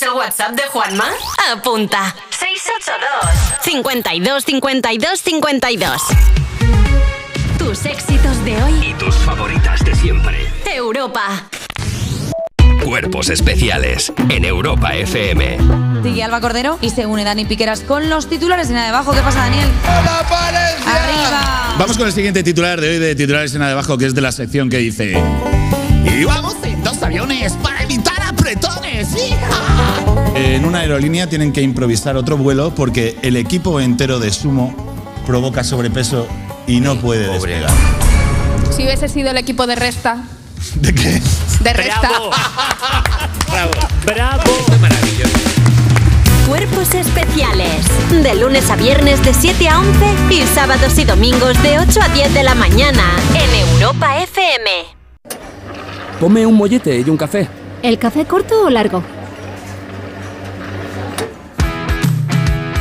[0.00, 1.04] ¿Quieres el WhatsApp de Juanma?
[1.52, 2.14] Apunta.
[2.30, 6.02] 682 52 52 52.
[7.58, 8.72] Tus éxitos de hoy.
[8.82, 10.46] Y tus favoritas de siempre.
[10.64, 11.48] Europa.
[12.82, 15.58] Cuerpos especiales en Europa FM.
[16.02, 19.12] Sigue Alba Cordero y se une Dani Piqueras con los titulares en la de abajo.
[19.12, 19.68] ¿Qué pasa, Daniel?
[19.84, 21.74] ¡Arriba!
[21.78, 24.14] Vamos con el siguiente titular de hoy de titulares en la de abajo, que es
[24.14, 25.22] de la sección que dice.
[26.04, 27.80] Y vamos en dos aviones para.
[27.84, 27.99] ¡hija!
[30.40, 34.74] En una aerolínea tienen que improvisar otro vuelo porque el equipo entero de sumo
[35.26, 36.26] provoca sobrepeso
[36.66, 37.70] y no puede despegar.
[38.74, 40.24] Si hubiese sido el equipo de Resta.
[40.76, 41.20] ¿De qué?
[41.60, 42.08] De Resta.
[42.08, 42.30] Bravo.
[44.06, 44.42] Bravo.
[46.48, 47.84] Cuerpos especiales.
[48.22, 49.90] De lunes a viernes de 7 a 11
[50.30, 53.04] y sábados y domingos de 8 a 10 de la mañana
[53.34, 54.70] en Europa FM.
[56.18, 57.46] Ponme un mollete y un café.
[57.82, 59.02] ¿El café corto o largo?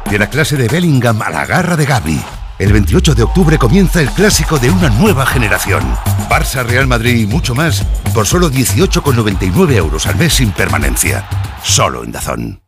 [0.08, 2.20] De la clase de Bellingham a la garra de Gaby.
[2.60, 5.82] El 28 de octubre comienza el clásico de una nueva generación.
[6.30, 11.28] Barça, Real Madrid y mucho más por solo 18,99 euros al mes sin permanencia.
[11.64, 12.60] Solo en Dazón.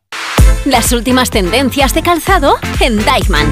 [0.65, 3.47] Las últimas tendencias de calzado en Deichmann.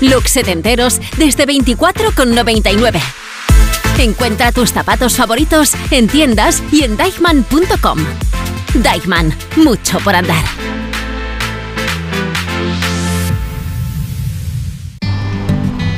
[0.00, 3.00] Looks setenteros desde 24,99.
[3.98, 7.98] Encuentra tus zapatos favoritos en tiendas y en deichmann.com.
[8.74, 10.44] Deichmann, mucho por andar.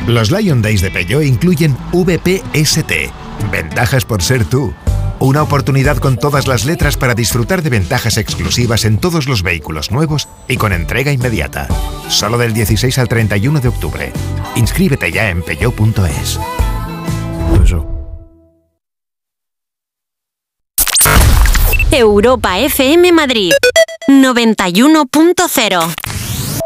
[0.06, 2.92] Los Lion Days de Peugeot incluyen VPST,
[3.50, 4.72] ventajas por ser tú.
[5.26, 9.90] Una oportunidad con todas las letras para disfrutar de ventajas exclusivas en todos los vehículos
[9.90, 11.66] nuevos y con entrega inmediata.
[12.08, 14.12] Solo del 16 al 31 de octubre.
[14.54, 16.38] Inscríbete ya en peugeot.es.
[21.90, 23.50] Europa FM Madrid
[24.06, 26.05] 91.0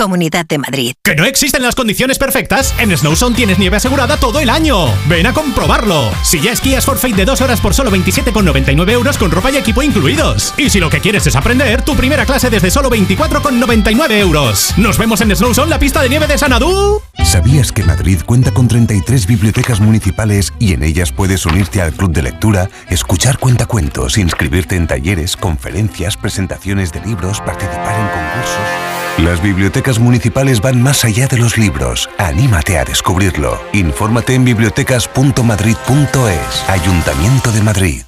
[0.00, 0.94] Comunidad de Madrid.
[1.04, 2.74] ¿Que no existen las condiciones perfectas?
[2.78, 4.86] En Snowzone tienes nieve asegurada todo el año.
[5.06, 6.10] Ven a comprobarlo.
[6.22, 9.82] Si ya esquías Forfait de dos horas por solo 27,99 euros con ropa y equipo
[9.82, 10.54] incluidos.
[10.56, 14.72] Y si lo que quieres es aprender, tu primera clase desde solo 24,99 euros.
[14.78, 17.02] Nos vemos en Snowzone, la pista de nieve de Sanadú.
[17.22, 22.12] ¿Sabías que Madrid cuenta con 33 bibliotecas municipales y en ellas puedes unirte al club
[22.12, 28.99] de lectura, escuchar cuentacuentos, inscribirte en talleres, conferencias, presentaciones de libros, participar en concursos?
[29.18, 32.08] Las bibliotecas municipales van más allá de los libros.
[32.18, 33.60] Anímate a descubrirlo.
[33.72, 36.68] Infórmate en bibliotecas.madrid.es.
[36.68, 38.02] Ayuntamiento de Madrid.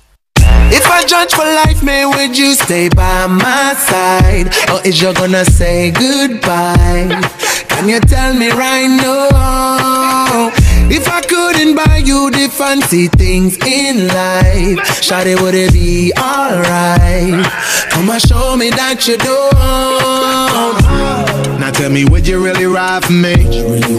[0.71, 4.51] If I judge for life, man, would you stay by my side?
[4.73, 7.21] Or is you gonna say goodbye?
[7.69, 10.51] Can you tell me right now?
[10.89, 17.45] If I couldn't buy you the fancy things in life, Shawty, would it be alright?
[17.91, 20.32] Come and show me that you don't.
[20.53, 23.35] Now tell me, would you really ride for me?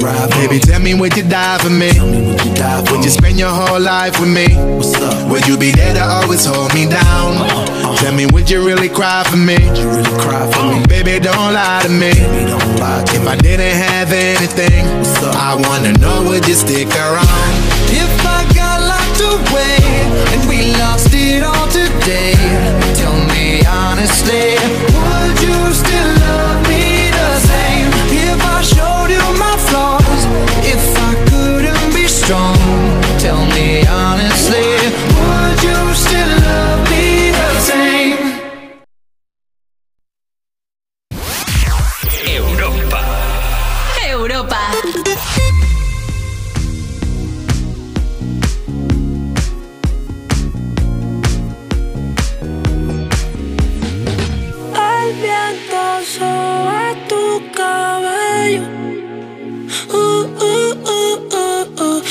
[0.04, 1.92] Ride Baby, tell me, would you die for me?
[2.00, 4.48] would, you die would you spend your whole life with me?
[5.32, 7.48] Would you be there to always hold me down?
[7.98, 9.56] Tell me, would you really cry for me?
[9.80, 10.86] You really cry for me?
[10.88, 12.12] Baby, don't lie to me.
[12.14, 13.28] Don't lie if.
[13.28, 14.86] I didn't have anything,
[15.32, 17.54] I wanna know, would you stick around?
[17.96, 19.80] If I got locked away
[20.36, 22.36] and we lost it all today,
[23.00, 24.58] tell me honestly,
[29.04, 30.26] showed you my flaws,
[30.66, 32.53] if I couldn't be strong,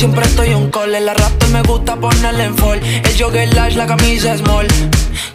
[0.00, 0.92] Siempre estoy un call.
[1.04, 2.80] La rap me gusta ponerle en fall.
[2.82, 4.66] El jogger lash, la camisa small.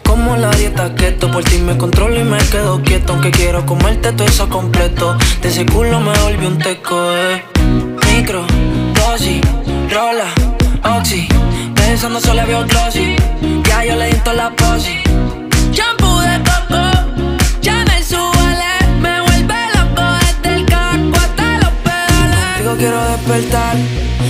[0.04, 3.12] Como la dieta keto, por ti me controlo y me quedo quieto.
[3.12, 5.16] Aunque quiero comerte todo eso completo.
[5.40, 7.44] De ese culo me volví un teco, eh.
[8.10, 8.44] Micro,
[8.94, 9.40] dosis,
[9.88, 10.30] rola,
[10.98, 11.28] oxi.
[11.76, 13.14] Pensando solo había un glossy.
[13.68, 14.98] Ya yo le di la posi.
[15.70, 16.82] Shampoo de coco,
[17.62, 18.72] ya me subale.
[19.00, 22.58] Me vuelve loco desde el caco hasta los pedales.
[22.58, 23.76] Digo, quiero despertar,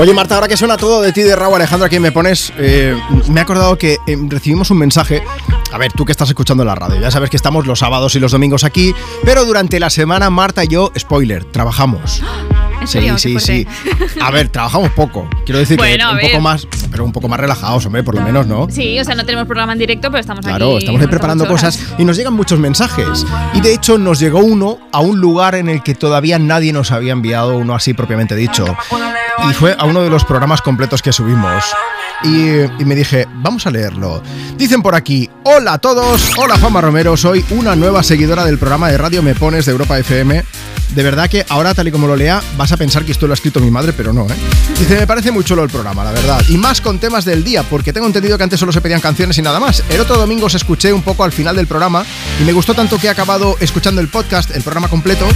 [0.00, 2.96] Oye Marta, ahora que suena todo de ti de Raúl Alejandro, aquí me pones, eh,
[3.28, 5.22] me he acordado que eh, recibimos un mensaje.
[5.72, 8.18] A ver, tú que estás escuchando la radio, ya sabes que estamos los sábados y
[8.18, 8.94] los domingos aquí,
[9.26, 12.22] pero durante la semana Marta y yo, spoiler, trabajamos.
[12.80, 13.18] ¿En Sí, serio?
[13.18, 13.66] sí, sí.
[14.20, 15.28] A ver, trabajamos poco.
[15.44, 18.22] Quiero decir Bueno, que un poco más, pero un poco más relajados, hombre, por lo
[18.22, 18.66] menos, ¿no?
[18.70, 20.48] Sí, o sea, no tenemos programa en directo, pero estamos aquí.
[20.56, 23.26] Claro, estamos ahí preparando cosas y nos llegan muchos mensajes.
[23.54, 26.90] Y de hecho nos llegó uno a un lugar en el que todavía nadie nos
[26.90, 28.64] había enviado uno así propiamente dicho.
[29.48, 31.64] Y fue a uno de los programas completos que subimos.
[32.22, 34.22] Y, y me dije, vamos a leerlo.
[34.56, 38.88] Dicen por aquí, hola a todos, hola Juanma Romero, soy una nueva seguidora del programa
[38.90, 40.44] de Radio Me Pones de Europa FM.
[40.94, 43.32] De verdad que ahora, tal y como lo lea, vas a pensar que esto lo
[43.32, 44.34] ha escrito mi madre, pero no, ¿eh?
[44.78, 46.42] Dice, me parece muy chulo el programa, la verdad.
[46.48, 49.38] Y más con temas del día, porque tengo entendido que antes solo se pedían canciones
[49.38, 49.84] y nada más.
[49.88, 52.04] El otro domingo os escuché un poco al final del programa
[52.40, 55.26] y me gustó tanto que he acabado escuchando el podcast, el programa completo.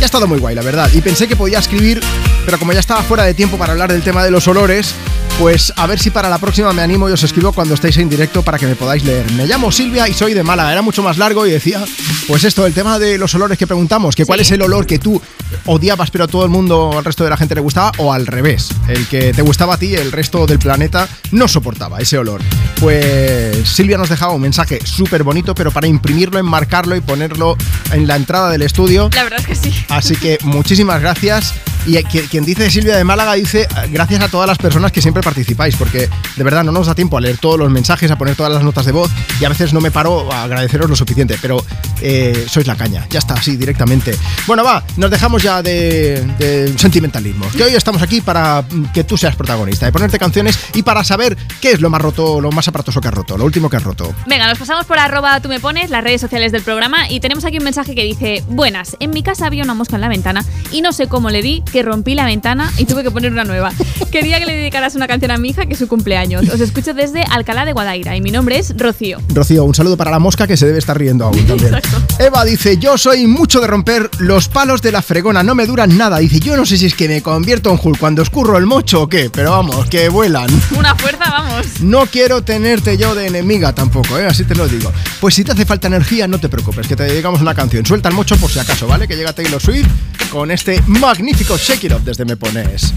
[0.00, 0.90] Y ha estado muy guay, la verdad.
[0.92, 2.00] Y pensé que podía escribir,
[2.46, 4.94] pero como ya estaba fuera de tiempo para hablar del tema de los olores,
[5.38, 8.08] pues a ver si para la próxima me animo y os escribo cuando estéis en
[8.08, 9.30] directo para que me podáis leer.
[9.32, 10.72] Me llamo Silvia y soy de Málaga.
[10.72, 11.84] Era mucho más largo y decía,
[12.28, 14.93] pues esto, el tema de los olores que preguntamos, que cuál es el olor que
[14.98, 15.20] tú
[15.66, 18.26] odiabas pero a todo el mundo, al resto de la gente le gustaba, o al
[18.26, 22.40] revés, el que te gustaba a ti, el resto del planeta no soportaba ese olor.
[22.80, 27.56] Pues Silvia nos dejaba un mensaje súper bonito, pero para imprimirlo, enmarcarlo y ponerlo
[27.92, 29.08] en la entrada del estudio.
[29.14, 29.74] La verdad es que sí.
[29.88, 31.54] Así que muchísimas gracias.
[31.86, 35.02] Y qui- quien dice Silvia de Málaga dice eh, gracias a todas las personas que
[35.02, 38.16] siempre participáis, porque de verdad no nos da tiempo a leer todos los mensajes, a
[38.16, 40.96] poner todas las notas de voz y a veces no me paro a agradeceros lo
[40.96, 41.64] suficiente, pero
[42.00, 44.16] eh, sois la caña, ya está, así directamente.
[44.46, 49.16] Bueno, va, nos dejamos ya de, de sentimentalismo, que hoy estamos aquí para que tú
[49.16, 52.68] seas protagonista, de ponerte canciones y para saber qué es lo más roto, lo más
[52.68, 54.14] aparatoso que has roto, lo último que has roto.
[54.26, 57.44] Venga, nos pasamos por arroba tú me pones, las redes sociales del programa, y tenemos
[57.44, 60.44] aquí un mensaje que dice, buenas, en mi casa había una mosca en la ventana
[60.70, 63.44] y no sé cómo le di que rompí la ventana y tuve que poner una
[63.44, 63.72] nueva.
[64.10, 66.48] Quería que le dedicaras una canción a mi hija que es su cumpleaños.
[66.48, 69.18] Os escucho desde Alcalá de Guadaira y mi nombre es Rocío.
[69.28, 71.74] Rocío, un saludo para la mosca que se debe estar riendo aún también.
[72.18, 75.96] Eva dice, yo soy mucho de romper los palos de la fregona, no me duran
[75.96, 76.18] nada.
[76.18, 79.02] Dice, yo no sé si es que me convierto en Hulk cuando escurro el mocho
[79.02, 80.48] o qué, pero vamos, que vuelan.
[80.76, 81.80] Una fuerza, vamos.
[81.80, 84.26] No quiero tenerte yo de enemiga tampoco, ¿eh?
[84.26, 84.92] así te lo digo.
[85.20, 87.84] Pues si te hace falta energía, no te preocupes, que te dedicamos una canción.
[87.86, 89.06] Suelta el mocho por si acaso, ¿vale?
[89.06, 89.88] Que llega Taylor Swift
[90.30, 92.92] con este magnífico Shake It Up desde Me Pones.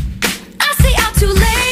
[1.19, 1.66] I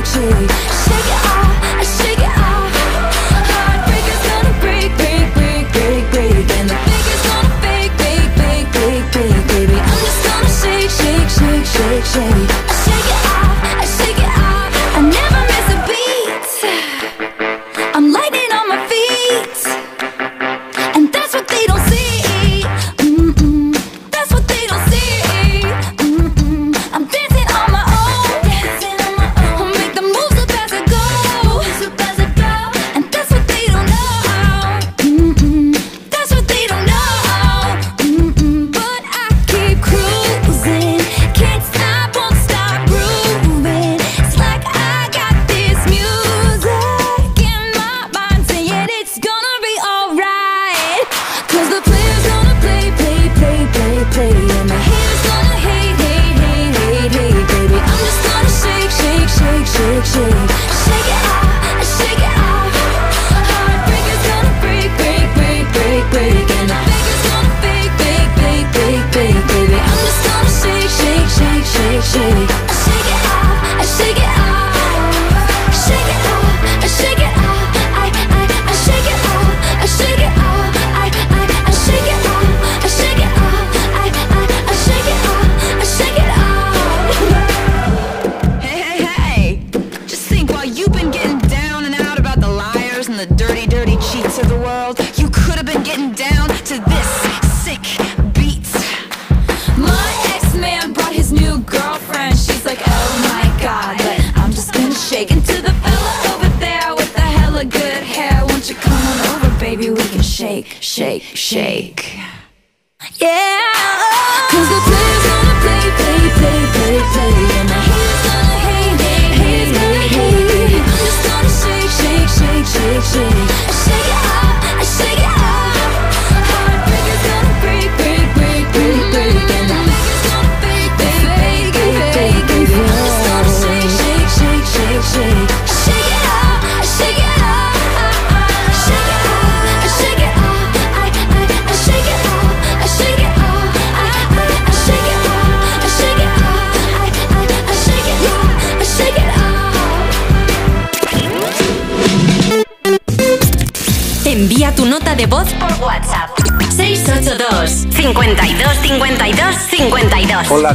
[0.00, 0.87] energy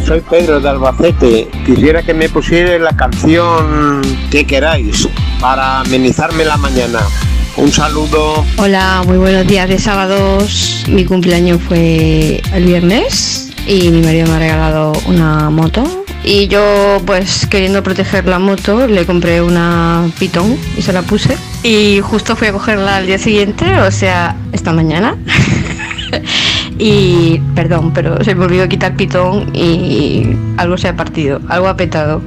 [0.05, 1.47] soy Pedro de Albacete.
[1.65, 5.07] Quisiera que me pusiera la canción que queráis
[5.39, 6.99] para amenizarme la mañana.
[7.55, 8.43] Un saludo.
[8.57, 10.83] Hola, muy buenos días de sábados.
[10.89, 15.83] Mi cumpleaños fue el viernes y mi marido me ha regalado una moto.
[16.23, 21.37] Y yo, pues queriendo proteger la moto, le compré una pitón y se la puse.
[21.63, 25.17] Y justo fui a cogerla al día siguiente, o sea, esta mañana.
[26.85, 31.77] Y perdón, pero se me olvidó quitar pitón y algo se ha partido, algo ha
[31.77, 32.21] petado.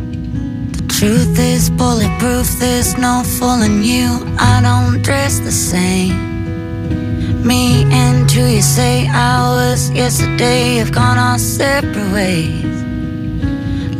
[0.88, 4.08] Truth is bulletproof, there's no fooling you.
[4.38, 6.14] I don't dress the same.
[7.44, 12.64] Me and you, you say hours yesterday have gone our separate ways.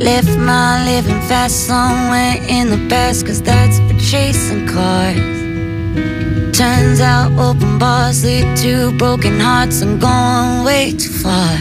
[0.01, 5.36] Left my living fast somewhere in the past, cause that's for chasing cars.
[6.57, 11.59] Turns out open bars lead to broken hearts and going way too far.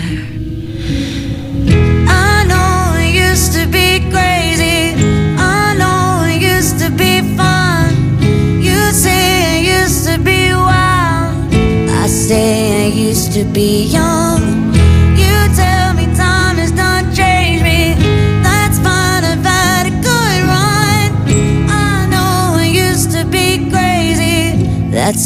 [2.08, 4.96] I know it used to be crazy.
[5.38, 8.22] I know it used to be fun.
[8.62, 11.54] You say it used to be wild.
[11.92, 14.74] I say I used to be young.
[15.18, 15.85] You tell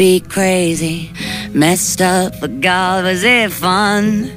[0.00, 1.10] Be crazy,
[1.52, 4.32] messed up, but God, was it fun?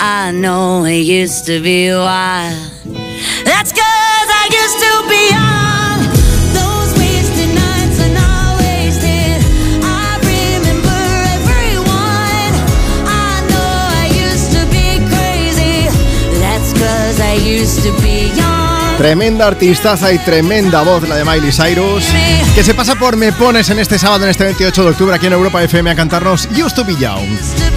[0.00, 2.58] I know it used to be wild.
[3.44, 5.98] That's cause I used to be young.
[6.58, 9.38] Those wasted nights are not wasted.
[9.86, 11.02] I remember
[11.36, 12.52] everyone.
[13.06, 15.78] I know I used to be crazy.
[16.42, 18.13] That's cause I used to be
[18.98, 22.04] Tremenda artistaza y tremenda voz la de Miley Cyrus,
[22.54, 25.26] que se pasa por Me Pones en este sábado, en este 28 de octubre, aquí
[25.26, 27.26] en Europa FM a cantarnos Used to Be Young,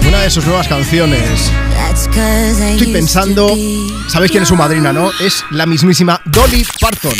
[0.06, 1.50] una de sus nuevas canciones.
[2.70, 3.48] Estoy pensando,
[4.06, 5.10] ¿sabéis quién es su madrina, no?
[5.20, 7.12] Es la mismísima Dolly Parton.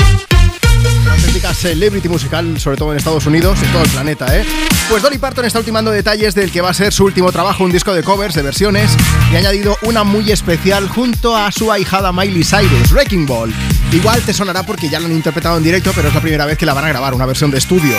[1.02, 4.44] Una auténtica celebrity musical, sobre todo en Estados Unidos, en todo el planeta, ¿eh?
[4.88, 7.72] Pues Dolly Parton está ultimando detalles del que va a ser su último trabajo, un
[7.72, 8.96] disco de covers, de versiones,
[9.32, 13.52] y ha añadido una muy especial junto a su ahijada Miley Cyrus, Wrecking Ball.
[13.92, 16.58] Igual te sonará porque ya lo han interpretado en directo, pero es la primera vez
[16.58, 17.96] que la van a grabar, una versión de estudio.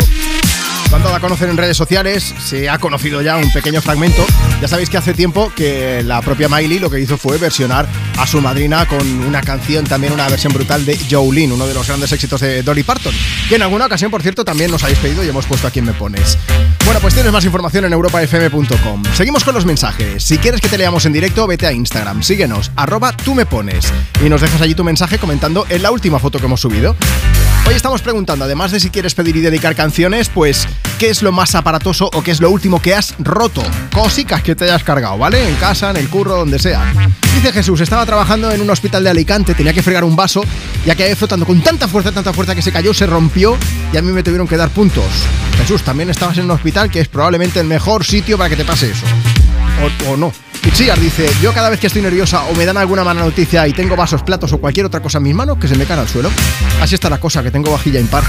[0.90, 4.26] Cuando la conocen en redes sociales, se ha conocido ya un pequeño fragmento.
[4.60, 7.88] Ya sabéis que hace tiempo que la propia Miley lo que hizo fue versionar
[8.18, 11.88] a su madrina con una canción, también una versión brutal de Jolene, uno de los
[11.88, 13.14] grandes éxitos de Dolly Parton,
[13.48, 15.86] que en alguna ocasión, por cierto, también nos habéis pedido y hemos puesto a quien
[15.86, 16.40] me pones.
[16.86, 19.04] Bueno, pues tienes más información en europafm.com.
[19.14, 20.24] Seguimos con los mensajes.
[20.24, 23.94] Si quieres que te leamos en directo, vete a Instagram, síguenos, arroba tú me pones,
[24.26, 26.96] y nos dejas allí tu mensaje comentando en la última foto que hemos subido.
[27.68, 31.32] Hoy estamos preguntando, además de si quieres pedir y dedicar canciones, pues qué es lo
[31.32, 33.64] más aparatoso o qué es lo último que has roto.
[33.94, 35.48] Cosicas que te hayas cargado, ¿vale?
[35.48, 36.94] En casa, en el curro, donde sea.
[37.36, 40.44] Dice Jesús, estaba trabajando en un hospital de Alicante, tenía que fregar un vaso,
[40.86, 43.58] ya que flotando con tanta fuerza, tanta fuerza que se cayó, se rompió
[43.94, 45.06] y a mí me tuvieron que dar puntos.
[45.58, 48.66] Jesús, también estabas en un hospital que es probablemente el mejor sitio para que te
[48.66, 49.06] pase eso.
[50.06, 50.34] O, o no.
[50.66, 53.74] Itziar dice, yo cada vez que estoy nerviosa o me dan alguna mala noticia y
[53.74, 56.08] tengo vasos, platos o cualquier otra cosa en mis manos, que se me caen al
[56.08, 56.30] suelo.
[56.82, 58.24] Así está la cosa, que tengo vajilla impar.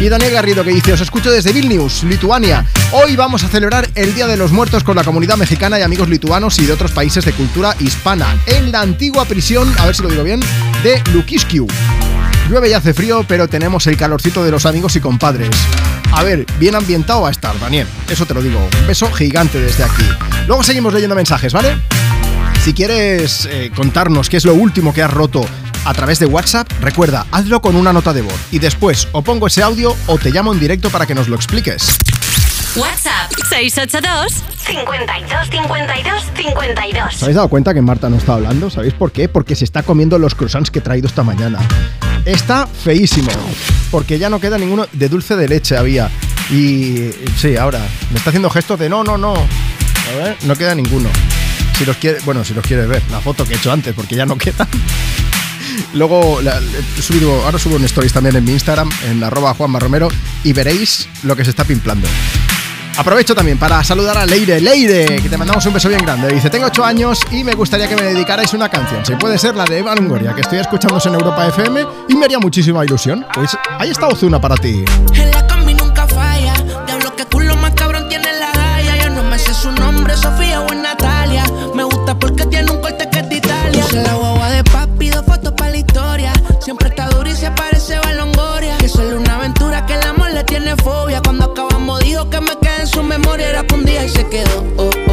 [0.00, 2.66] Y Daniel Garrido que dice, os escucho desde Vilnius, Lituania.
[2.92, 6.08] Hoy vamos a celebrar el Día de los Muertos con la comunidad mexicana y amigos
[6.08, 8.36] lituanos y de otros países de cultura hispana.
[8.46, 10.40] En la antigua prisión, a ver si lo digo bien,
[10.82, 11.66] de Lukiskiu.
[12.48, 15.50] Llueve y hace frío, pero tenemos el calorcito de los amigos y compadres.
[16.12, 17.88] A ver, bien ambientado va a estar, Daniel.
[18.08, 18.58] Eso te lo digo.
[18.80, 20.04] Un beso gigante desde aquí.
[20.46, 21.76] Luego seguimos leyendo mensajes, ¿vale?
[22.62, 25.44] Si quieres eh, contarnos qué es lo último que has roto
[25.84, 28.38] a través de WhatsApp, recuerda, hazlo con una nota de voz.
[28.52, 31.34] Y después o pongo ese audio o te llamo en directo para que nos lo
[31.34, 31.98] expliques.
[32.76, 37.14] WhatsApp 682 52 52 52.
[37.14, 38.70] ¿Os habéis dado cuenta que Marta no está hablando?
[38.70, 39.28] ¿Sabéis por qué?
[39.28, 41.58] Porque se está comiendo los croissants que he traído esta mañana.
[42.26, 43.30] Está feísimo,
[43.92, 46.10] porque ya no queda ninguno de dulce de leche había.
[46.50, 49.34] Y sí, ahora me está haciendo gestos de no, no, no.
[49.34, 51.08] A ver, no queda ninguno.
[51.78, 54.16] Si los quiere, bueno, si los quieres ver, la foto que he hecho antes, porque
[54.16, 54.66] ya no queda.
[55.94, 60.08] Luego, he subido, ahora subo un stories también en mi Instagram, en arroba Juanma Romero,
[60.42, 62.08] y veréis lo que se está pimplando.
[62.98, 64.58] Aprovecho también para saludar a Leire.
[64.58, 66.32] Leire, que te mandamos un beso bien grande.
[66.32, 69.04] Dice, tengo 8 años y me gustaría que me dedicarais una canción.
[69.04, 72.24] Si puede ser la de Eva Longoria, que estoy escuchando en Europa FM y me
[72.24, 73.26] haría muchísima ilusión.
[73.34, 74.82] Pues ahí está Ozuna para ti.
[75.14, 76.54] En la combi nunca falla.
[76.86, 78.96] Diablo que culo más cabrón tiene la raya.
[79.04, 81.44] Yo no me sé su nombre, Sofía o Natalia.
[81.74, 83.82] Me gusta porque tiene un corte que es de Italia.
[83.82, 86.32] Puse la guagua de papi, dos fotos para la historia.
[86.60, 88.78] Siempre está duro y se parece a Longoria.
[88.78, 91.20] Que solo una aventura que el amor le tiene fobia.
[91.20, 92.56] Cuando acabamos dijo que me
[92.86, 93.50] su memoria.
[93.50, 94.64] Era un día y se quedó.
[94.76, 95.05] Oh,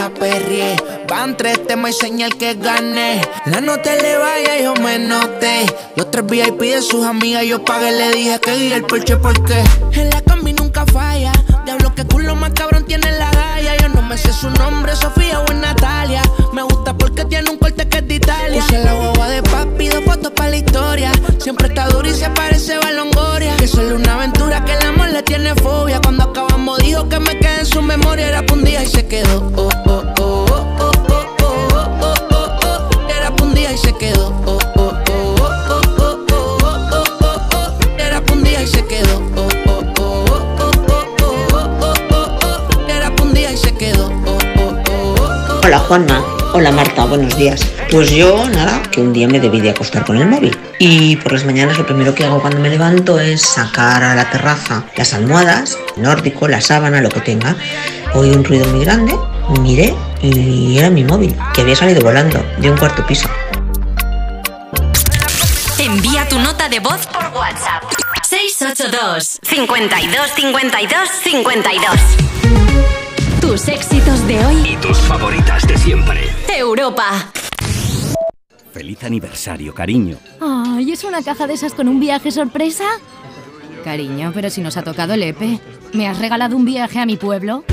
[0.00, 0.76] la perrie.
[1.08, 3.20] Van tres temas y señal que gané.
[3.44, 5.66] La nota le vaya, yo me noté.
[5.96, 9.62] Los tres VIP de sus amigas, yo pagué, le dije que guía el porche porque
[9.92, 11.32] en la combi nunca falla.
[11.66, 13.76] Diablo lo que culo más cabrón tiene la galla.
[13.76, 16.22] Yo no me sé su nombre, Sofía o Natalia.
[16.54, 18.62] Me gusta porque tiene un corte que es de Italia.
[18.62, 21.12] Puse la guagua de papi, dos fotos para la historia.
[21.38, 23.56] Siempre está duro y se parece a Longoria.
[23.56, 26.00] Que solo una aventura que el amor le tiene fobia.
[26.00, 28.28] Cuando acabamos dijo que me quedé en su memoria.
[28.28, 29.69] Era pa' un día y se quedó.
[45.90, 47.66] Juanma, hola Marta, buenos días.
[47.90, 50.56] Pues yo nada, que un día me debí de acostar con el móvil.
[50.78, 54.30] Y por las mañanas lo primero que hago cuando me levanto es sacar a la
[54.30, 57.56] terraza las almohadas, nórdico, la sábana, lo que tenga.
[58.14, 59.18] Oí un ruido muy grande,
[59.62, 63.28] miré y era mi móvil, que había salido volando de un cuarto piso.
[65.76, 67.82] Envía tu nota de voz por WhatsApp.
[68.28, 72.29] 682 52 52 52
[73.50, 74.74] Tus éxitos de hoy.
[74.74, 76.20] Y tus favoritas de siempre.
[76.56, 77.32] Europa.
[78.72, 80.18] Feliz aniversario, cariño.
[80.40, 82.84] Ay, ¿es una caja de esas con un viaje sorpresa?
[83.82, 85.58] Cariño, pero si nos ha tocado el EPE.
[85.94, 87.64] ¿Me has regalado un viaje a mi pueblo?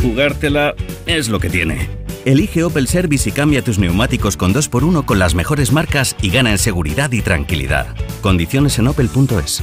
[0.00, 0.74] Jugártela
[1.04, 1.90] es lo que tiene.
[2.24, 6.50] Elige Opel Service y cambia tus neumáticos con 2x1 con las mejores marcas y gana
[6.50, 7.94] en seguridad y tranquilidad.
[8.22, 9.62] Condiciones en opel.es.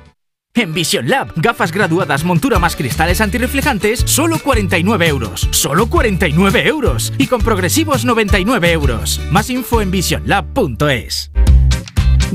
[0.53, 5.47] En Vision Lab, gafas graduadas, montura más cristales antirreflejantes, solo 49 euros.
[5.51, 7.13] Solo 49 euros.
[7.17, 9.21] Y con progresivos 99 euros.
[9.31, 11.31] Más info en visionlab.es.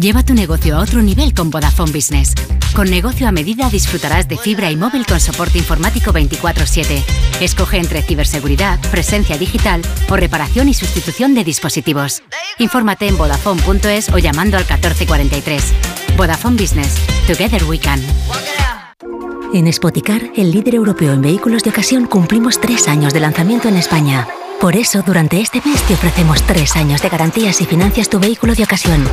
[0.01, 2.35] Lleva tu negocio a otro nivel con Vodafone Business.
[2.77, 7.03] Con negocio a medida disfrutarás de fibra y móvil con soporte informático 24/7.
[7.41, 9.81] Escoge entre ciberseguridad, presencia digital
[10.11, 12.23] o reparación y sustitución de dispositivos.
[12.59, 15.73] Infórmate en vodafone.es o llamando al 1443.
[16.19, 16.97] Vodafone Business.
[17.27, 17.99] Together we can.
[19.55, 23.79] En Spoticar, el líder europeo en vehículos de ocasión, cumplimos tres años de lanzamiento en
[23.79, 24.29] España.
[24.60, 28.55] Por eso, durante este mes te ofrecemos tres años de garantías y financias tu vehículo
[28.55, 29.07] de ocasión.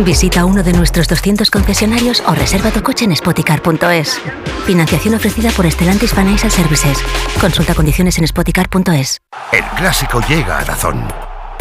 [0.00, 4.20] Visita uno de nuestros 200 concesionarios o reserva tu coche en spoticar.es.
[4.66, 6.98] Financiación ofrecida por Stellantis Financial Services.
[7.40, 9.18] Consulta condiciones en spoticar.es.
[9.52, 11.02] El clásico llega a Dazón.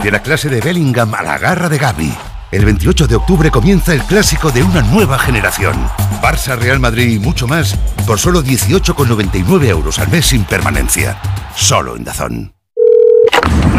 [0.04, 2.14] De la clase de Bellingham a la garra de Gaby.
[2.52, 5.76] El 28 de octubre comienza el clásico de una nueva generación.
[6.22, 11.18] Barça, Real Madrid y mucho más por solo 18,99 euros al mes sin permanencia.
[11.56, 12.59] Solo en Dazón.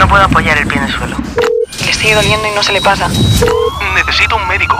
[0.00, 1.16] No puedo apoyar el pie en el suelo.
[1.84, 3.06] Le sigue doliendo y no se le pasa.
[3.94, 4.74] Necesito un médico.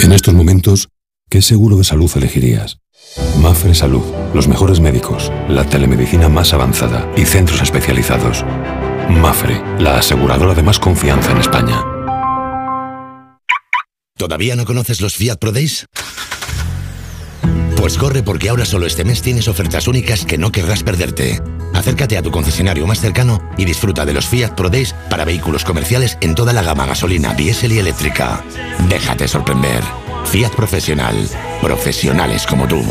[0.00, 0.88] En estos momentos,
[1.30, 2.76] ¿qué seguro de salud elegirías?
[3.38, 8.44] Mafre Salud, los mejores médicos, la telemedicina más avanzada y centros especializados.
[9.08, 11.82] Mafre, la aseguradora de más confianza en España.
[14.18, 15.86] ¿Todavía no conoces los Fiat Pro Days?
[17.76, 21.40] Pues corre porque ahora solo este mes tienes ofertas únicas que no querrás perderte.
[21.74, 25.64] Acércate a tu concesionario más cercano y disfruta de los Fiat Pro Days para vehículos
[25.64, 28.44] comerciales en toda la gama gasolina, diésel y eléctrica.
[28.88, 29.82] Déjate sorprender.
[30.26, 31.16] Fiat Profesional.
[31.60, 32.82] Profesionales como tú.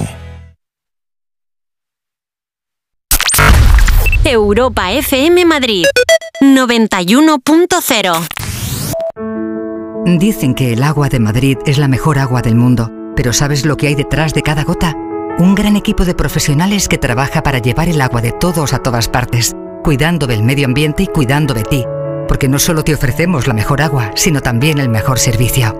[4.25, 5.85] Europa FM Madrid
[6.41, 8.27] 91.0
[10.05, 13.77] Dicen que el agua de Madrid es la mejor agua del mundo, pero ¿sabes lo
[13.77, 14.95] que hay detrás de cada gota?
[15.37, 19.07] Un gran equipo de profesionales que trabaja para llevar el agua de todos a todas
[19.07, 21.85] partes, cuidando del medio ambiente y cuidando de ti,
[22.27, 25.77] porque no solo te ofrecemos la mejor agua, sino también el mejor servicio.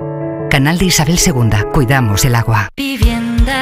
[0.50, 2.70] Canal de Isabel II, cuidamos el agua.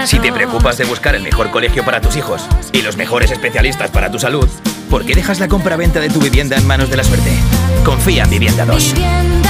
[0.06, 3.91] Si te preocupas de buscar el mejor colegio para tus hijos y los mejores especialistas
[3.91, 4.50] para tu salud,
[4.90, 7.32] ¿por qué dejas la compra-venta de tu vivienda en manos de la suerte?
[7.85, 9.41] Confía en Vivienda 2.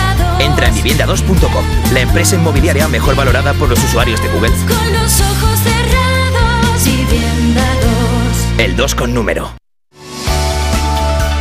[0.84, 4.52] Entra en vivienda2.com, la empresa inmobiliaria mejor valorada por los usuarios de Google.
[4.52, 7.66] Con los ojos cerrados, vivienda
[8.56, 8.60] 2.
[8.60, 9.54] El 2 con número.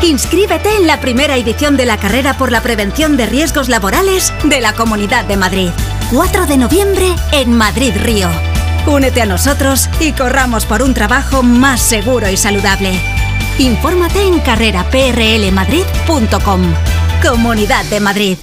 [0.03, 4.61] Inscríbete en la primera edición de la carrera por la prevención de riesgos laborales de
[4.61, 5.69] la Comunidad de Madrid.
[6.11, 8.29] 4 de noviembre en Madrid Río.
[8.87, 12.99] Únete a nosotros y corramos por un trabajo más seguro y saludable.
[13.59, 16.63] Infórmate en carreraprlmadrid.com.
[17.23, 18.39] Comunidad de Madrid.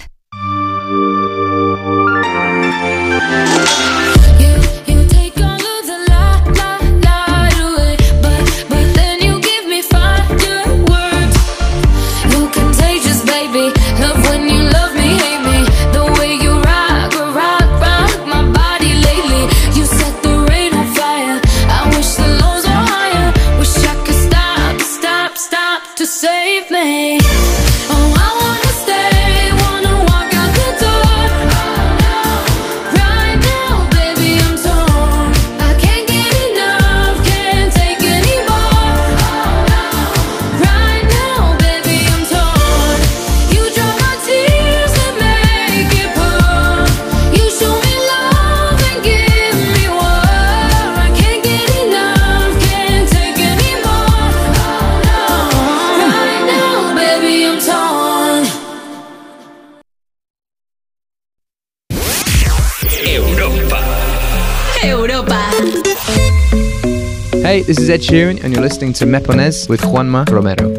[67.87, 70.69] Is Ed Sheeran, and you're listening to Mepones with Juanma Romero.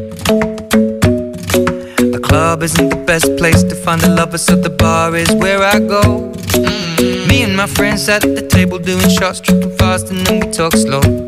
[2.12, 5.62] The club isn't the best place to find a lover, so the bar is where
[5.62, 6.02] I go.
[6.02, 7.28] Mm.
[7.28, 10.72] Me and my friends at the table doing shots, tripping fast, and then we talk
[10.72, 11.27] slow.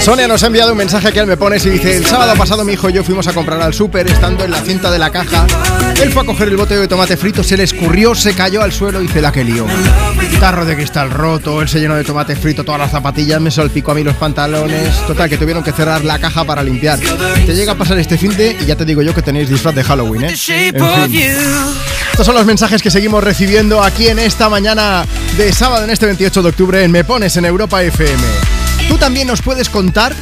[0.00, 2.64] Sonia nos ha enviado un mensaje que él me pone y dice El sábado pasado
[2.64, 5.10] mi hijo y yo fuimos a comprar al súper Estando en la cinta de la
[5.10, 5.46] caja
[6.02, 8.72] Él fue a coger el bote de tomate frito Se le escurrió, se cayó al
[8.72, 9.66] suelo y la que lió
[10.40, 13.92] Tarro de cristal roto Él se llenó de tomate frito todas las zapatillas Me salpicó
[13.92, 17.72] a mí los pantalones Total, que tuvieron que cerrar la caja para limpiar Te llega
[17.72, 20.24] a pasar este fin de Y ya te digo yo que tenéis disfraz de Halloween,
[20.24, 20.36] ¿eh?
[20.74, 21.20] En fin.
[22.10, 25.04] Estos son los mensajes que seguimos recibiendo aquí en esta mañana
[25.36, 28.22] de sábado, en este 28 de octubre, en Me Pones en Europa FM.
[28.90, 30.16] Tú también nos puedes contar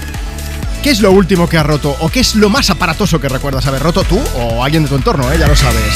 [0.83, 3.67] qué es lo último que has roto o qué es lo más aparatoso que recuerdas
[3.67, 5.39] haber roto tú o alguien de tu entorno, ¿eh?
[5.39, 5.95] ya lo sabes.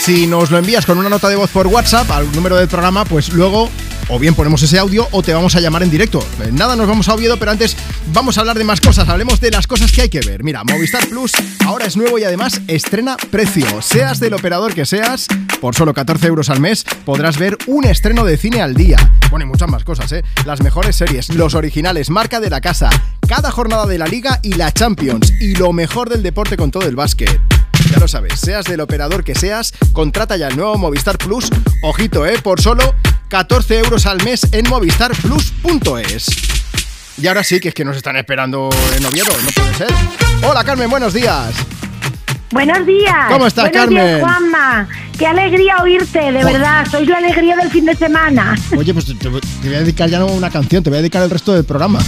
[0.00, 3.04] Si nos lo envías con una nota de voz por WhatsApp al número del programa,
[3.04, 3.68] pues luego
[4.08, 6.20] o bien ponemos ese audio o te vamos a llamar en directo.
[6.42, 7.76] Eh, Nada, nos vamos a Oviedo, pero antes
[8.12, 9.08] vamos a hablar de más cosas.
[9.08, 10.44] Hablemos de las cosas que hay que ver.
[10.44, 11.32] Mira, Movistar Plus
[11.66, 13.82] ahora es nuevo y además estrena precio.
[13.82, 15.26] Seas del operador que seas,
[15.60, 18.96] por solo 14 euros al mes podrás ver un estreno de cine al día.
[19.40, 20.22] Y muchas más cosas, ¿eh?
[20.44, 22.90] Las mejores series, los originales, marca de la casa,
[23.26, 25.32] cada jornada de la Liga y la Champions.
[25.40, 27.40] Y lo mejor del deporte con todo el básquet.
[27.92, 31.50] Ya lo sabes, seas del operador que seas, contrata ya el nuevo Movistar Plus.
[31.82, 32.38] Ojito, ¿eh?
[32.42, 32.94] Por solo
[33.28, 36.26] 14 euros al mes en movistarplus.es.
[37.18, 39.88] Y ahora sí que es que nos están esperando en Oviedo, no puede ser.
[40.42, 41.52] Hola Carmen, buenos días.
[42.50, 43.14] Buenos días.
[43.30, 44.06] ¿Cómo estás, Buenos Carmen?
[44.06, 44.88] días, Juanma.
[45.18, 46.44] Qué alegría oírte, de Joder.
[46.54, 46.86] verdad.
[46.90, 48.54] Sois la alegría del fin de semana.
[48.74, 49.40] Oye, pues te, te voy
[49.74, 51.98] a dedicar ya no una canción, te voy a dedicar el resto del programa.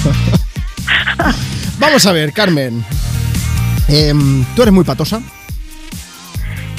[1.78, 2.82] Vamos a ver, Carmen.
[3.88, 5.20] Em, ¿Tú eres muy patosa?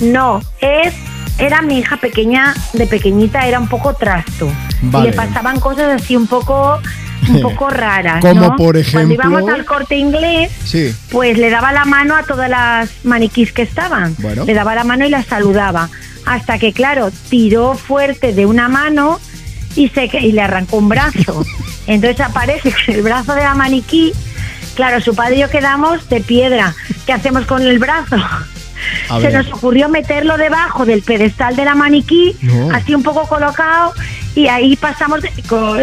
[0.02, 0.94] No, es
[1.38, 4.50] era mi hija pequeña, de pequeñita era un poco trasto.
[4.84, 5.08] Vale.
[5.08, 6.80] Y le pasaban cosas así un poco
[7.28, 8.48] un poco raras, Como ¿no?
[8.56, 10.96] por Cuando ejemplo- íbamos al corte inglés, Sí.
[11.12, 14.16] pues le daba la mano a todas las maniquís que estaban.
[14.20, 14.46] Bueno.
[14.46, 15.90] Le daba la mano y las saludaba.
[16.26, 19.20] Hasta que, claro, tiró fuerte de una mano
[19.76, 21.46] y, se, y le arrancó un brazo.
[21.88, 24.14] Entonces aparece el brazo de la maniquí,
[24.76, 26.74] claro, su padre y yo quedamos de piedra.
[27.06, 28.16] ¿Qué hacemos con el brazo?
[29.10, 29.34] A Se ver.
[29.34, 32.72] nos ocurrió meterlo debajo del pedestal de la maniquí, No.
[32.76, 33.94] así un poco colocado,
[34.36, 35.22] y ahí pasamos,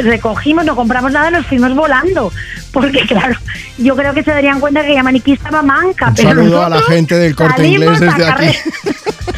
[0.03, 2.33] recogimos, no compramos nada, nos fuimos volando.
[2.73, 3.37] Porque claro,
[3.79, 6.09] yo creo que se darían cuenta que la maniquí estaba manca.
[6.09, 8.47] Un pero saludo a la gente del corte inglés desde aquí.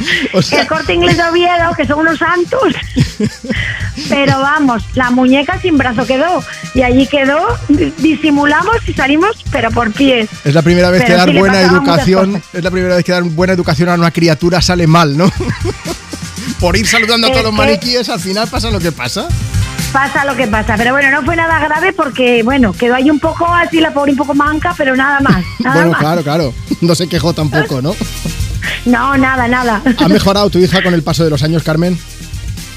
[0.32, 2.74] carrer- el corte inglés de Oviedo, que son unos santos.
[4.08, 6.42] Pero vamos, la muñeca sin brazo quedó.
[6.74, 10.28] Y allí quedó, di- disimulamos y salimos, pero por pies.
[10.44, 13.12] Es la primera vez que Pero dar sí buena educación, es la primera vez que
[13.12, 15.30] dar buena educación a una criatura sale mal, ¿no?
[16.60, 19.28] Por ir saludando a todos los que- maniquíes, al final pasa lo que pasa.
[19.92, 20.76] Pasa lo que pasa.
[20.76, 24.12] Pero bueno, no fue nada grave porque, bueno, quedó ahí un poco así, la pobre
[24.12, 25.42] un poco manca, pero nada más.
[25.58, 26.00] Nada bueno, más.
[26.00, 26.54] claro, claro.
[26.80, 27.94] No se quejó tampoco, ¿no?
[28.86, 29.82] No, nada, nada.
[29.98, 31.98] ¿Ha mejorado tu hija con el paso de los años, Carmen?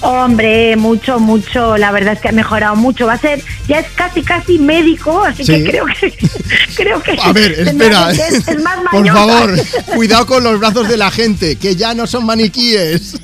[0.01, 1.77] Hombre, mucho, mucho.
[1.77, 3.05] La verdad es que ha mejorado mucho.
[3.07, 5.53] Va a ser, ya es casi, casi médico, así Sí.
[5.53, 6.13] que creo que,
[6.75, 7.17] creo que.
[7.21, 8.09] A ver, espera.
[8.11, 9.55] que Es, es más Por favor,
[9.95, 13.17] cuidado con los brazos de la gente, que ya no son maniquíes.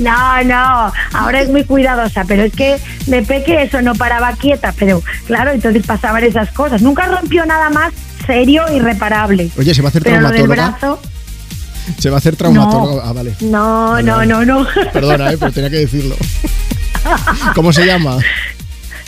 [0.00, 4.72] No, no, ahora es muy cuidadosa, pero es que de peque eso no paraba quieta,
[4.78, 6.82] pero claro, entonces pasaban esas cosas.
[6.82, 7.92] Nunca rompió nada más
[8.28, 9.50] serio y reparable.
[9.58, 10.54] Oye, ¿se va a hacer pero traumatóloga?
[10.78, 11.00] brazo,
[11.98, 13.02] Se va a hacer traumatóloga.
[13.04, 13.34] Ah, vale.
[13.40, 14.64] no, no, no, no.
[14.92, 16.14] Perdona, eh, pero tenía que decirlo.
[17.54, 18.18] ¿Cómo se llama?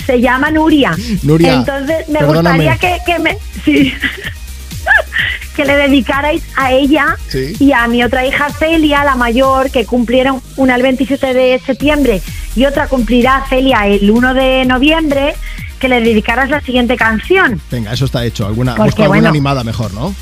[0.06, 0.96] Se llama Nuria.
[1.22, 2.64] Nuria, Entonces me perdóname.
[2.66, 3.38] gustaría que, que me.
[3.64, 3.92] Sí.
[5.56, 7.54] que le dedicarais a ella Sí.
[7.60, 12.22] y a mi otra hija Celia, la mayor, que cumplieron una el 27 de septiembre
[12.56, 15.34] y otra cumplirá Celia el 1 de noviembre,
[15.80, 17.60] que le dedicaras la siguiente canción.
[17.70, 18.46] Venga, eso está hecho.
[18.46, 19.28] Alguna, Porque, busco alguna bueno.
[19.30, 20.14] animada mejor, ¿no?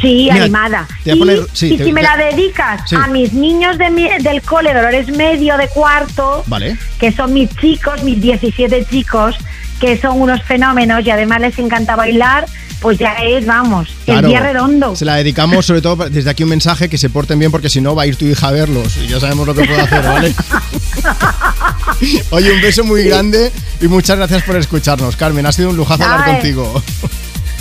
[0.00, 0.88] Sí, Mira, animada.
[1.04, 2.96] te voy a y poner- sí, y te- si me te- la dedicas Sí.
[2.96, 6.76] a mis niños de mi- del cole, Dolores Medio, de cuarto, Vale.
[6.98, 9.36] que son mis chicos, mis 17 chicos,
[9.80, 12.46] que son unos fenómenos y además les encanta bailar,
[12.80, 14.20] pues ya es, vamos, Claro.
[14.20, 14.94] el día redondo.
[14.94, 17.80] Se la dedicamos sobre todo desde aquí un mensaje que se porten bien porque si
[17.80, 20.02] no va a ir tu hija a verlos y ya sabemos lo que puede hacer,
[20.04, 20.34] ¿vale?
[22.30, 25.44] Oye, un beso muy grande y muchas gracias por escucharnos, Carmen.
[25.46, 26.32] Ha sido un lujazo hablar Ay.
[26.34, 26.82] contigo.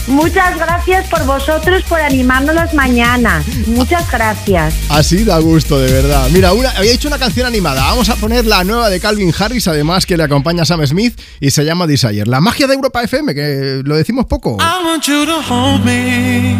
[0.09, 3.45] Muchas gracias por vosotros, por animarnos las mañanas.
[3.67, 4.73] Muchas gracias.
[4.89, 6.27] Así da gusto, de verdad.
[6.31, 7.83] Mira, una, había hecho una canción animada.
[7.83, 11.51] Vamos a poner la nueva de Calvin Harris, además que le acompaña Sam Smith y
[11.51, 12.25] se llama Desire.
[12.25, 14.57] La magia de Europa FM, que lo decimos poco.
[14.59, 16.55] I want you to hold me.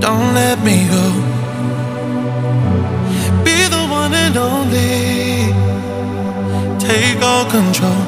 [0.00, 1.12] Don't let me go.
[3.44, 5.52] Be the one and only.
[6.78, 8.07] Take all control.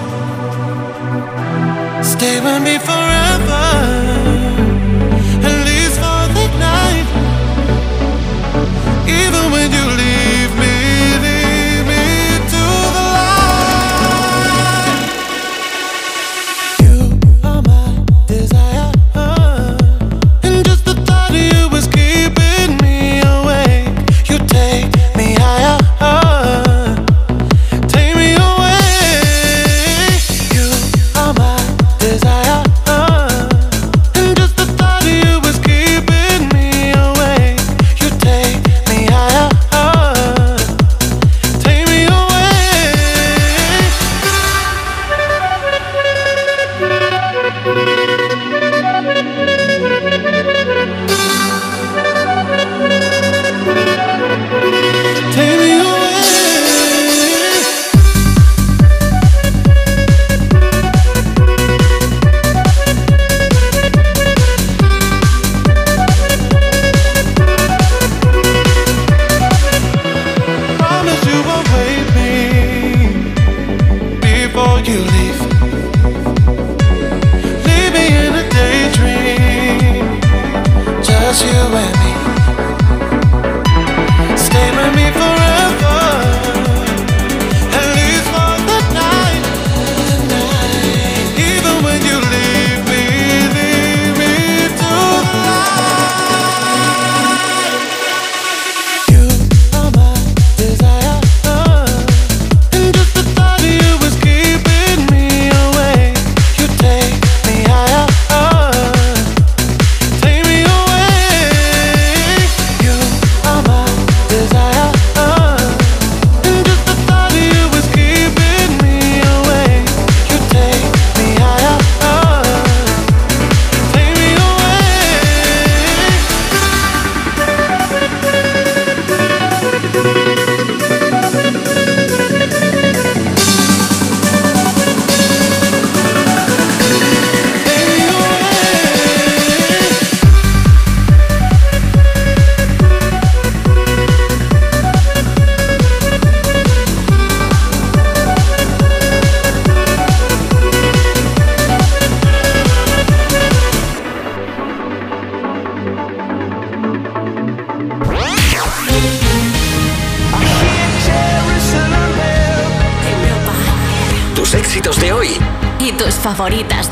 [2.02, 3.64] Stay with me forever.
[5.48, 7.06] At least for the night.
[9.06, 9.89] Even when you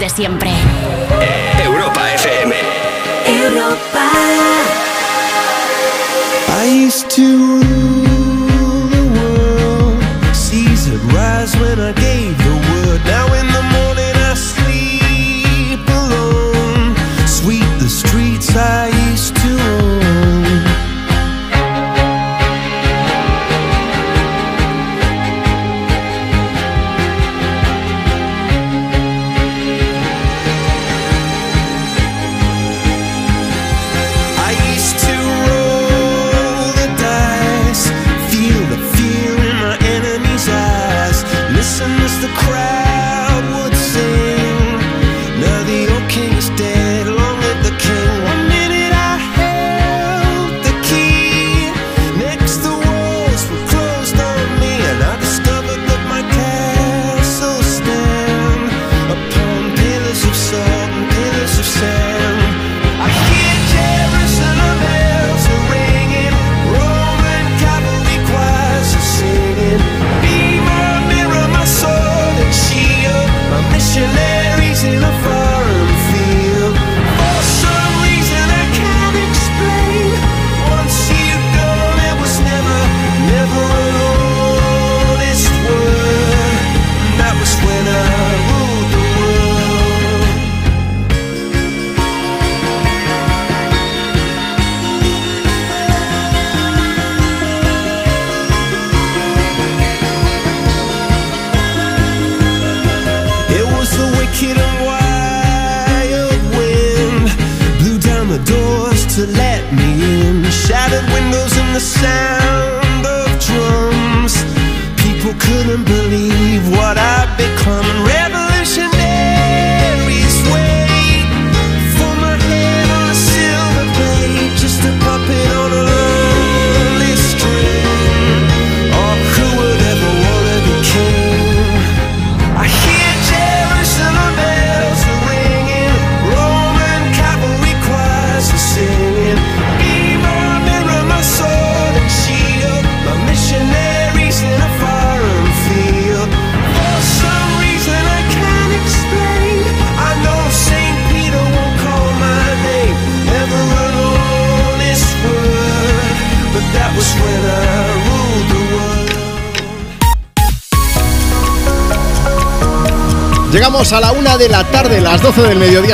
[0.09, 0.58] siempre.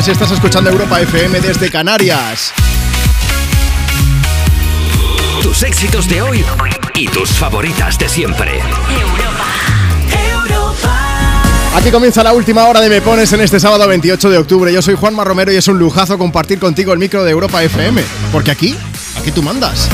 [0.05, 2.53] Si estás escuchando Europa FM desde Canarias.
[5.43, 6.45] Tus éxitos de hoy
[6.95, 8.61] y tus favoritas de siempre.
[11.75, 14.71] Aquí comienza la última hora de Me Pones en este sábado 28 de octubre.
[14.71, 18.03] Yo soy Juanma Romero y es un lujazo compartir contigo el micro de Europa FM.
[18.31, 18.77] Porque aquí,
[19.19, 19.89] aquí tú mandas.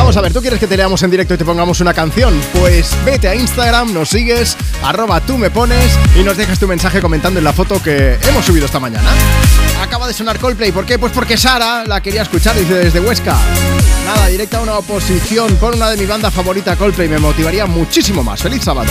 [0.00, 2.34] Vamos a ver, ¿tú quieres que te leamos en directo y te pongamos una canción?
[2.58, 7.02] Pues vete a Instagram, nos sigues, arroba tú me pones y nos dejas tu mensaje
[7.02, 9.10] comentando en la foto que hemos subido esta mañana.
[9.82, 10.98] Acaba de sonar Coldplay, ¿por qué?
[10.98, 13.36] Pues porque Sara la quería escuchar, dice desde Huesca.
[14.06, 18.24] Nada, directa a una oposición, pon una de mi banda favorita Coldplay, me motivaría muchísimo
[18.24, 18.40] más.
[18.40, 18.90] Feliz sábado.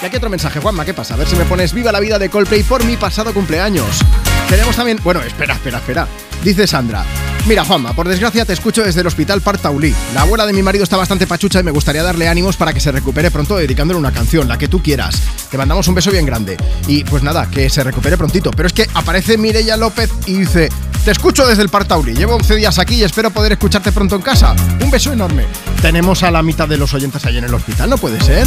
[0.00, 1.14] Y aquí otro mensaje, Juanma, ¿qué pasa?
[1.14, 3.98] A ver si me pones viva la vida de Coldplay por mi pasado cumpleaños.
[4.48, 6.06] Tenemos también, bueno, espera, espera, espera.
[6.44, 7.04] Dice Sandra,
[7.46, 9.94] Mira, Juanma, por desgracia te escucho desde el hospital Partaulí.
[10.14, 12.80] La abuela de mi marido está bastante pachucha y me gustaría darle ánimos para que
[12.80, 15.20] se recupere pronto dedicándole una canción, la que tú quieras.
[15.50, 16.56] Te mandamos un beso bien grande.
[16.88, 18.50] Y pues nada, que se recupere prontito.
[18.50, 20.70] Pero es que aparece Mireia López y dice:
[21.04, 22.14] Te escucho desde el Partaulí.
[22.14, 24.56] Llevo 11 días aquí y espero poder escucharte pronto en casa.
[24.82, 25.44] Un beso enorme.
[25.82, 28.46] Tenemos a la mitad de los oyentes ahí en el hospital, ¿no puede ser?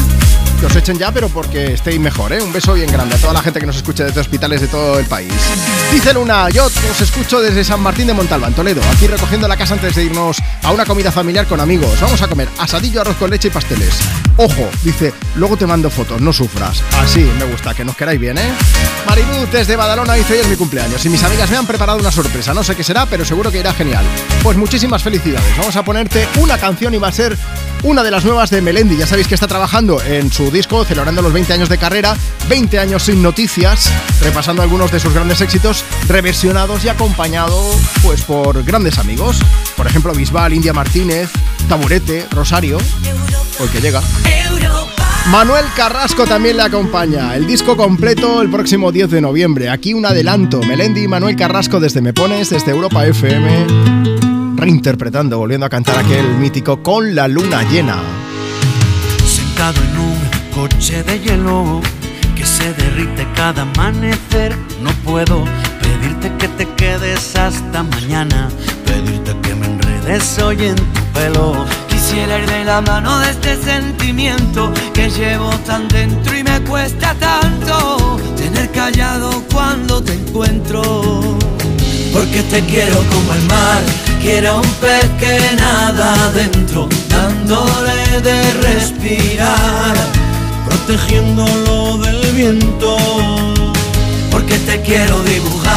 [0.59, 2.41] Que os echen ya, pero porque estéis mejor, ¿eh?
[2.41, 4.97] Un beso bien grande a toda la gente que nos escuche desde hospitales de todo
[4.97, 5.31] el país.
[5.91, 9.73] Dice Luna, yo os escucho desde San Martín de Montalbán, Toledo, aquí recogiendo la casa
[9.73, 11.99] antes de irnos a una comida familiar con amigos.
[12.01, 13.95] Vamos a comer asadillo, arroz con leche y pasteles.
[14.37, 16.83] Ojo, dice, luego te mando fotos, no sufras.
[16.99, 18.51] Así me gusta, que nos queráis bien, ¿eh?
[19.07, 22.11] Mariluz desde Badalona dice, hoy es mi cumpleaños y mis amigas me han preparado una
[22.11, 22.53] sorpresa.
[22.53, 24.05] No sé qué será, pero seguro que irá genial.
[24.43, 25.57] Pues muchísimas felicidades.
[25.57, 27.37] Vamos a ponerte una canción y va a ser
[27.83, 28.97] una de las nuevas de Melendi.
[28.97, 32.15] Ya sabéis que está trabajando en su disco, celebrando los 20 años de carrera,
[32.49, 33.91] 20 años sin noticias,
[34.21, 37.59] repasando algunos de sus grandes éxitos, reversionados y acompañado
[38.03, 39.39] pues por grandes amigos.
[39.75, 41.31] Por ejemplo, Bisbal, India Martínez,
[41.67, 42.77] Taburete, Rosario,
[43.59, 44.03] hoy que llega.
[45.31, 47.35] Manuel Carrasco también le acompaña.
[47.35, 49.71] El disco completo el próximo 10 de noviembre.
[49.71, 50.61] Aquí un adelanto.
[50.61, 53.65] Melendi y Manuel Carrasco desde Me Pones, desde Europa FM.
[54.57, 57.97] reinterpretando, volviendo a cantar aquel mítico Con la luna llena.
[59.25, 60.17] Sentado en un
[60.53, 61.81] coche de hielo
[62.35, 65.45] que se derrite cada amanecer, no puedo
[65.97, 68.49] pedirte que te quedes hasta mañana,
[68.85, 71.65] pedirte que me enredes hoy en tu pelo.
[71.87, 77.13] Quisiera ir de la mano de este sentimiento que llevo tan dentro y me cuesta
[77.15, 80.81] tanto tener callado cuando te encuentro.
[82.13, 83.81] Porque te quiero como el mar,
[84.21, 89.95] quiero un pez que nada adentro, dándole de respirar,
[90.65, 92.97] protegiéndolo del viento.
[94.31, 95.76] Porque te quiero dibujar,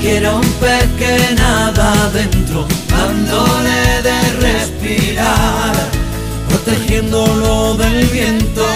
[0.00, 5.72] quiero un pez que nada adentro, dándole de respirar,
[6.48, 8.66] protegiéndolo del viento.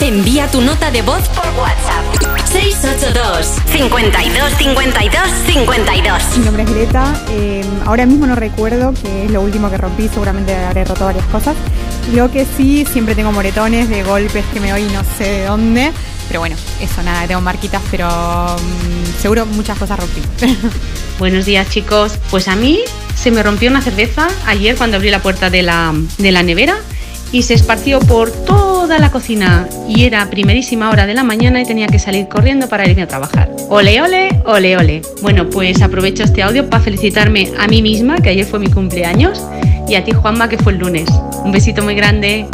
[0.00, 2.04] Envía tu nota de voz por WhatsApp.
[2.52, 7.14] 682 52 52 52 Mi nombre es Greta.
[7.30, 10.08] eh, ahora mismo no recuerdo qué es lo último que rompí.
[10.08, 11.56] Seguramente habré roto varias cosas.
[12.12, 15.92] Lo que sí, siempre tengo moretones de golpes que me doy no sé de dónde.
[16.28, 20.20] Pero bueno, eso nada, tengo marquitas, pero mm, seguro muchas cosas rompí.
[21.18, 22.18] Buenos días chicos.
[22.30, 22.80] Pues a mí
[23.14, 26.76] se me rompió una cerveza ayer cuando abrí la puerta de la, de la nevera
[27.32, 31.66] y se esparció por toda la cocina y era primerísima hora de la mañana y
[31.66, 33.50] tenía que salir corriendo para irme a trabajar.
[33.70, 35.02] Ole, ole, ole, ole.
[35.20, 39.42] Bueno, pues aprovecho este audio para felicitarme a mí misma, que ayer fue mi cumpleaños,
[39.88, 41.08] y a ti Juanma, que fue el lunes.
[41.44, 42.46] Un besito muy grande.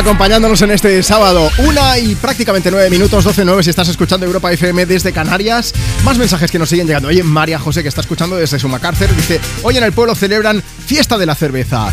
[0.00, 1.50] Acompañándonos en este sábado.
[1.58, 5.74] Una y prácticamente nueve minutos, 12-9 si estás escuchando Europa FM desde Canarias.
[6.04, 7.08] Más mensajes que nos siguen llegando.
[7.08, 11.18] Oye, María José, que está escuchando desde Sumacárcer, dice: Hoy en el pueblo celebran fiesta
[11.18, 11.90] de la cerveza.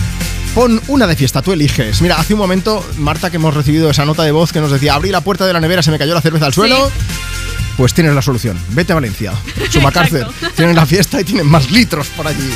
[0.55, 2.01] Pon una de fiesta, tú eliges.
[2.01, 4.93] Mira, hace un momento, Marta, que hemos recibido esa nota de voz que nos decía:
[4.93, 6.89] Abrí la puerta de la nevera, se me cayó la cerveza al suelo.
[7.75, 8.57] Pues tienes la solución.
[8.69, 9.33] Vete a Valencia.
[9.69, 10.27] Sumacárcer.
[10.55, 12.53] Tienen la fiesta y tienen más litros por allí.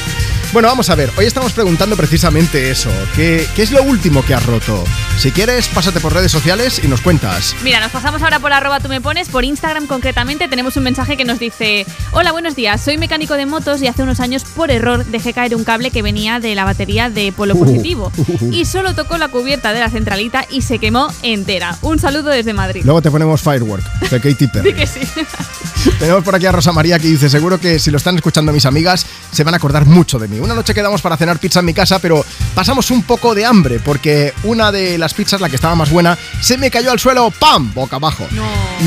[0.54, 1.10] Bueno, vamos a ver.
[1.18, 2.90] Hoy estamos preguntando precisamente eso.
[3.16, 4.84] ¿Qué, qué es lo último que has roto?
[5.18, 7.56] Si quieres, pásate por redes sociales y nos cuentas.
[7.64, 11.16] Mira, nos pasamos ahora por arroba tú me pones, por Instagram concretamente tenemos un mensaje
[11.16, 14.72] que nos dice Hola, buenos días, soy mecánico de motos y hace unos años por
[14.72, 18.12] error dejé caer un cable que venía de la batería de polo positivo
[18.52, 21.78] y solo tocó la cubierta de la centralita y se quemó entera.
[21.82, 22.82] Un saludo desde Madrid.
[22.84, 24.72] Luego te ponemos Firework de Katy Perry.
[24.74, 25.00] Di que sí.
[26.00, 28.66] Tenemos por aquí a Rosa María que dice, seguro que si lo están escuchando mis
[28.66, 30.40] amigas, se van a acordar mucho de mí.
[30.40, 33.80] Una noche quedamos para cenar pizza en mi casa, pero pasamos un poco de hambre
[33.80, 37.32] porque una de las pizzas, la que estaba más buena, se me cayó al suelo,
[37.32, 37.74] ¡pam!
[37.74, 38.27] boca abajo.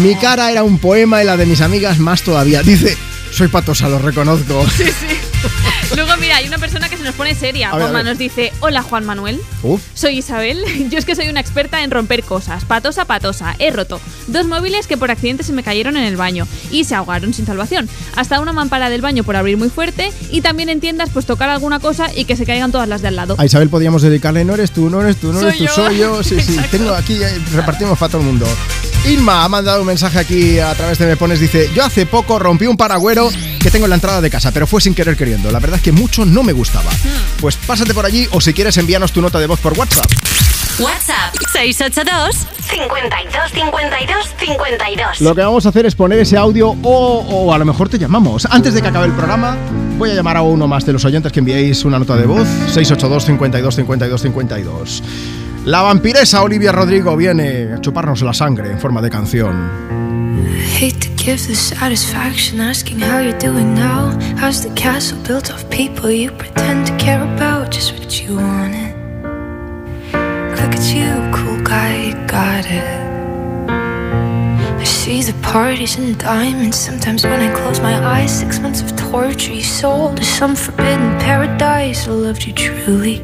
[0.03, 2.63] Mi cara era un poema y la de mis amigas más todavía.
[2.63, 2.97] Dice,
[3.35, 4.65] soy patosa, lo reconozco.
[4.77, 5.95] Sí, sí.
[5.95, 7.69] Luego, mira, hay una persona que se nos pone seria.
[7.69, 8.07] A Juanma ver.
[8.07, 9.39] nos dice, hola Juan Manuel.
[9.93, 10.65] Soy Isabel.
[10.91, 12.65] Yo es que soy una experta en romper cosas.
[12.65, 13.55] Patosa, patosa.
[13.59, 16.95] He roto dos móviles que por accidente se me cayeron en el baño y se
[16.95, 17.89] ahogaron sin salvación.
[18.17, 21.51] Hasta una mampara del baño por abrir muy fuerte y también en tiendas pues tocar
[21.51, 23.37] alguna cosa y que se caigan todas las de al lado.
[23.39, 25.75] A Isabel podíamos dedicarle, no eres tú, no eres tú, no Soy eres tú, yo.
[25.75, 26.23] soy yo.
[26.23, 28.47] Sí, sí, tengo aquí, eh, repartimos para todo el mundo.
[29.07, 32.39] Inma ha mandado un mensaje aquí a través de Me Pones, dice, yo hace poco
[32.39, 33.24] rompí un paragüero
[33.61, 35.51] que tengo en la entrada de casa, pero fue sin querer queriendo.
[35.51, 36.91] La verdad es que mucho no me gustaba.
[36.91, 37.41] Hmm.
[37.41, 40.11] Pues pásate por allí o si quieres envíanos tu nota de voz por WhatsApp.
[40.79, 45.21] WhatsApp 682 52 52 52.
[45.21, 47.99] Lo que vamos a hacer es poner ese audio o, o a lo mejor te
[47.99, 48.47] llamamos.
[48.51, 49.57] Antes de que acabe el programa,
[49.97, 52.49] voy a llamar a uno más de los oyentes que enviéis una nota de voz.
[52.73, 55.03] 682 52 52 52.
[55.67, 59.71] La vampiresa Olivia Rodrigo viene a chuparnos la sangre en forma de canción.
[60.79, 64.13] Hate to give the satisfaction asking how you're doing now.
[64.37, 67.73] How's the castle built of people you pretend to care about?
[67.73, 68.95] Just what you wanted.
[70.61, 72.85] Look at you, cool guy, got it.
[74.79, 76.77] I see the parties and diamonds.
[76.77, 81.19] Sometimes when I close my eyes, six months of torture you sold to some forbidden
[81.21, 82.07] paradise.
[82.07, 83.23] I loved you truly.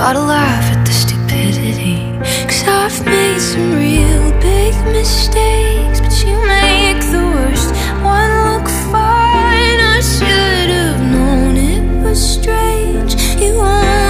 [0.00, 2.00] Gotta laugh at the stupidity.
[2.48, 7.68] Cause I've made some real big mistakes, but you make the worst
[8.02, 9.78] one look fine.
[9.94, 13.14] I should have known it was strange.
[13.42, 14.09] You only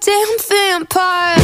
[0.00, 1.37] Goddamn vampire.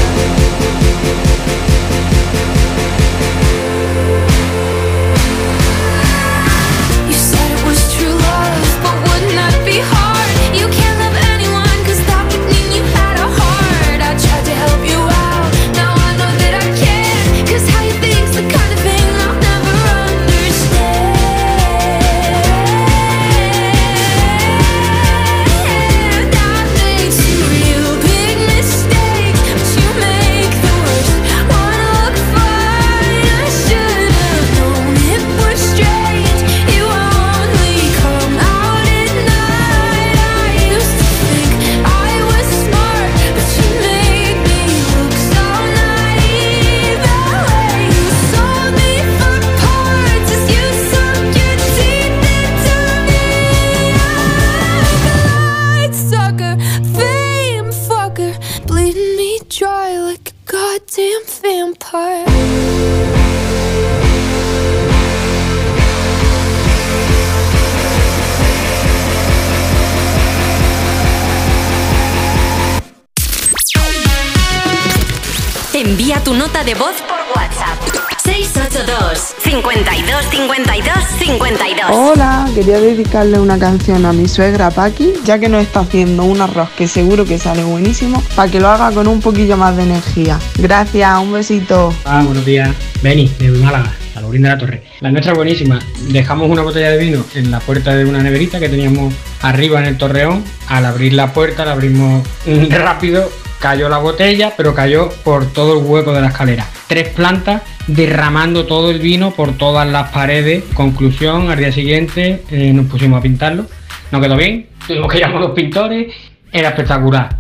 [76.25, 77.79] Tu nota de voz por WhatsApp.
[78.25, 85.51] 682 52 52 52 Hola, quería dedicarle una canción a mi suegra Paqui, ya que
[85.51, 89.07] nos está haciendo un arroz que seguro que sale buenísimo, para que lo haga con
[89.07, 90.39] un poquillo más de energía.
[90.57, 91.93] Gracias, un besito.
[92.07, 92.71] Ah, buenos días.
[93.03, 94.83] Beni, de Málaga, la Laurín de la Torre.
[95.01, 95.79] La nuestra es buenísima.
[96.09, 99.13] Dejamos una botella de vino en la puerta de una neverita que teníamos
[99.43, 100.43] arriba en el torreón.
[100.69, 102.27] Al abrir la puerta, la abrimos
[102.71, 103.31] rápido.
[103.65, 106.67] Cayó la botella, pero cayó por todo el hueco de la escalera.
[106.87, 110.65] Tres plantas derramando todo el vino por todas las paredes.
[110.75, 113.65] Conclusión, al día siguiente eh, nos pusimos a pintarlo.
[114.13, 116.13] No quedó bien, tuvimos que llamar a los pintores.
[116.53, 117.39] Era espectacular.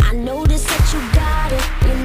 [0.00, 1.83] I notice that you got it,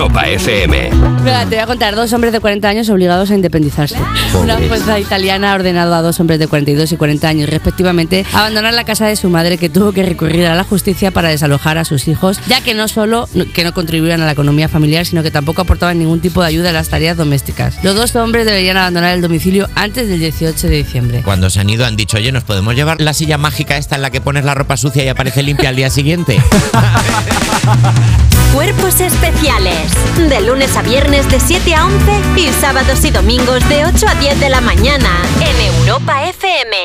[0.00, 0.90] Europa FM.
[1.22, 3.98] Mira, te voy a contar, dos hombres de 40 años obligados a independizarse.
[4.32, 8.72] Una fuerza italiana ha ordenado a dos hombres de 42 y 40 años respectivamente abandonar
[8.72, 11.84] la casa de su madre que tuvo que recurrir a la justicia para desalojar a
[11.84, 15.30] sus hijos, ya que no solo que no contribuían a la economía familiar, sino que
[15.30, 17.84] tampoco aportaban ningún tipo de ayuda a las tareas domésticas.
[17.84, 21.20] Los dos hombres deberían abandonar el domicilio antes del 18 de diciembre.
[21.26, 24.02] Cuando se han ido han dicho, oye, ¿nos podemos llevar la silla mágica esta en
[24.02, 26.40] la que pones la ropa sucia y aparece limpia al día siguiente?
[28.54, 29.92] Cuerpos especiales.
[30.16, 34.14] De lunes a viernes de 7 a 11 y sábados y domingos de 8 a
[34.16, 35.08] 10 de la mañana
[35.40, 36.76] en Europa FM.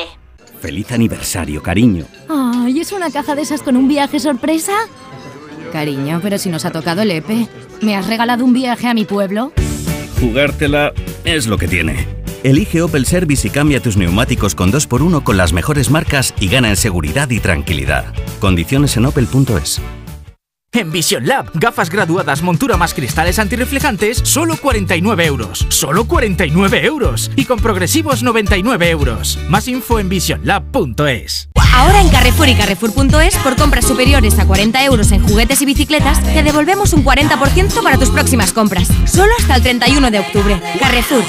[0.60, 2.04] Feliz aniversario, cariño.
[2.28, 4.72] Ay, ¿es una caja de esas con un viaje sorpresa?
[5.72, 7.48] Cariño, pero si nos ha tocado el EPE.
[7.82, 9.52] ¿Me has regalado un viaje a mi pueblo?
[10.20, 10.92] Jugártela
[11.24, 12.06] es lo que tiene.
[12.44, 16.68] Elige Opel Service y cambia tus neumáticos con 2x1 con las mejores marcas y gana
[16.68, 18.14] en seguridad y tranquilidad.
[18.38, 19.80] Condiciones en opel.es.
[20.72, 25.64] En Vision Lab, gafas graduadas, montura más cristales antirreflejantes, solo 49 euros.
[25.70, 27.30] Solo 49 euros.
[27.34, 29.38] Y con progresivos 99 euros.
[29.48, 31.48] Más info en visionlab.es.
[31.74, 36.22] Ahora en Carrefour y Carrefour.es, por compras superiores a 40 euros en juguetes y bicicletas,
[36.22, 38.88] te devolvemos un 40% para tus próximas compras.
[39.06, 40.60] Solo hasta el 31 de octubre.
[40.78, 41.24] Carrefour.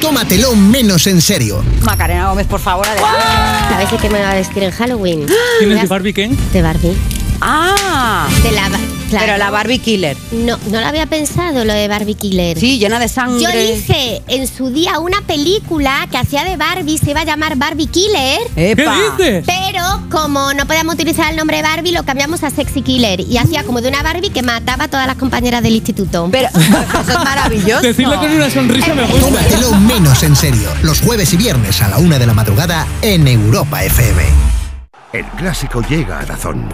[0.00, 1.62] Tómatelo menos en serio.
[1.82, 3.20] Macarena Gómez, por favor, adelante.
[3.68, 5.26] ¿Sabes de qué me va a vestir en Halloween?
[5.58, 6.30] ¿Tienes de Barbie qué?
[6.52, 6.96] De Barbie.
[7.40, 7.93] Ah,
[8.42, 9.24] De la, ba- claro.
[9.26, 10.14] pero la Barbie Killer.
[10.30, 12.58] No, no lo había pensado lo de Barbie Killer.
[12.58, 13.40] Sí, llena de sangre.
[13.42, 17.56] Yo dije en su día una película que hacía de Barbie, se iba a llamar
[17.56, 18.40] Barbie Killer.
[18.56, 18.94] ¡Epa!
[19.16, 19.44] ¿Qué dices?
[19.46, 23.20] Pero como no podíamos utilizar el nombre Barbie, lo cambiamos a Sexy Killer.
[23.20, 26.28] Y hacía como de una Barbie que mataba a todas las compañeras del instituto.
[26.30, 26.58] Pero eso
[27.18, 27.80] es maravilloso.
[27.82, 29.20] Decirlo con una sonrisa me gusta.
[29.20, 30.68] Tómatelo menos en serio.
[30.82, 34.22] Los jueves y viernes a la una de la madrugada en Europa FM.
[35.14, 36.68] El clásico llega a Dazón.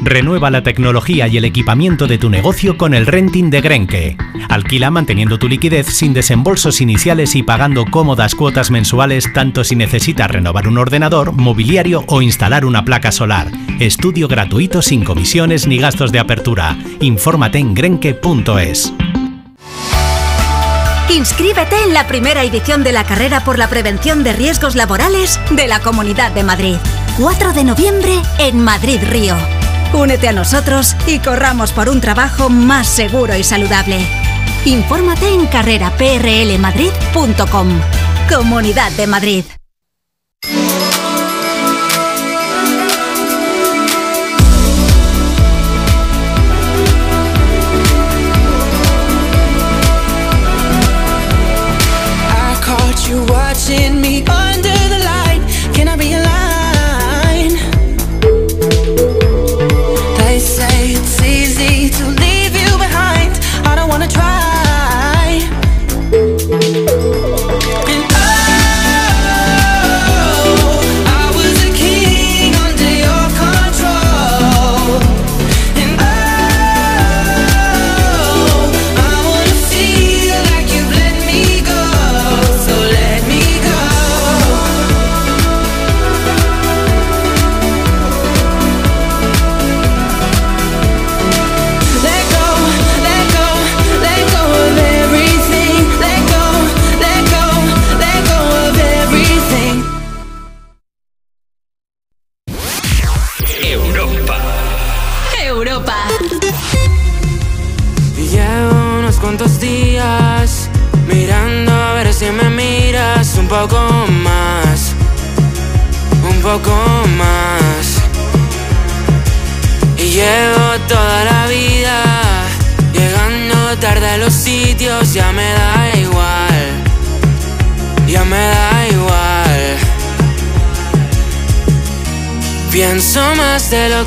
[0.05, 4.17] Renueva la tecnología y el equipamiento de tu negocio con el renting de Grenke.
[4.49, 10.29] Alquila manteniendo tu liquidez sin desembolsos iniciales y pagando cómodas cuotas mensuales tanto si necesitas
[10.29, 13.47] renovar un ordenador, mobiliario o instalar una placa solar.
[13.79, 16.77] Estudio gratuito sin comisiones ni gastos de apertura.
[17.01, 18.93] Infórmate en grenke.es.
[21.15, 25.69] Inscríbete en la primera edición de la carrera por la prevención de riesgos laborales de
[25.69, 26.77] la Comunidad de Madrid.
[27.19, 29.37] 4 de noviembre en Madrid Río.
[29.93, 33.99] Únete a nosotros y corramos por un trabajo más seguro y saludable.
[34.65, 37.69] Infórmate en carreraprlmadrid.com.
[38.29, 39.45] Comunidad de Madrid.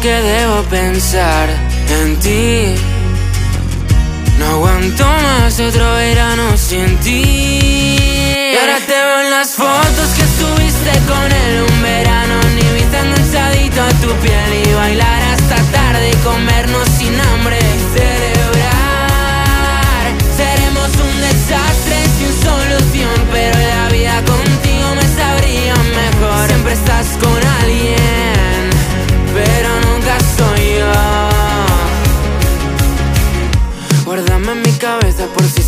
[0.01, 1.47] Que debo pensar
[1.89, 2.75] en ti.
[4.39, 7.21] No aguanto más otro verano sin ti.
[8.53, 12.35] Y ahora te veo en las fotos que subiste con él un verano.
[12.55, 16.64] Ni viste enganchadito a tu piel y bailar hasta tarde y comernos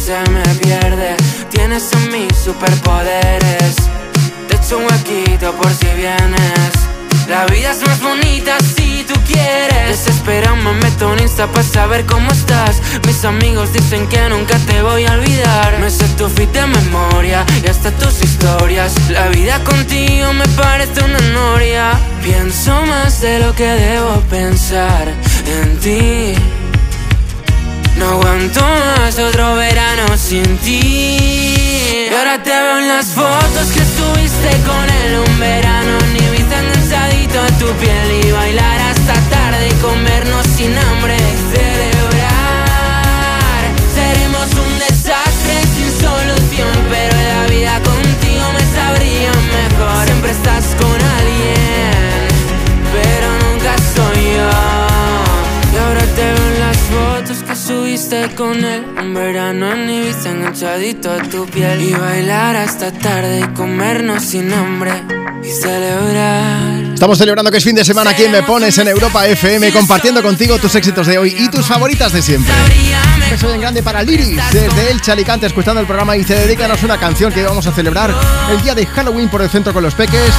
[0.08, 1.18] se me pierde.
[1.50, 3.76] Tienes en mí superpoderes.
[4.48, 6.72] Te echo un huequito por si vienes.
[7.27, 10.06] La vida es más bonita si tú quieres.
[10.06, 12.82] Desespera, me meto en Insta para saber cómo estás.
[13.06, 15.77] Mis amigos dicen que nunca te voy a olvidar.
[15.82, 18.94] Me sé tu fit de memoria y hasta tus historias.
[19.10, 21.92] La vida contigo me parece una noria.
[22.24, 25.06] Pienso más de lo que debo pensar
[25.61, 26.57] en ti.
[27.98, 32.08] No aguanto más otro verano sin ti.
[32.09, 35.98] Y ahora te veo en las fotos que estuviste con él un verano.
[36.14, 41.17] Ni viste enganchadito a tu piel y bailar hasta tarde y comernos sin hambre.
[41.51, 42.27] Celebrar.
[43.95, 50.06] Seremos un desastre sin solución, pero la vida contigo me sabría mejor.
[50.06, 51.07] Siempre estás con
[57.68, 63.42] subiste con él Un verano en Ibiza enganchadito a tu piel Y bailar hasta tarde
[63.42, 65.04] y comernos sin hambre
[65.44, 69.28] Y celebrar Estamos celebrando que es fin de semana aquí en Me Pones en Europa
[69.28, 72.52] FM, compartiendo contigo tus éxitos de hoy y tus favoritas de siempre.
[73.30, 77.00] Beso bien grande para Liris, desde El Chalicante, escuchando el programa y te dedícanos una
[77.00, 78.16] canción que vamos a celebrar
[78.50, 80.34] el día de Halloween por el centro con los peques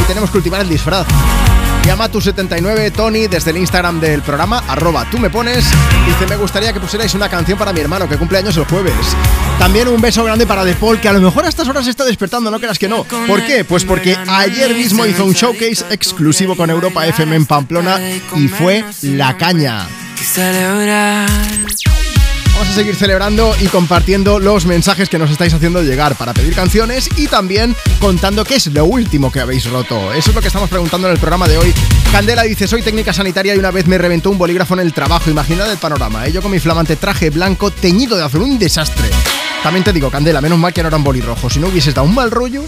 [0.00, 1.04] y tenemos que ultimar el disfraz.
[1.86, 5.66] Llama tu 79 Tony desde el Instagram del programa, arroba tú me pones.
[6.06, 8.94] Dice, me gustaría que pusierais una canción para mi hermano que cumple años el jueves.
[9.58, 12.04] También un beso grande para De Paul, que a lo mejor a estas horas está
[12.04, 13.04] despertando, no creas que no.
[13.04, 13.64] ¿Por qué?
[13.64, 18.00] Pues porque ayer mismo hizo un showcase exclusivo con Europa FM en Pamplona
[18.34, 19.86] y fue La Caña.
[22.54, 26.54] Vamos a seguir celebrando y compartiendo los mensajes que nos estáis haciendo llegar para pedir
[26.54, 30.12] canciones y también contando qué es lo último que habéis roto.
[30.12, 31.74] Eso es lo que estamos preguntando en el programa de hoy.
[32.12, 35.30] Candela dice, soy técnica sanitaria y una vez me reventó un bolígrafo en el trabajo.
[35.30, 36.32] Imaginad el panorama, ¿eh?
[36.32, 39.10] yo con mi flamante traje blanco teñido de azul, un desastre.
[39.64, 42.14] También te digo, Candela, menos mal que no eran bolirrojos, si no hubieses dado un
[42.14, 42.62] mal rollo.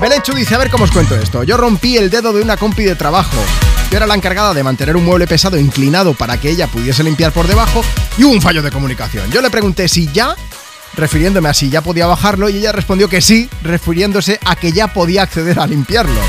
[0.00, 1.44] Belenchu dice, a ver cómo os cuento esto.
[1.44, 3.36] Yo rompí el dedo de una compi de trabajo.
[3.90, 7.32] Yo era la encargada de mantener un mueble pesado inclinado para que ella pudiese limpiar
[7.32, 7.82] por debajo
[8.18, 9.29] y un fallo de comunicación.
[9.30, 10.34] Yo le pregunté si ya,
[10.96, 14.92] refiriéndome a si ya podía bajarlo, y ella respondió que sí, refiriéndose a que ya
[14.92, 16.20] podía acceder a limpiarlo.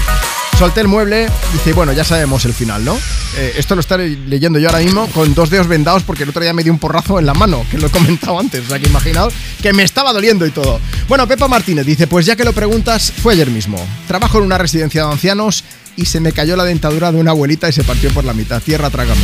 [0.60, 2.96] Solté el mueble, dice, bueno, ya sabemos el final, ¿no?
[3.38, 6.44] Eh, esto lo estaré leyendo yo ahora mismo con dos dedos vendados porque el otro
[6.44, 8.78] día me dio un porrazo en la mano, que lo he comentado antes, o sea
[8.78, 10.80] que imaginaos que me estaba doliendo y todo.
[11.08, 13.84] Bueno, Pepa Martínez dice, pues ya que lo preguntas, fue ayer mismo.
[14.08, 15.64] Trabajo en una residencia de ancianos
[15.96, 18.62] y se me cayó la dentadura de una abuelita y se partió por la mitad.
[18.62, 19.22] Tierra, trágame.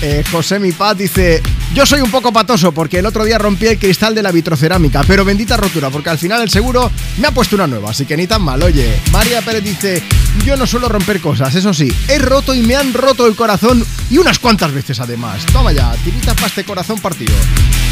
[0.00, 1.42] Eh, José Mi Paz dice:
[1.74, 5.02] Yo soy un poco patoso porque el otro día rompí el cristal de la vitrocerámica,
[5.06, 8.16] pero bendita rotura, porque al final el seguro me ha puesto una nueva, así que
[8.16, 8.62] ni tan mal.
[8.62, 10.02] Oye, María Pérez dice:
[10.44, 13.84] Yo no suelo romper cosas, eso sí, he roto y me han roto el corazón
[14.08, 15.44] y unas cuantas veces además.
[15.52, 17.34] Toma ya, tiritas para este corazón partido.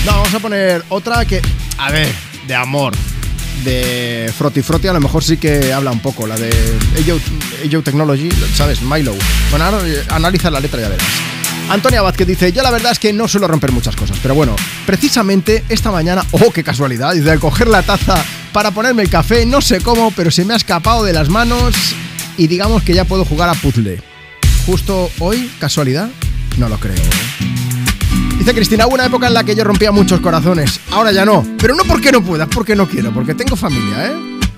[0.05, 1.43] No, vamos a poner otra que,
[1.78, 2.12] a ver,
[2.47, 2.94] de amor.
[3.65, 6.51] De Froti Froti a lo mejor sí que habla un poco, la de
[7.75, 8.83] AO Technology, ¿sabes?
[8.83, 9.15] Milo.
[9.51, 11.07] Bueno, eh, analiza la letra ya verás.
[11.69, 14.55] Antonia Vázquez dice, yo la verdad es que no suelo romper muchas cosas, pero bueno,
[14.86, 18.15] precisamente esta mañana, oh, qué casualidad, dice, al coger la taza
[18.53, 21.75] para ponerme el café, no sé cómo, pero se me ha escapado de las manos
[22.36, 24.01] y digamos que ya puedo jugar a puzzle.
[24.65, 26.09] Justo hoy, casualidad,
[26.57, 26.95] no lo creo.
[28.39, 31.45] Dice Cristina, hubo una época en la que yo rompía muchos corazones, ahora ya no,
[31.59, 34.36] pero no porque no pueda, porque no quiero, porque tengo familia, ¿eh?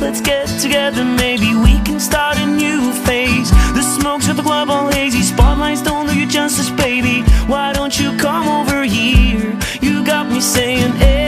[0.00, 3.50] Let's get together, maybe we can start a new phase.
[3.74, 5.22] The smokes at the club all hazy.
[5.22, 7.22] Spotlights don't do you justice, baby.
[7.46, 9.58] Why don't you come over here?
[9.80, 11.27] You got me saying, Ayo.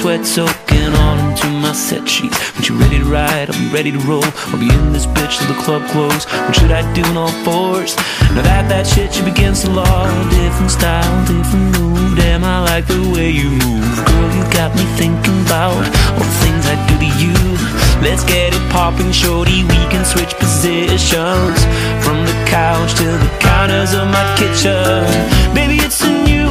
[0.00, 2.38] Sweat soaking all into my set sheets.
[2.56, 4.24] When you ready to ride, be ready to roll.
[4.48, 6.24] I'll be in this bitch till the club close.
[6.24, 7.96] What should I do in all fours?
[8.32, 10.08] Now that that shit should against to law.
[10.30, 12.16] Different style, different move.
[12.16, 13.92] Damn, I like the way you move.
[14.08, 15.84] Girl, you got me thinking about
[16.16, 17.36] all the things I do to you.
[18.00, 19.64] Let's get it popping, shorty.
[19.68, 21.60] We can switch positions
[22.00, 25.04] from the couch to the counters of my kitchen.
[25.52, 26.49] Baby, it's a new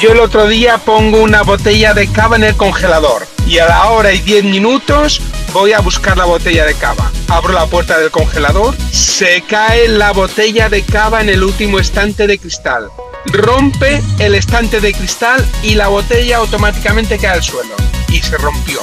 [0.00, 3.90] yo el otro día pongo una botella de cava en el congelador y a la
[3.90, 5.20] hora y 10 minutos
[5.52, 7.10] voy a buscar la botella de cava.
[7.28, 12.26] Abro la puerta del congelador, se cae la botella de cava en el último estante
[12.26, 12.88] de cristal.
[13.26, 17.74] Rompe el estante de cristal y la botella automáticamente cae al suelo.
[18.08, 18.80] Y se rompió.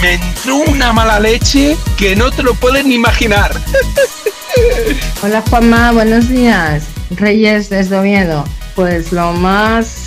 [0.00, 3.52] Me entró una mala leche que no te lo pueden imaginar.
[5.22, 6.84] Hola Juanma, buenos días.
[7.10, 8.44] Reyes desde Oviedo.
[8.76, 9.32] Pues lo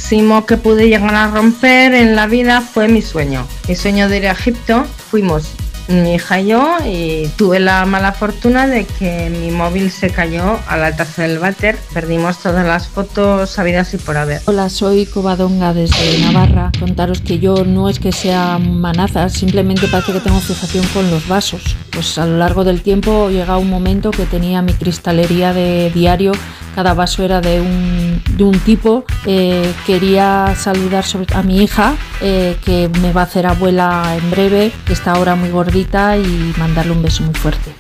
[0.10, 3.46] máximo que pude llegar a romper en la vida fue mi sueño.
[3.68, 4.84] Mi sueño de ir a Egipto.
[5.12, 5.52] Fuimos
[5.88, 10.58] mi hija y yo y tuve la mala fortuna de que mi móvil se cayó
[10.68, 11.78] a la taza del váter.
[11.94, 14.42] Perdimos todas las fotos sabidas y por haber.
[14.46, 16.72] Hola, soy Covadonga desde Navarra.
[16.80, 21.28] Contaros que yo no es que sea manaza, simplemente parece que tengo fijación con los
[21.28, 21.76] vasos.
[22.00, 26.32] Pues a lo largo del tiempo llega un momento que tenía mi cristalería de diario,
[26.74, 29.04] cada vaso era de un, de un tipo.
[29.26, 31.04] Eh, quería saludar
[31.34, 35.36] a mi hija, eh, que me va a hacer abuela en breve, que está ahora
[35.36, 37.76] muy gordita, y mandarle un beso muy fuerte.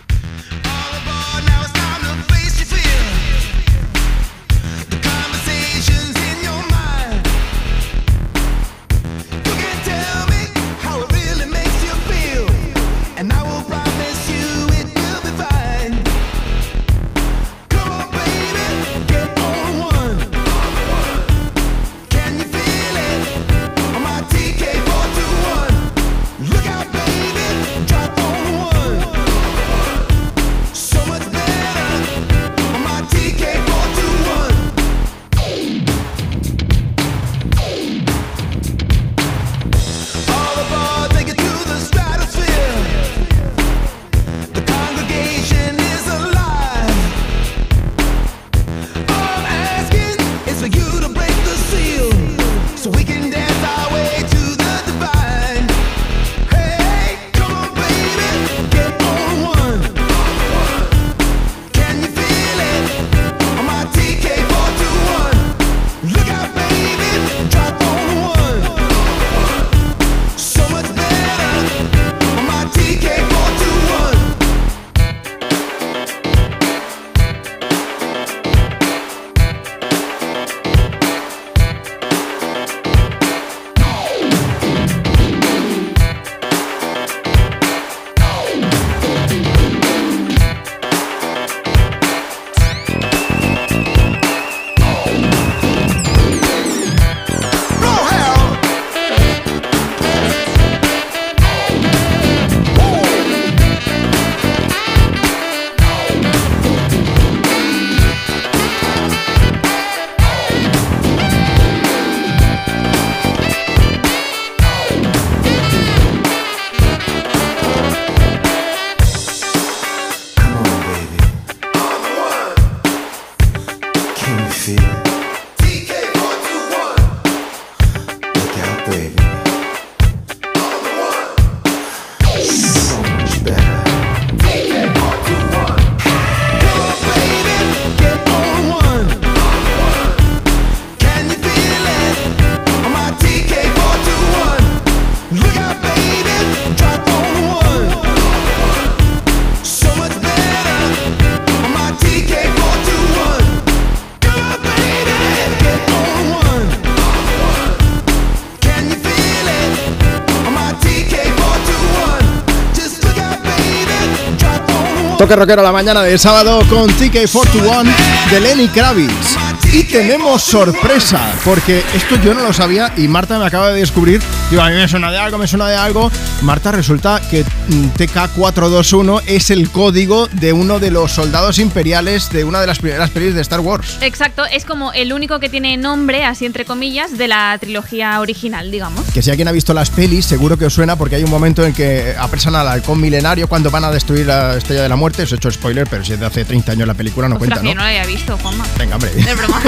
[165.29, 167.85] Toque rockero la mañana de sábado con TK41
[168.31, 169.37] de Lenny Kravitz.
[169.71, 174.23] Y tenemos sorpresa, porque esto yo no lo sabía y Marta me acaba de descubrir.
[174.49, 176.11] Digo, a mí me suena de algo, me suena de algo.
[176.41, 182.43] Marta, resulta que mm, TK421 es el código de uno de los soldados imperiales de
[182.43, 183.99] una de las primeras pelis de Star Wars.
[184.01, 188.71] Exacto, es como el único que tiene nombre, así entre comillas, de la trilogía original,
[188.71, 189.05] digamos.
[189.13, 191.63] Que si alguien ha visto las pelis, seguro que os suena porque hay un momento
[191.63, 195.21] en que apresan al halcón milenario cuando van a destruir la estrella de la muerte.
[195.23, 197.59] Os he hecho spoiler, pero si es de hace 30 años la película no Ostras,
[197.59, 197.75] cuenta, ¿no?
[197.75, 198.65] no lo había visto, Juanma.
[198.79, 199.11] Venga, hombre.
[199.15, 199.61] Es broma.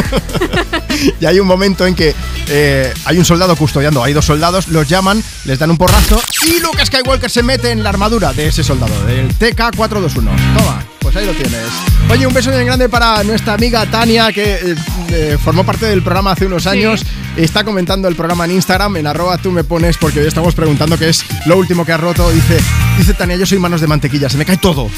[1.20, 2.16] y hay un momento en que
[2.54, 6.60] eh, hay un soldado custodiando, hay dos soldados, los llaman, les dan un porrazo y
[6.60, 10.14] Luke Skywalker se mete en la armadura de ese soldado, del TK421.
[10.14, 11.68] Toma, pues ahí lo tienes.
[12.10, 14.76] Oye, un beso bien grande para nuestra amiga Tania, que eh,
[15.12, 17.06] eh, formó parte del programa hace unos años.
[17.38, 20.98] Está comentando el programa en Instagram, en arroba tú me pones, porque hoy estamos preguntando
[20.98, 22.30] qué es lo último que has roto.
[22.32, 22.60] Dice,
[22.98, 24.90] dice Tania, yo soy manos de mantequilla, se me cae todo.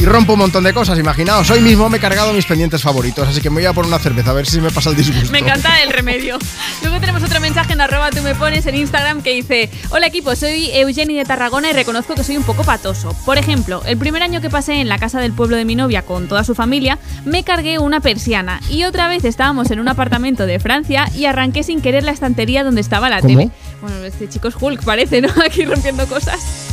[0.00, 1.50] Y rompo un montón de cosas, imaginaos.
[1.50, 3.98] Hoy mismo me he cargado mis pendientes favoritos, así que me voy a por una
[3.98, 5.30] cerveza a ver si me pasa el disgusto.
[5.30, 6.38] Me encanta el remedio.
[6.80, 10.34] Luego tenemos otro mensaje en arroba tú me pones en Instagram que dice Hola equipo,
[10.34, 13.14] soy Eugeni de Tarragona y reconozco que soy un poco patoso.
[13.26, 16.00] Por ejemplo, el primer año que pasé en la casa del pueblo de mi novia
[16.00, 20.46] con toda su familia, me cargué una persiana y otra vez estábamos en un apartamento
[20.46, 23.36] de Francia y arranqué sin querer la estantería donde estaba la ¿Cómo?
[23.36, 23.50] tele.
[23.82, 25.28] Bueno, este chico es Hulk, parece, ¿no?
[25.44, 26.69] Aquí rompiendo cosas.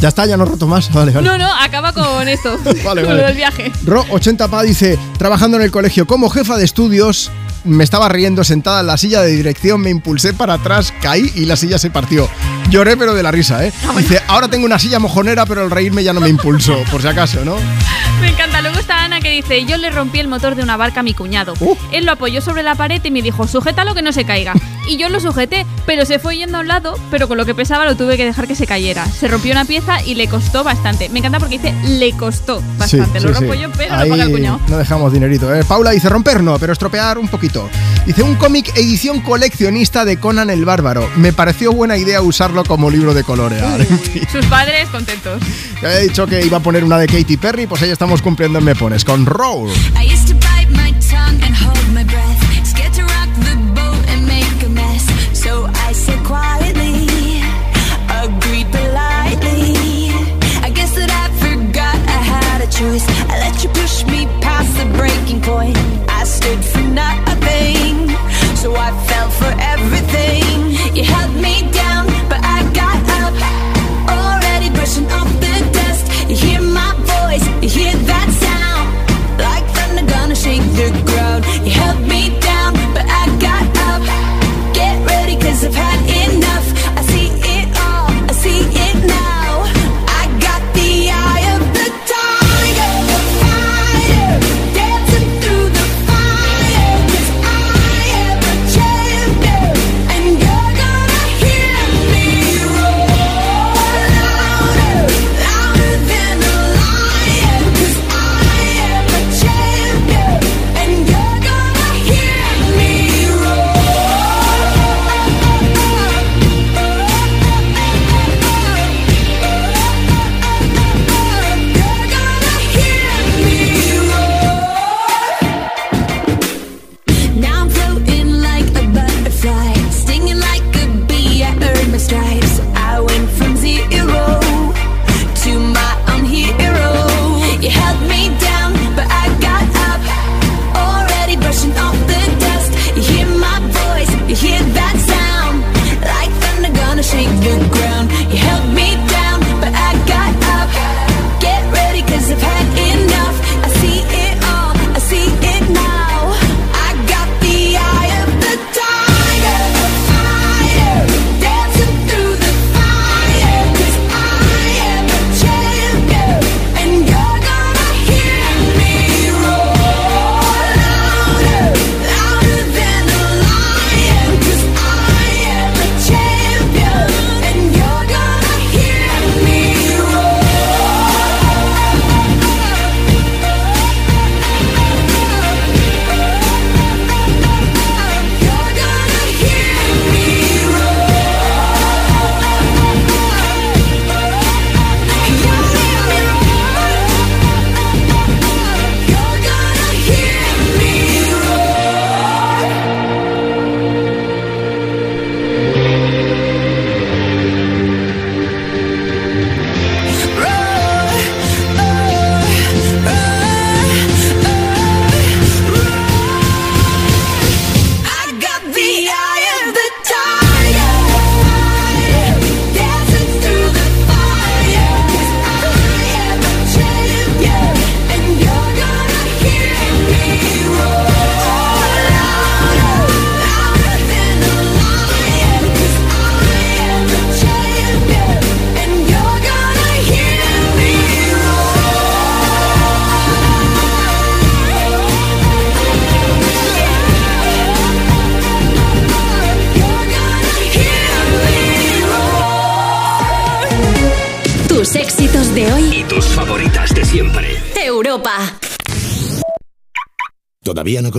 [0.00, 0.92] Ya está, ya no roto más.
[0.92, 1.26] Vale, vale.
[1.26, 2.58] No, no, acaba con esto.
[2.84, 3.72] Vale, con del viaje.
[3.84, 7.30] Ro80 Pa dice, trabajando en el colegio como jefa de estudios,
[7.64, 11.46] me estaba riendo sentada en la silla de dirección, me impulsé para atrás, caí y
[11.46, 12.28] la silla se partió.
[12.70, 13.72] Lloré pero de la risa, ¿eh?
[13.96, 17.08] Dice, ahora tengo una silla mojonera, pero el reírme ya no me impulsó, por si
[17.08, 17.56] acaso, ¿no?
[18.20, 18.60] Me encanta.
[18.62, 21.14] Luego está Ana que dice, yo le rompí el motor de una barca a mi
[21.14, 21.54] cuñado.
[21.92, 24.54] Él lo apoyó sobre la pared y me dijo, sujétalo que no se caiga.
[24.88, 27.54] Y yo lo sujeté, pero se fue yendo a un lado, pero con lo que
[27.54, 29.04] pesaba lo tuve que dejar que se cayera.
[29.06, 31.08] Se rompió una pieza y le costó bastante.
[31.08, 33.18] Me encanta porque dice, le costó bastante.
[33.20, 33.60] Sí, lo sí, rompo sí.
[33.60, 34.60] yo, pero Ahí lo paga el cuñado.
[34.68, 35.52] No dejamos dinerito.
[35.54, 35.64] ¿eh?
[35.64, 37.68] Paula dice romper no, pero estropear un poquito.
[38.06, 41.10] Dice un cómic edición coleccionista de Conan el Bárbaro.
[41.16, 43.80] Me pareció buena idea usarlo como libro de colorear.
[43.90, 45.42] En fin, Sus padres contentos.
[45.82, 48.58] ya había dicho que iba a poner una de Katy Perry, pues ahí estamos cumpliendo
[48.60, 49.70] en Me Pones con Roll.
[50.00, 52.35] I used to bite my tongue and hold my breath.
[55.96, 56.65] So I said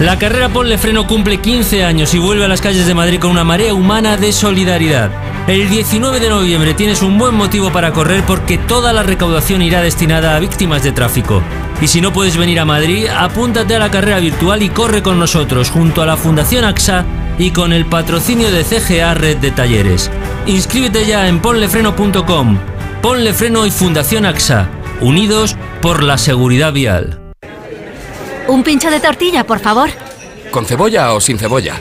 [0.00, 3.30] La carrera Ponle Freno cumple 15 años y vuelve a las calles de Madrid con
[3.30, 5.10] una marea humana de solidaridad.
[5.46, 9.82] El 19 de noviembre tienes un buen motivo para correr porque toda la recaudación irá
[9.82, 11.42] destinada a víctimas de tráfico.
[11.82, 15.18] Y si no puedes venir a Madrid, apúntate a la carrera virtual y corre con
[15.18, 17.04] nosotros junto a la Fundación AXA
[17.38, 20.10] y con el patrocinio de CGA Red de Talleres.
[20.46, 22.58] Inscríbete ya en ponlefreno.com.
[23.00, 24.68] Ponle Freno y Fundación AXA,
[25.00, 27.20] unidos por la seguridad vial.
[28.48, 29.90] Un pincho de tortilla, por favor.
[30.50, 31.80] ¿Con cebolla o sin cebolla?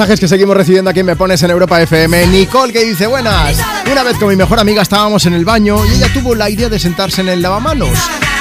[0.00, 2.28] Mensajes que seguimos recibiendo aquí en Me Pones en Europa FM.
[2.28, 3.58] Nicole que dice, buenas.
[3.92, 6.70] Una vez con mi mejor amiga estábamos en el baño y ella tuvo la idea
[6.70, 7.98] de sentarse en el lavamanos.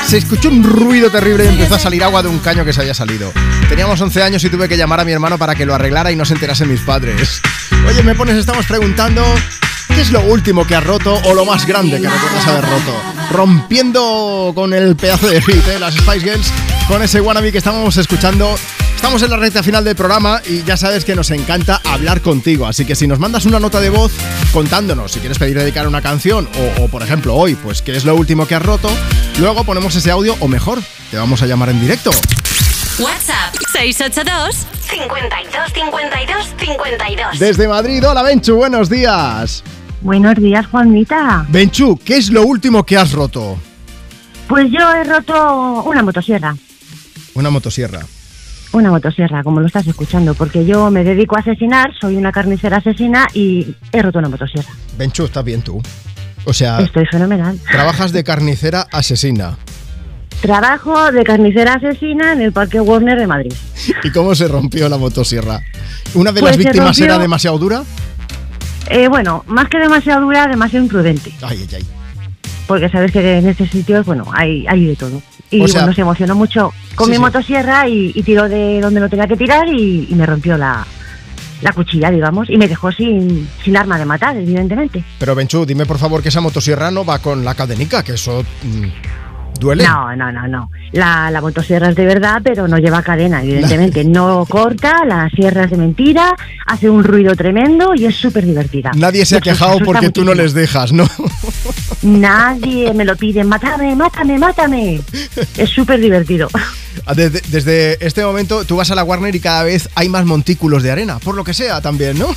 [0.07, 2.79] Se escuchó un ruido terrible y empezó a salir agua de un caño que se
[2.79, 3.33] había salido.
[3.67, 6.15] Teníamos 11 años y tuve que llamar a mi hermano para que lo arreglara y
[6.15, 7.41] no se enterasen mis padres.
[7.85, 9.21] Oye, Me Pones, estamos preguntando...
[9.89, 12.95] ¿Qué es lo último que has roto o lo más grande que recuerdas haber roto?
[13.31, 15.79] Rompiendo con el pedazo de hit, ¿eh?
[15.79, 16.53] las Spice Girls,
[16.87, 18.55] con ese wannabe que estábamos escuchando.
[18.99, 22.67] Estamos en la recta final del programa y ya sabes que nos encanta hablar contigo.
[22.67, 24.11] Así que si nos mandas una nota de voz
[24.51, 28.03] contándonos si quieres pedir dedicar una canción o, o, por ejemplo hoy, pues qué es
[28.03, 28.89] lo último que has roto,
[29.39, 30.79] luego ponemos ese audio o mejor,
[31.11, 32.11] te vamos a llamar en directo.
[32.99, 37.39] WhatsApp 682 52 52 52.
[37.39, 39.63] Desde Madrid, hola Benchu, buenos días.
[40.01, 41.45] Buenos días, Juanita.
[41.47, 43.57] Benchu, ¿qué es lo último que has roto?
[44.49, 46.53] Pues yo he roto una motosierra.
[47.33, 48.01] Una motosierra.
[48.71, 52.77] Una motosierra, como lo estás escuchando, porque yo me dedico a asesinar, soy una carnicera
[52.77, 54.69] asesina y he roto una motosierra.
[54.97, 55.81] Benchu, estás bien tú.
[56.45, 57.59] O sea, Estoy fenomenal.
[57.71, 59.57] trabajas de carnicera asesina.
[60.41, 63.53] Trabajo de carnicera asesina en el Parque Warner de Madrid.
[64.03, 65.59] ¿Y cómo se rompió la motosierra?
[66.13, 67.83] ¿Una de Pues las se víctimas rompió- era demasiado dura?
[68.89, 71.31] Eh, bueno, más que demasiado dura, demasiado imprudente.
[71.41, 71.85] Ay, ay, ay.
[72.69, 75.21] Porque sabes que en este sitio, bueno, hay, hay de todo.
[75.49, 77.21] Y O sea- bueno, se emocionó mucho con Sí, mi sí.
[77.21, 80.85] motosierra y, y tiró de donde no tenía que tirar y, y me rompió la,
[81.61, 85.03] la cuchilla, digamos, y me dejó sin, sin arma de matar, evidentemente.
[85.17, 88.43] Pero Benchu, dime por favor que esa motosierra no va con la cadenica, que eso
[88.63, 88.83] mm,
[89.59, 89.83] duele.
[89.83, 90.71] No, no, no, no.
[90.91, 94.03] La, la motosierra es de verdad, pero no lleva cadena, evidentemente.
[94.09, 98.91] No corta, la sierra es de mentira, hace un ruido tremendo y es súper divertida.
[98.95, 101.07] Nadie se ha quejado asusta porque tú no les dejas, ¿no?
[102.01, 105.01] Nadie me lo pide, mátame, mátame, mátame.
[105.57, 106.49] Es súper divertido.
[107.15, 110.81] Desde, desde este momento tú vas a la Warner y cada vez hay más montículos
[110.81, 112.27] de arena, por lo que sea también, ¿no?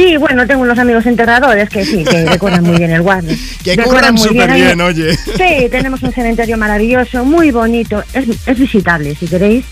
[0.00, 3.36] Sí, bueno, tengo unos amigos enterradores que sí, que decoran muy bien el Warner.
[3.62, 5.14] Que Decoran súper bien, oye.
[5.16, 8.02] Sí, tenemos un cementerio maravilloso, muy bonito.
[8.14, 9.64] Es, es visitable, si queréis.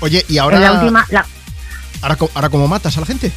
[0.00, 1.26] Oye, y ahora, la última, la-
[2.00, 3.30] ahora, ahora cómo matas a la gente?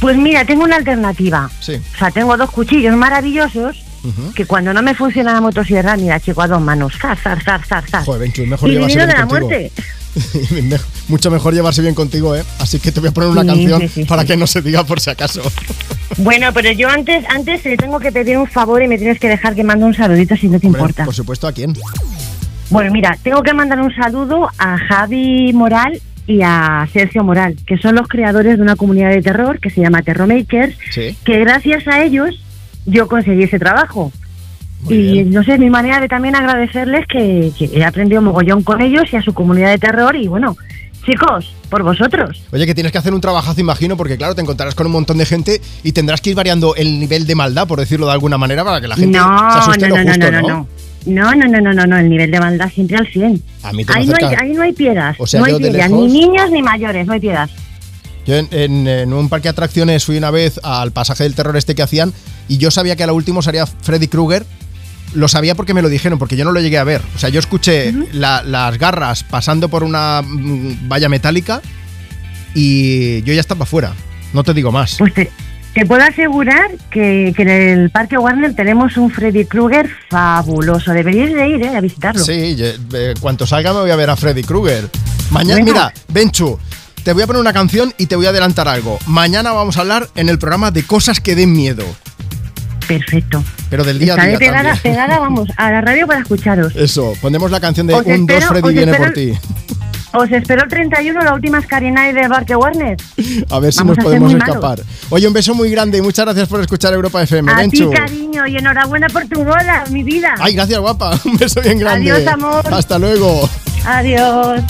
[0.00, 1.48] Pues mira, tengo una alternativa.
[1.60, 1.74] Sí.
[1.94, 3.84] O sea, tengo dos cuchillos maravillosos
[4.34, 6.94] que cuando no me funciona la motosierra, mira, chico, a dos manos.
[7.00, 8.04] Zar, zar, zar, zar, zar.
[8.04, 9.72] Joder, Benchu, mejor y vinido bien de la muerte.
[11.08, 12.44] Mucho mejor llevarse bien contigo, ¿eh?
[12.58, 14.62] Así que te voy a poner una Sí, canción sí, sí, para que no se
[14.62, 15.42] diga por si acaso.
[16.18, 19.28] Bueno, pero yo antes, antes te tengo que pedir un favor y me tienes que
[19.28, 21.04] dejar que mande un saludito si no te Hombre, importa.
[21.04, 21.74] Por supuesto, ¿a quién?
[22.70, 27.78] Bueno, mira, tengo que mandar un saludo a Javi Moral y a Sergio Moral, que
[27.78, 31.16] son los creadores de una comunidad de terror que se llama Terromakers, Sí.
[31.24, 32.34] que gracias a ellos
[32.84, 34.12] yo conseguí ese trabajo.
[34.88, 39.04] Y no sé, mi manera de también agradecerles que, que he aprendido mogollón con ellos
[39.12, 40.56] y a su comunidad de terror y bueno,
[41.04, 42.42] chicos, por vosotros.
[42.52, 45.18] Oye, que tienes que hacer un trabajazo, imagino, porque claro, te encontrarás con un montón
[45.18, 48.38] de gente y tendrás que ir variando el nivel de maldad, por decirlo de alguna
[48.38, 50.68] manera, para que la gente no, se asuste no, lo no, justo, no, no, no.
[51.06, 53.42] No, no, no, no, no, no, el nivel de maldad siempre al 100.
[53.62, 55.90] A mí te Ahí no, hay, ahí no hay piedras, O sea, no hay piedras,
[55.90, 57.50] lejos- ni niños ni mayores, no hay piedras.
[58.26, 61.56] Yo en, en- en un parque de atracciones fui una vez al pasaje del terror
[61.56, 62.12] este que hacían
[62.46, 64.44] y yo sabía que a lo último sería Freddy Krueger
[65.14, 67.00] lo sabía porque me lo dijeron, porque yo no lo llegué a ver.
[67.14, 71.60] O sea, yo escuché la- las garras pasando por una mm, valla metálica
[72.54, 73.92] y yo ya estaba fuera.
[74.32, 74.96] No te digo más.
[74.98, 75.30] Pues te,
[75.74, 80.92] te puedo asegurar que, que en el Parque Warner tenemos un Freddy Krueger fabuloso.
[80.92, 81.76] Deberíais de ir, ¿eh?
[81.76, 82.22] A visitarlo.
[82.24, 84.88] Sí, eh, cuanto salga me voy a ver a Freddy Krueger.
[85.30, 85.72] Mañana, Venga.
[85.72, 86.58] mira, Benchu,
[87.04, 88.98] te voy a poner una canción y te voy a adelantar algo.
[89.06, 91.84] Mañana vamos a hablar en el programa de cosas que den miedo.
[92.88, 93.44] Perfecto.
[93.70, 94.82] Pero del día a día pegada, también.
[94.82, 96.74] pegada, vamos, a la radio para escucharos.
[96.74, 99.32] Eso, ponemos la canción de Os Un, dos, espero- Freddy os viene por ti.
[100.14, 102.96] Os espero el 31, la última Scary Night del Parque Warner.
[103.50, 104.80] A ver si Vamos nos podemos escapar.
[105.10, 107.52] Oye, un beso muy grande y muchas gracias por escuchar Europa FM.
[107.52, 107.90] A Benchu.
[107.90, 110.34] ti, cariño, y enhorabuena por tu bola, mi vida.
[110.40, 111.20] Ay, gracias, guapa.
[111.26, 112.10] Un beso bien grande.
[112.10, 112.64] Adiós, amor.
[112.72, 113.48] Hasta luego.
[113.88, 114.60] Adiós.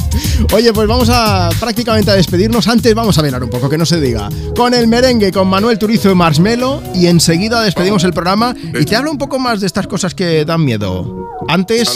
[0.54, 2.68] Oye, pues vamos a prácticamente a despedirnos.
[2.68, 4.28] Antes vamos a bailar un poco, que no se diga.
[4.54, 6.80] Con el merengue, con Manuel Turizo y Marshmello.
[6.94, 8.54] Y enseguida despedimos el programa.
[8.78, 11.28] Y te hablo un poco más de estas cosas que dan miedo.
[11.48, 11.90] Antes,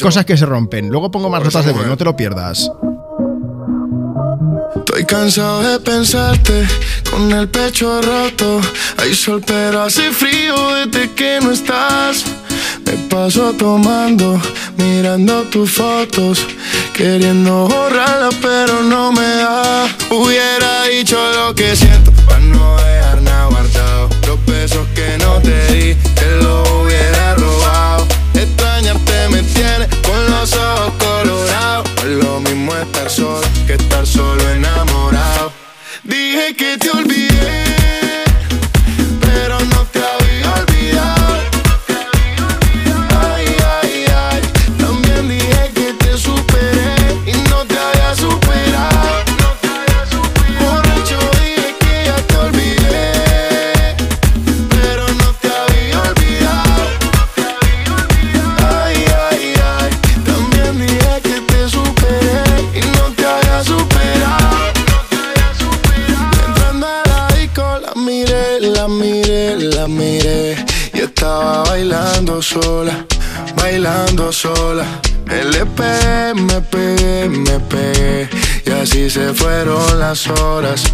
[0.00, 0.88] cosas que se rompen.
[0.88, 2.70] Luego pongo más notas de voz, no te lo pierdas.
[4.74, 6.66] Estoy cansado de pensarte
[7.10, 8.62] con el pecho roto.
[8.96, 10.54] Hay sol, pero hace frío
[10.86, 12.24] desde que no estás.
[12.84, 14.40] Me paso tomando,
[14.76, 16.46] mirando tus fotos,
[16.94, 19.86] queriendo borrarlas, pero no me da.
[20.10, 24.08] Hubiera dicho lo que siento para no dejar nada guardado.
[24.26, 28.06] Los besos que no te di, te los hubiera robado.
[28.34, 31.88] Extrañarte me tiene con los ojos colorados.
[32.04, 35.52] Lo mismo estar solo que estar solo enamorado.
[36.04, 37.64] Dije que te olvidé,
[80.28, 80.91] horas,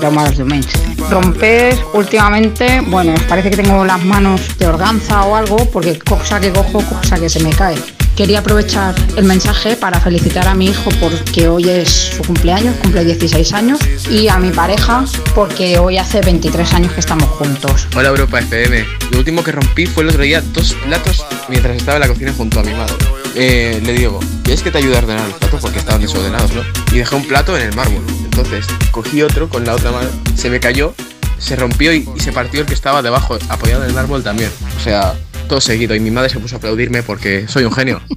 [0.00, 0.66] Jaume de los Domenys.
[1.10, 6.50] Romper últimamente, bueno, parece que tengo las manos de organza o algo, porque cosa que
[6.50, 7.76] cojo, cosa que se me cae.
[8.16, 13.04] Quería aprovechar el mensaje para felicitar a mi hijo porque hoy es su cumpleaños, cumple
[13.04, 13.80] 16 años,
[14.10, 15.04] y a mi pareja
[15.34, 17.86] porque hoy hace 23 años que estamos juntos.
[17.96, 18.84] Hola Europa FM.
[19.12, 22.32] Lo último que rompí fue el otro día dos platos mientras estaba en la cocina
[22.36, 22.94] junto a mi madre.
[23.34, 25.60] Eh, le digo, ¿quieres que te ayude a ordenar los platos?
[25.62, 26.62] Porque estaban desordenados, ¿no?
[26.92, 28.02] Y dejé un plato en el mármol.
[28.42, 30.94] Entonces cogí otro con la otra mano, se me cayó,
[31.38, 34.50] se rompió y, y se partió el que estaba debajo, apoyado en el mármol también.
[34.78, 35.14] O sea,
[35.48, 35.94] todo seguido.
[35.94, 38.00] Y mi madre se puso a aplaudirme porque soy un genio.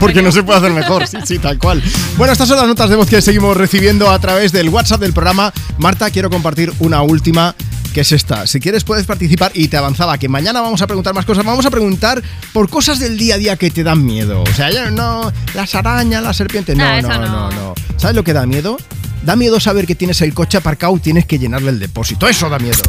[0.00, 1.80] Porque no se puede hacer mejor, sí, sí, tal cual.
[2.16, 5.12] Bueno, estas son las notas de voz que seguimos recibiendo a través del WhatsApp del
[5.12, 5.52] programa.
[5.78, 7.54] Marta, quiero compartir una última,
[7.94, 8.48] que es esta.
[8.48, 11.44] Si quieres puedes participar y te avanzaba que mañana vamos a preguntar más cosas.
[11.44, 12.20] Vamos a preguntar
[12.52, 14.42] por cosas del día a día que te dan miedo.
[14.42, 17.50] O sea, ya no, las arañas, las serpientes, no, Ah, no, no, no.
[17.50, 18.78] no, ¿Sabes lo que da miedo?
[19.22, 22.28] Da miedo saber que tienes el coche aparcado y tienes que llenarle el depósito.
[22.28, 22.82] Eso da miedo.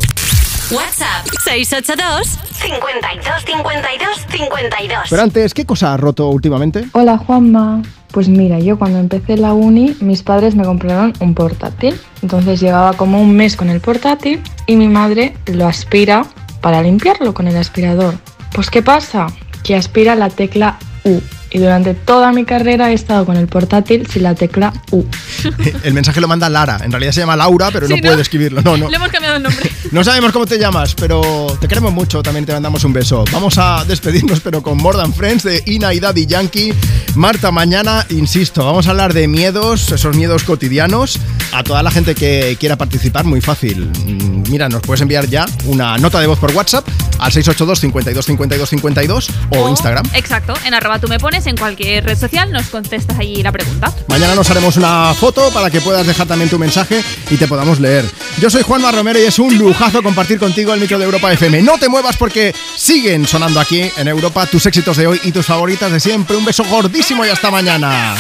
[0.72, 5.00] WhatsApp 682 52 52 52.
[5.10, 6.86] Pero antes, ¿qué cosa has roto últimamente?
[6.92, 12.00] Hola Juanma, pues mira, yo cuando empecé la uni mis padres me compraron un portátil.
[12.22, 16.26] Entonces llevaba como un mes con el portátil y mi madre lo aspira
[16.62, 18.14] para limpiarlo con el aspirador.
[18.54, 19.28] Pues ¿qué pasa?
[19.64, 21.20] Que aspira la tecla U
[21.52, 25.04] y durante toda mi carrera he estado con el portátil sin la tecla U.
[25.84, 26.80] El mensaje lo manda Lara.
[26.84, 28.04] En realidad se llama Laura, pero Sí, no, ¿no?
[28.10, 28.62] puede escribirlo.
[28.62, 28.90] No, no.
[28.90, 29.70] Le hemos cambiado el nombre.
[29.92, 32.22] No sabemos cómo te llamas, pero te queremos mucho.
[32.22, 33.24] También te mandamos un beso.
[33.32, 36.74] Vamos a despedirnos, pero con More Than Friends de Ina y Daddy Yankee.
[37.16, 41.18] Marta, mañana, insisto, vamos a hablar de miedos, esos miedos cotidianos.
[41.54, 43.90] A toda la gente que quiera participar, muy fácil.
[44.06, 46.88] Mm, Mira, nos puedes enviar ya una nota de voz por WhatsApp
[47.20, 50.06] al 682 52 52 52 o Instagram.
[50.14, 53.94] Exacto, en arroba tú me pones en cualquier red social, nos contestas allí la pregunta.
[54.08, 57.80] Mañana nos haremos una foto para que puedas dejar también tu mensaje y te podamos
[57.80, 58.06] leer.
[58.40, 61.62] Yo soy Juanma Romero y es un lujazo compartir contigo el micro de Europa FM.
[61.62, 65.46] No te muevas porque siguen sonando aquí en Europa tus éxitos de hoy y tus
[65.46, 66.38] favoritas de siempre.
[66.38, 68.16] Un beso gordísimo y hasta mañana.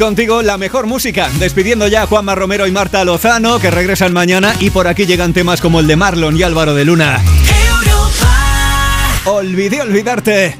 [0.00, 4.54] Contigo la mejor música, despidiendo ya a Juanma Romero y Marta Lozano, que regresan mañana,
[4.58, 7.22] y por aquí llegan temas como el de Marlon y Álvaro de Luna.
[9.26, 10.56] Olvidé olvidarte.